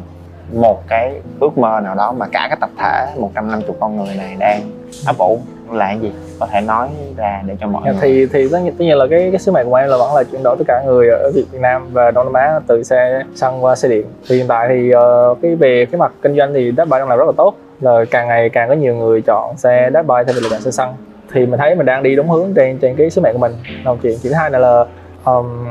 một 0.52 0.88
cái 0.88 1.20
ước 1.40 1.58
mơ 1.58 1.80
nào 1.84 1.94
đó 1.94 2.12
mà 2.12 2.26
cả 2.32 2.46
cái 2.48 2.56
tập 2.60 2.70
thể 2.78 3.12
150 3.16 3.76
con 3.80 3.96
người 3.96 4.14
này 4.14 4.36
đang 4.38 4.75
ấp 5.06 5.18
ủ 5.18 5.40
là 5.72 5.86
cái 5.86 5.98
gì? 6.00 6.12
Có 6.40 6.46
thể 6.46 6.60
nói 6.60 6.88
ra 7.16 7.42
để 7.46 7.56
cho 7.60 7.66
mọi 7.66 7.82
người 7.84 7.94
thì 8.00 8.26
thì 8.32 8.48
tất 8.52 8.58
nhiên, 8.64 8.72
tất 8.72 8.84
nhiên 8.84 8.98
là 8.98 9.06
cái 9.10 9.28
cái 9.32 9.38
sứ 9.38 9.52
mệnh 9.52 9.70
của 9.70 9.74
em 9.74 9.88
là 9.88 9.96
vẫn 9.96 10.14
là 10.14 10.24
chuyển 10.24 10.42
đổi 10.42 10.56
tất 10.58 10.64
cả 10.68 10.82
người 10.86 11.08
ở 11.08 11.30
Việt 11.34 11.44
Nam 11.52 11.88
và 11.92 12.10
Đông 12.10 12.32
Nam 12.32 12.34
Á 12.34 12.60
từ 12.66 12.82
xe 12.82 13.22
xăng 13.34 13.64
qua 13.64 13.76
xe 13.76 13.88
điện. 13.88 14.06
Thì 14.28 14.36
hiện 14.36 14.46
tại 14.46 14.68
thì 14.68 14.90
ờ, 14.90 15.34
cái 15.42 15.54
về 15.54 15.86
cái 15.92 15.98
mặt 15.98 16.12
kinh 16.22 16.36
doanh 16.36 16.54
thì 16.54 16.72
Deadbuy 16.76 16.98
đang 16.98 17.08
làm 17.08 17.18
rất 17.18 17.26
là 17.26 17.32
tốt. 17.36 17.54
Là 17.80 18.04
càng 18.10 18.28
ngày 18.28 18.48
càng 18.48 18.68
có 18.68 18.74
nhiều 18.74 18.94
người 18.94 19.22
chọn 19.22 19.56
xe 19.56 19.90
Deadbuy 19.92 20.16
thay 20.26 20.34
vì 20.34 20.40
lựa 20.40 20.48
chọn 20.50 20.60
xe 20.60 20.70
xăng. 20.70 20.94
Thì 21.32 21.46
mình 21.46 21.58
thấy 21.58 21.74
mình 21.74 21.86
đang 21.86 22.02
đi 22.02 22.16
đúng 22.16 22.30
hướng 22.30 22.54
trên 22.54 22.78
trên 22.78 22.96
cái 22.96 23.10
sứ 23.10 23.20
mệnh 23.20 23.32
của 23.32 23.38
mình. 23.38 23.52
Là 23.84 23.90
một 23.90 23.98
chuyện 24.02 24.18
chuyện 24.22 24.32
thứ 24.32 24.38
hai 24.38 24.50
này 24.50 24.60
là 24.60 24.84
um, 25.24 25.66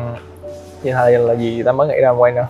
chuyện 0.84 0.93
thứ 0.93 0.99
hai 0.99 1.12
là 1.12 1.34
gì 1.34 1.63
ta? 1.63 1.71
Mới 1.71 1.88
nghĩ 1.88 2.01
ra 2.01 2.10
quay 2.10 2.32
nữa 2.36 2.47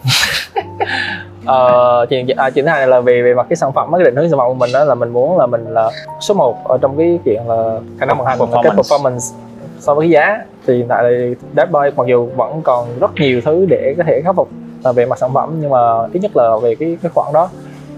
Ờ, 1.45 2.05
chuyện 2.09 2.27
à, 2.37 2.49
chuyện 2.49 2.65
thứ 2.65 2.71
hai 2.71 2.87
là 2.87 2.99
về 2.99 3.21
về 3.21 3.33
mặt 3.33 3.45
cái 3.49 3.55
sản 3.57 3.73
phẩm 3.73 3.91
cái 3.95 4.03
định 4.03 4.15
hướng 4.15 4.29
sản 4.29 4.39
phẩm 4.39 4.47
của 4.47 4.53
mình 4.53 4.69
đó 4.73 4.83
là 4.83 4.95
mình 4.95 5.09
muốn 5.09 5.37
là 5.37 5.45
mình 5.45 5.65
là 5.73 5.89
số 6.21 6.33
1 6.33 6.57
ở 6.67 6.77
trong 6.81 6.97
cái 6.97 7.19
chuyện 7.25 7.41
là 7.47 7.79
khả 7.99 8.05
năng 8.05 8.17
vận 8.17 8.27
hành 8.27 8.37
cái 8.63 8.71
Performance. 8.71 9.33
so 9.79 9.93
với 9.95 10.05
cái 10.05 10.09
giá. 10.11 10.39
Thì 10.67 10.77
hiện 10.77 10.87
tại 10.87 11.03
thì 11.09 11.35
Deadboy 11.55 11.79
mặc 11.97 12.07
dù 12.07 12.29
vẫn 12.35 12.61
còn 12.61 12.87
rất 12.99 13.11
nhiều 13.15 13.41
thứ 13.45 13.65
để 13.69 13.95
có 13.97 14.03
thể 14.07 14.21
khắc 14.25 14.35
phục 14.35 14.49
là 14.83 14.91
về 14.91 15.05
mặt 15.05 15.19
sản 15.19 15.33
phẩm 15.33 15.57
nhưng 15.61 15.69
mà 15.69 15.79
ít 16.13 16.19
nhất 16.19 16.31
là 16.37 16.57
về 16.63 16.75
cái 16.75 16.97
cái 17.03 17.11
khoản 17.15 17.33
đó 17.33 17.49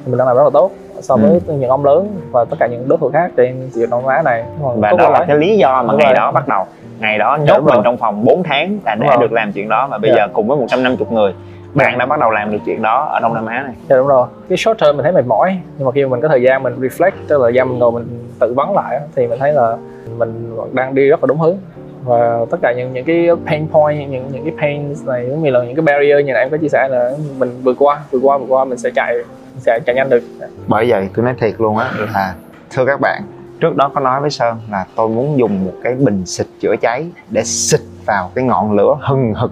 thì 0.06 0.12
mình 0.12 0.18
đang 0.18 0.28
làm 0.28 0.38
rất 0.38 0.44
là 0.44 0.50
tốt 0.54 0.72
so 1.02 1.16
với 1.16 1.40
những 1.48 1.70
ông 1.70 1.86
lớn 1.86 2.16
và 2.32 2.46
tất 2.46 2.56
cả 2.60 2.68
những 2.68 2.88
đối 2.90 2.98
thủ 2.98 3.10
khác 3.14 3.32
trên 3.38 3.62
thị 3.62 3.70
trường 3.82 3.90
Đông 3.90 4.02
Nam 4.08 4.10
Á 4.16 4.22
này. 4.22 4.44
Và 4.76 4.92
đó 4.92 5.10
là 5.10 5.26
cái 5.28 5.38
lý 5.38 5.58
do 5.58 5.84
mà 5.84 5.92
Đúng 5.94 5.98
ngày 6.00 6.08
rồi. 6.08 6.16
đó 6.16 6.32
bắt 6.32 6.48
đầu. 6.48 6.66
Ngày 7.00 7.18
đó 7.18 7.38
nhốt 7.42 7.64
mình 7.64 7.80
trong 7.84 7.98
phòng 7.98 8.26
4 8.26 8.44
tháng 8.44 8.80
là 8.86 8.96
để 8.96 9.08
được 9.20 9.32
làm 9.32 9.52
chuyện 9.52 9.70
đó 9.70 9.88
và 9.92 9.98
bây 9.98 10.12
Dạ. 10.12 10.16
giờ 10.18 10.28
cùng 10.34 10.48
với 10.48 10.58
150 10.58 11.08
người 11.12 11.34
bạn 11.78 11.98
đã 11.98 12.06
bắt 12.06 12.20
đầu 12.20 12.32
làm 12.32 12.52
được 12.52 12.58
chuyện 12.66 12.82
đó 12.82 13.06
ở 13.12 13.20
Đông 13.20 13.34
Nam 13.34 13.46
Á 13.46 13.64
này. 13.64 13.74
Dạ 13.90 13.98
đúng 13.98 14.08
rồi. 14.08 14.28
Cái 14.50 14.58
short 14.58 14.80
term 14.80 14.98
mình 14.98 15.04
thấy 15.04 15.12
mệt 15.12 15.26
mỏi 15.26 15.60
nhưng 15.78 15.86
mà 15.86 15.92
khi 15.92 16.06
mà 16.06 16.10
mình 16.10 16.22
có 16.22 16.28
thời 16.28 16.42
gian 16.42 16.64
mình 16.64 16.76
reflect 16.80 17.12
tức 17.28 17.38
là 17.38 17.46
thời 17.46 17.54
gian 17.54 17.70
mình 17.70 17.80
ngồi 17.80 17.92
mình 17.92 18.06
tự 18.40 18.54
vấn 18.54 18.76
lại 18.76 18.96
á, 18.96 19.02
thì 19.16 19.28
mình 19.28 19.40
thấy 19.40 19.54
là 19.54 19.78
mình 20.18 20.58
đang 20.72 20.96
đi 20.96 21.10
rất 21.10 21.24
là 21.24 21.28
đúng 21.28 21.40
hướng. 21.40 21.58
Và 22.04 22.46
tất 22.52 22.58
cả 22.62 22.74
những 22.78 22.94
những 22.94 23.06
cái 23.06 23.28
pain 23.46 23.68
point 23.68 24.10
những 24.10 24.30
những 24.32 24.44
cái 24.44 24.54
pain 24.62 24.96
này 25.06 25.26
giống 25.30 25.44
như 25.44 25.50
là 25.50 25.64
những 25.64 25.76
cái 25.76 25.82
barrier 25.82 26.26
như 26.26 26.34
là 26.34 26.40
em 26.40 26.50
có 26.50 26.58
chia 26.58 26.68
sẻ 26.68 26.88
là 26.92 27.12
mình 27.38 27.62
vượt 27.64 27.76
qua 27.80 28.00
vượt 28.12 28.20
qua 28.24 28.38
vượt 28.38 28.46
qua 28.50 28.66
mình 28.66 28.78
sẽ 28.78 28.90
chạy 28.96 29.14
mình 29.14 29.60
sẽ 29.60 29.80
chạy 29.86 29.96
nhanh 29.96 30.10
được. 30.10 30.24
Bởi 30.68 30.90
vậy 30.90 31.10
tôi 31.16 31.26
nói 31.26 31.34
thiệt 31.40 31.54
luôn 31.58 31.78
á 31.78 31.92
là 32.14 32.36
thưa 32.70 32.86
các 32.86 33.00
bạn 33.00 33.22
trước 33.60 33.76
đó 33.76 33.92
có 33.94 34.00
nói 34.00 34.22
với 34.22 34.30
sơn 34.30 34.58
là 34.72 34.86
tôi 34.96 35.10
muốn 35.10 35.38
dùng 35.38 35.66
một 35.66 35.74
cái 35.84 35.96
bình 35.96 36.26
xịt 36.26 36.48
chữa 36.60 36.76
cháy 36.76 37.06
để 37.30 37.44
xịt 37.44 37.82
vào 38.06 38.32
cái 38.36 38.44
ngọn 38.44 38.72
lửa 38.72 38.98
hừng 39.02 39.34
hực 39.34 39.52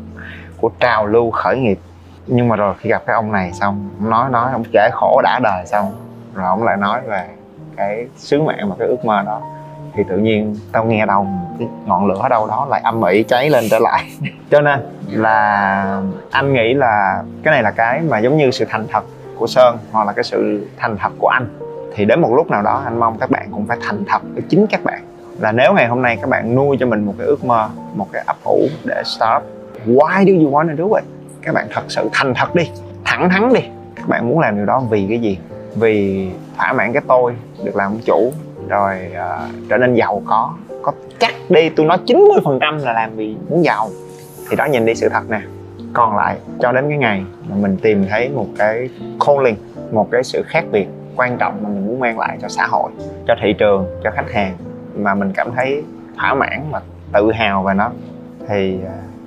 của 0.57 0.69
trào 0.79 1.07
lưu 1.07 1.31
khởi 1.31 1.57
nghiệp 1.57 1.79
nhưng 2.27 2.47
mà 2.47 2.55
rồi 2.55 2.75
khi 2.79 2.89
gặp 2.89 3.03
cái 3.05 3.13
ông 3.13 3.31
này 3.31 3.53
xong 3.53 3.89
ông 3.99 4.09
nói 4.09 4.29
nói, 4.29 4.51
ông 4.51 4.63
kể 4.73 4.89
khổ 4.93 5.21
đã 5.23 5.39
đời 5.43 5.65
xong, 5.65 5.91
rồi 6.33 6.45
ông 6.45 6.63
lại 6.63 6.77
nói 6.77 7.01
về 7.07 7.27
cái 7.75 8.07
sứ 8.17 8.41
mạng 8.41 8.69
và 8.69 8.75
cái 8.79 8.87
ước 8.87 9.05
mơ 9.05 9.23
đó. 9.25 9.41
Thì 9.93 10.03
tự 10.09 10.17
nhiên 10.17 10.55
tao 10.71 10.85
nghe 10.85 11.05
đâu, 11.05 11.27
cái 11.59 11.67
ngọn 11.85 12.05
lửa 12.05 12.19
ở 12.21 12.29
đâu 12.29 12.47
đó 12.47 12.67
lại 12.69 12.81
âm 12.83 13.03
ỉ 13.03 13.23
cháy 13.23 13.49
lên 13.49 13.63
trở 13.71 13.79
lại. 13.79 14.03
Cho 14.51 14.61
nên 14.61 14.79
là 15.09 16.01
anh 16.31 16.53
nghĩ 16.53 16.73
là 16.73 17.23
cái 17.43 17.51
này 17.51 17.63
là 17.63 17.71
cái 17.71 18.01
mà 18.01 18.19
giống 18.19 18.37
như 18.37 18.51
sự 18.51 18.65
thành 18.69 18.87
thật 18.91 19.03
của 19.37 19.47
sơn 19.47 19.77
hoặc 19.91 20.07
là 20.07 20.13
cái 20.13 20.23
sự 20.23 20.67
thành 20.77 20.97
thật 20.97 21.09
của 21.19 21.27
anh. 21.27 21.47
Thì 21.95 22.05
đến 22.05 22.21
một 22.21 22.33
lúc 22.35 22.51
nào 22.51 22.61
đó, 22.61 22.81
anh 22.85 22.99
mong 22.99 23.17
các 23.19 23.31
bạn 23.31 23.47
cũng 23.51 23.65
phải 23.67 23.77
thành 23.81 24.03
thật 24.07 24.21
với 24.33 24.43
chính 24.49 24.67
các 24.67 24.83
bạn. 24.83 25.01
Là 25.39 25.51
nếu 25.51 25.73
ngày 25.73 25.87
hôm 25.87 26.01
nay 26.01 26.17
các 26.21 26.29
bạn 26.29 26.55
nuôi 26.55 26.77
cho 26.79 26.85
mình 26.85 27.05
một 27.05 27.13
cái 27.17 27.27
ước 27.27 27.45
mơ, 27.45 27.69
một 27.93 28.07
cái 28.11 28.23
ấp 28.27 28.37
ủ 28.43 28.61
để 28.85 29.03
start, 29.05 29.43
why 29.85 30.25
do 30.25 30.45
you 30.45 30.51
want 30.51 30.67
to 30.67 30.83
do 30.83 30.95
it? 30.95 31.14
Các 31.45 31.53
bạn 31.53 31.67
thật 31.71 31.83
sự 31.87 32.09
thành 32.13 32.33
thật 32.33 32.55
đi 32.55 32.69
thẳng 33.05 33.29
thắn 33.29 33.53
đi. 33.53 33.61
Các 33.95 34.07
bạn 34.07 34.29
muốn 34.29 34.39
làm 34.39 34.55
điều 34.55 34.65
đó 34.65 34.83
vì 34.89 35.05
cái 35.09 35.19
gì? 35.19 35.37
Vì 35.75 36.29
thỏa 36.57 36.73
mãn 36.73 36.93
cái 36.93 37.03
tôi 37.07 37.33
được 37.63 37.75
làm 37.75 37.91
ông 37.91 37.99
chủ 38.05 38.33
rồi 38.67 39.11
uh, 39.11 39.69
trở 39.69 39.77
nên 39.77 39.93
giàu 39.93 40.21
có. 40.25 40.53
Có 40.81 40.91
chắc 41.19 41.33
đi 41.49 41.69
tôi 41.69 41.85
nói 41.85 41.97
90 42.05 42.39
phần 42.43 42.59
trăm 42.61 42.77
là 42.77 42.93
làm 42.93 43.15
vì 43.15 43.35
muốn 43.49 43.63
giàu. 43.63 43.89
Thì 44.49 44.55
đó 44.55 44.65
nhìn 44.65 44.85
đi 44.85 44.95
sự 44.95 45.09
thật 45.09 45.29
nè. 45.29 45.41
Còn 45.93 46.17
lại 46.17 46.37
cho 46.59 46.71
đến 46.71 46.89
cái 46.89 46.97
ngày 46.97 47.23
mà 47.49 47.55
mình 47.55 47.77
tìm 47.77 48.05
thấy 48.09 48.29
một 48.29 48.47
cái 48.57 48.89
calling 49.27 49.55
một 49.91 50.07
cái 50.11 50.23
sự 50.23 50.43
khác 50.47 50.65
biệt 50.71 50.87
quan 51.15 51.37
trọng 51.37 51.63
mà 51.63 51.69
mình 51.69 51.87
muốn 51.87 51.99
mang 51.99 52.19
lại 52.19 52.37
cho 52.41 52.47
xã 52.47 52.67
hội 52.67 52.91
cho 53.27 53.35
thị 53.41 53.53
trường 53.57 53.87
cho 54.03 54.11
khách 54.11 54.31
hàng 54.31 54.57
mà 54.95 55.15
mình 55.15 55.31
cảm 55.35 55.51
thấy 55.55 55.83
thỏa 56.17 56.33
mãn 56.33 56.61
và 56.71 56.81
tự 57.13 57.31
hào 57.31 57.63
về 57.63 57.73
nó 57.73 57.91
thì 58.47 58.79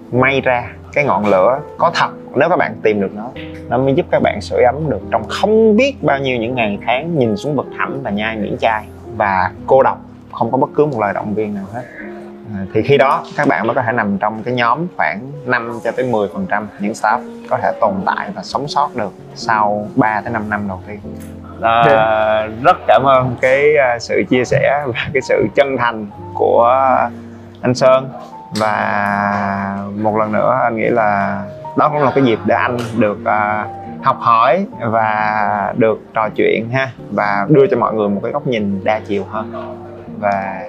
uh, 0.09 0.15
may 0.15 0.41
ra 0.41 0.71
cái 0.93 1.05
ngọn 1.05 1.27
lửa 1.27 1.61
có 1.79 1.91
thật 1.95 2.11
nếu 2.35 2.49
các 2.49 2.57
bạn 2.57 2.75
tìm 2.83 3.01
được 3.01 3.15
nó. 3.15 3.31
Nó 3.69 3.79
mới 3.79 3.95
giúp 3.95 4.07
các 4.11 4.23
bạn 4.23 4.41
sưởi 4.41 4.63
ấm 4.63 4.91
được 4.91 5.01
trong 5.11 5.29
không 5.29 5.77
biết 5.77 5.95
bao 6.03 6.19
nhiêu 6.19 6.37
những 6.37 6.55
ngày 6.55 6.79
tháng 6.87 7.19
nhìn 7.19 7.37
xuống 7.37 7.57
vực 7.57 7.67
thẳm 7.79 8.03
và 8.03 8.11
nhai 8.11 8.37
miễn 8.37 8.57
chai. 8.61 8.87
Và 9.17 9.51
cô 9.67 9.83
độc 9.83 9.99
không 10.33 10.51
có 10.51 10.59
bất 10.59 10.71
cứ 10.75 10.87
một 10.87 11.01
lời 11.01 11.13
động 11.15 11.35
viên 11.35 11.55
nào 11.55 11.65
hết. 11.73 11.83
À, 12.55 12.67
thì 12.75 12.83
khi 12.83 12.97
đó 12.97 13.25
các 13.37 13.49
bạn 13.49 13.67
mới 13.67 13.75
có 13.75 13.83
thể 13.83 13.93
nằm 13.93 14.19
trong 14.19 14.43
cái 14.43 14.55
nhóm 14.55 14.87
khoảng 14.97 15.21
5 15.47 15.79
cho 15.85 15.93
tới 15.93 16.07
10 16.11 16.29
phần 16.35 16.47
trăm 16.51 16.69
những 16.81 16.93
staff 16.93 17.21
có 17.51 17.59
thể 17.63 17.73
tồn 17.81 17.95
tại 18.07 18.31
và 18.35 18.43
sống 18.43 18.69
sót 18.69 18.97
được 18.97 19.13
sau 19.35 19.89
3 19.97 20.21
tới 20.21 20.33
5 20.33 20.51
năm 20.51 20.69
đầu 20.69 20.81
tiên. 20.87 20.99
À, 21.63 22.49
rất 22.63 22.77
cảm 22.87 23.03
ơn 23.07 23.37
cái 23.41 23.65
uh, 23.75 24.03
sự 24.03 24.23
chia 24.31 24.45
sẻ 24.45 24.85
và 24.87 25.09
cái 25.13 25.23
sự 25.23 25.47
chân 25.55 25.77
thành 25.79 26.07
của 26.35 26.69
anh 27.61 27.75
Sơn 27.75 28.09
và 28.57 29.79
một 29.97 30.17
lần 30.17 30.33
nữa 30.33 30.59
anh 30.63 30.77
nghĩ 30.77 30.89
là 30.89 31.43
đó 31.77 31.89
cũng 31.89 32.03
là 32.03 32.13
cái 32.15 32.25
dịp 32.25 32.39
để 32.47 32.55
anh 32.55 32.77
được 32.99 33.19
uh, 33.23 34.05
học 34.05 34.17
hỏi 34.21 34.67
và 34.81 35.75
được 35.77 35.99
trò 36.15 36.29
chuyện 36.37 36.71
ha 36.71 36.91
và 37.11 37.47
đưa 37.49 37.67
cho 37.71 37.77
mọi 37.77 37.95
người 37.95 38.09
một 38.09 38.21
cái 38.23 38.33
góc 38.33 38.47
nhìn 38.47 38.85
đa 38.85 39.01
chiều 39.07 39.25
hơn 39.31 39.75
và 40.21 40.63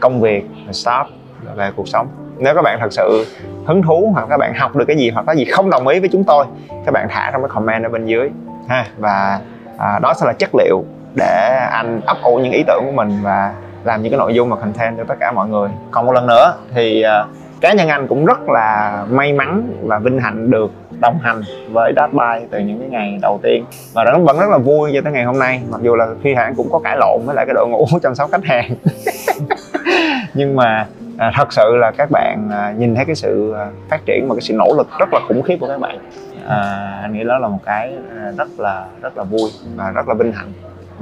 công 0.00 0.20
việc 0.20 0.46
về 0.66 0.72
shop 0.72 1.06
về 1.54 1.70
cuộc 1.76 1.88
sống. 1.88 2.08
Nếu 2.38 2.54
các 2.54 2.62
bạn 2.62 2.78
thật 2.80 2.92
sự 2.92 3.26
hứng 3.66 3.82
thú 3.82 4.10
hoặc 4.14 4.26
các 4.28 4.36
bạn 4.36 4.54
học 4.54 4.76
được 4.76 4.84
cái 4.88 4.96
gì 4.96 5.10
hoặc 5.10 5.24
có 5.26 5.32
gì 5.32 5.44
không 5.44 5.70
đồng 5.70 5.88
ý 5.88 6.00
với 6.00 6.08
chúng 6.12 6.24
tôi 6.24 6.44
các 6.84 6.92
bạn 6.92 7.06
thả 7.10 7.30
trong 7.32 7.42
cái 7.42 7.48
comment 7.54 7.84
ở 7.84 7.88
bên 7.88 8.06
dưới 8.06 8.30
ha. 8.68 8.86
Và 8.98 9.40
à, 9.78 9.98
đó 9.98 10.14
sẽ 10.20 10.26
là 10.26 10.32
chất 10.32 10.50
liệu 10.54 10.84
để 11.16 11.58
anh 11.70 12.00
ấp 12.06 12.16
ủ 12.22 12.36
những 12.36 12.52
ý 12.52 12.62
tưởng 12.66 12.82
của 12.86 12.92
mình 12.92 13.18
và 13.22 13.52
làm 13.84 14.02
những 14.02 14.12
cái 14.12 14.18
nội 14.18 14.34
dung 14.34 14.50
và 14.50 14.56
content 14.56 14.96
cho 14.96 15.04
tất 15.04 15.14
cả 15.20 15.32
mọi 15.32 15.48
người. 15.48 15.68
Còn 15.90 16.06
một 16.06 16.12
lần 16.12 16.26
nữa 16.26 16.54
thì 16.74 17.04
uh, 17.22 17.28
cá 17.60 17.72
nhân 17.72 17.88
anh 17.88 18.08
cũng 18.08 18.26
rất 18.26 18.48
là 18.48 19.04
may 19.10 19.32
mắn 19.32 19.62
và 19.82 19.98
vinh 19.98 20.18
hạnh 20.18 20.50
được 20.50 20.72
đồng 21.00 21.18
hành 21.22 21.42
với 21.70 21.92
Dubai 21.96 22.46
từ 22.50 22.58
những 22.58 22.78
cái 22.80 22.88
ngày 22.88 23.18
đầu 23.22 23.40
tiên. 23.42 23.64
Và 23.94 24.04
nó 24.04 24.18
vẫn 24.18 24.38
rất 24.38 24.50
là 24.50 24.58
vui 24.58 24.90
cho 24.94 25.00
tới 25.04 25.12
ngày 25.12 25.24
hôm 25.24 25.38
nay 25.38 25.60
mặc 25.70 25.80
dù 25.82 25.94
là 25.94 26.06
khi 26.22 26.34
hãng 26.34 26.54
cũng 26.54 26.68
có 26.72 26.78
cãi 26.84 26.96
lộn 27.00 27.20
với 27.26 27.34
lại 27.36 27.46
cái 27.46 27.54
đội 27.54 27.68
ngũ 27.68 27.86
chăm 28.02 28.14
sóc 28.14 28.30
khách 28.32 28.44
hàng. 28.44 28.74
Nhưng 30.34 30.56
mà 30.56 30.86
à, 31.18 31.32
thật 31.34 31.52
sự 31.52 31.76
là 31.76 31.90
các 31.90 32.10
bạn 32.10 32.48
à, 32.52 32.74
nhìn 32.78 32.94
thấy 32.94 33.04
cái 33.04 33.14
sự 33.14 33.52
à, 33.52 33.68
phát 33.88 34.00
triển 34.06 34.26
và 34.28 34.34
cái 34.34 34.42
sự 34.42 34.54
nỗ 34.54 34.74
lực 34.76 34.88
rất 34.98 35.08
là 35.12 35.20
khủng 35.28 35.42
khiếp 35.42 35.56
của 35.60 35.68
các 35.68 35.80
bạn. 35.80 35.98
À, 36.46 36.98
anh 37.02 37.12
nghĩ 37.12 37.24
đó 37.24 37.38
là 37.38 37.48
một 37.48 37.60
cái 37.64 37.94
à, 38.18 38.32
rất 38.38 38.48
là 38.58 38.86
rất 39.02 39.16
là 39.16 39.24
vui 39.24 39.50
và 39.76 39.90
rất 39.90 40.08
là 40.08 40.14
vinh 40.14 40.32
hạnh 40.32 40.52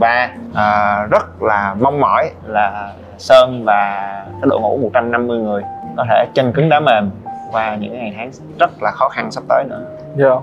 và 0.00 0.34
à, 0.54 1.02
rất 1.10 1.42
là 1.42 1.76
mong 1.80 2.00
mỏi 2.00 2.30
là 2.46 2.92
Sơn 3.18 3.64
và 3.64 4.10
cái 4.40 4.48
đội 4.50 4.60
ngũ 4.60 4.76
150 4.76 5.38
người 5.38 5.62
có 5.96 6.04
thể 6.08 6.26
chân 6.34 6.52
cứng 6.52 6.68
đá 6.68 6.80
mềm 6.80 7.10
qua 7.52 7.76
những 7.76 7.92
ngày 7.92 8.14
tháng 8.16 8.30
rất 8.58 8.70
là 8.82 8.90
khó 8.90 9.08
khăn 9.08 9.30
sắp 9.30 9.44
tới 9.48 9.64
nữa. 9.68 9.84
Dạ. 10.16 10.34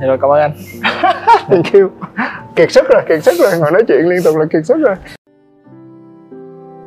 Dạ 0.00 0.06
rồi 0.06 0.18
cảm 0.20 0.30
ơn 0.30 0.40
anh. 0.40 0.52
Thank 1.48 1.72
you. 1.72 1.88
Kiệt 2.56 2.72
sức 2.72 2.86
rồi 2.90 3.02
kiệt 3.08 3.24
sức 3.24 3.34
rồi 3.38 3.60
ngồi 3.60 3.70
nói 3.70 3.82
chuyện 3.88 4.08
liên 4.08 4.20
tục 4.24 4.36
là 4.36 4.44
kiệt 4.52 4.66
sức 4.66 4.76
rồi. 4.86 4.94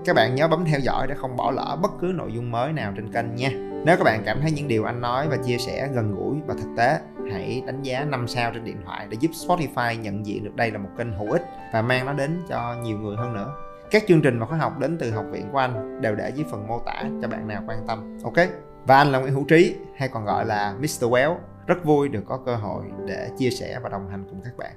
Các 0.06 0.16
bạn 0.16 0.36
nhớ 0.36 0.48
bấm 0.48 0.66
theo 0.66 0.80
dõi 0.80 1.08
để 1.08 1.16
không 1.16 1.38
bỏ 1.38 1.52
lỡ 1.52 1.78
bất 1.82 1.92
cứ 2.02 2.12
nội 2.16 2.32
dung 2.34 2.52
mới 2.52 2.74
nào 2.74 2.92
trên 2.96 3.12
kênh 3.12 3.36
nha. 3.36 3.50
Nếu 3.86 3.98
các 3.98 4.04
bạn 4.04 4.22
cảm 4.26 4.42
thấy 4.42 4.52
những 4.52 4.68
điều 4.68 4.86
anh 4.86 5.02
nói 5.02 5.28
và 5.30 5.38
chia 5.46 5.58
sẻ 5.58 5.88
gần 5.94 6.16
gũi 6.16 6.36
và 6.48 6.54
thực 6.58 6.70
tế 6.78 7.00
hãy 7.32 7.64
đánh 7.66 7.84
giá 7.84 8.06
5 8.06 8.28
sao 8.28 8.52
trên 8.54 8.64
điện 8.64 8.82
thoại 8.86 9.08
để 9.10 9.18
giúp 9.20 9.32
Spotify 9.32 10.02
nhận 10.02 10.26
diện 10.26 10.44
được 10.44 10.56
đây 10.56 10.72
là 10.72 10.78
một 10.78 10.90
kênh 10.98 11.14
hữu 11.14 11.32
ích 11.32 11.44
và 11.74 11.82
mang 11.82 12.06
nó 12.06 12.14
đến 12.14 12.42
cho 12.50 12.76
nhiều 12.84 12.98
người 12.98 13.16
hơn 13.16 13.34
nữa. 13.34 13.54
Các 13.92 14.04
chương 14.08 14.22
trình 14.22 14.40
và 14.40 14.46
khóa 14.46 14.58
học 14.58 14.80
đến 14.80 14.98
từ 15.00 15.12
học 15.12 15.26
viện 15.32 15.50
của 15.52 15.58
anh 15.58 16.02
đều 16.02 16.16
để 16.16 16.32
dưới 16.36 16.46
phần 16.52 16.68
mô 16.68 16.80
tả 16.80 17.04
cho 17.22 17.28
bạn 17.28 17.48
nào 17.48 17.64
quan 17.68 17.88
tâm, 17.88 18.18
ok? 18.24 18.48
Và 18.86 18.98
anh 18.98 19.12
là 19.12 19.20
Nguyễn 19.20 19.34
Hữu 19.34 19.46
Trí, 19.46 19.76
hay 19.98 20.10
còn 20.10 20.26
gọi 20.26 20.46
là 20.46 20.76
Mr. 20.80 21.04
Well. 21.04 21.36
Rất 21.68 21.86
vui 21.86 22.10
được 22.10 22.24
có 22.28 22.40
cơ 22.46 22.56
hội 22.56 22.84
để 23.06 23.30
chia 23.38 23.50
sẻ 23.50 23.80
và 23.84 23.90
đồng 23.90 24.10
hành 24.10 24.26
cùng 24.30 24.42
các 24.44 24.58
bạn. 24.58 24.72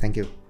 Thank 0.00 0.16
you. 0.16 0.47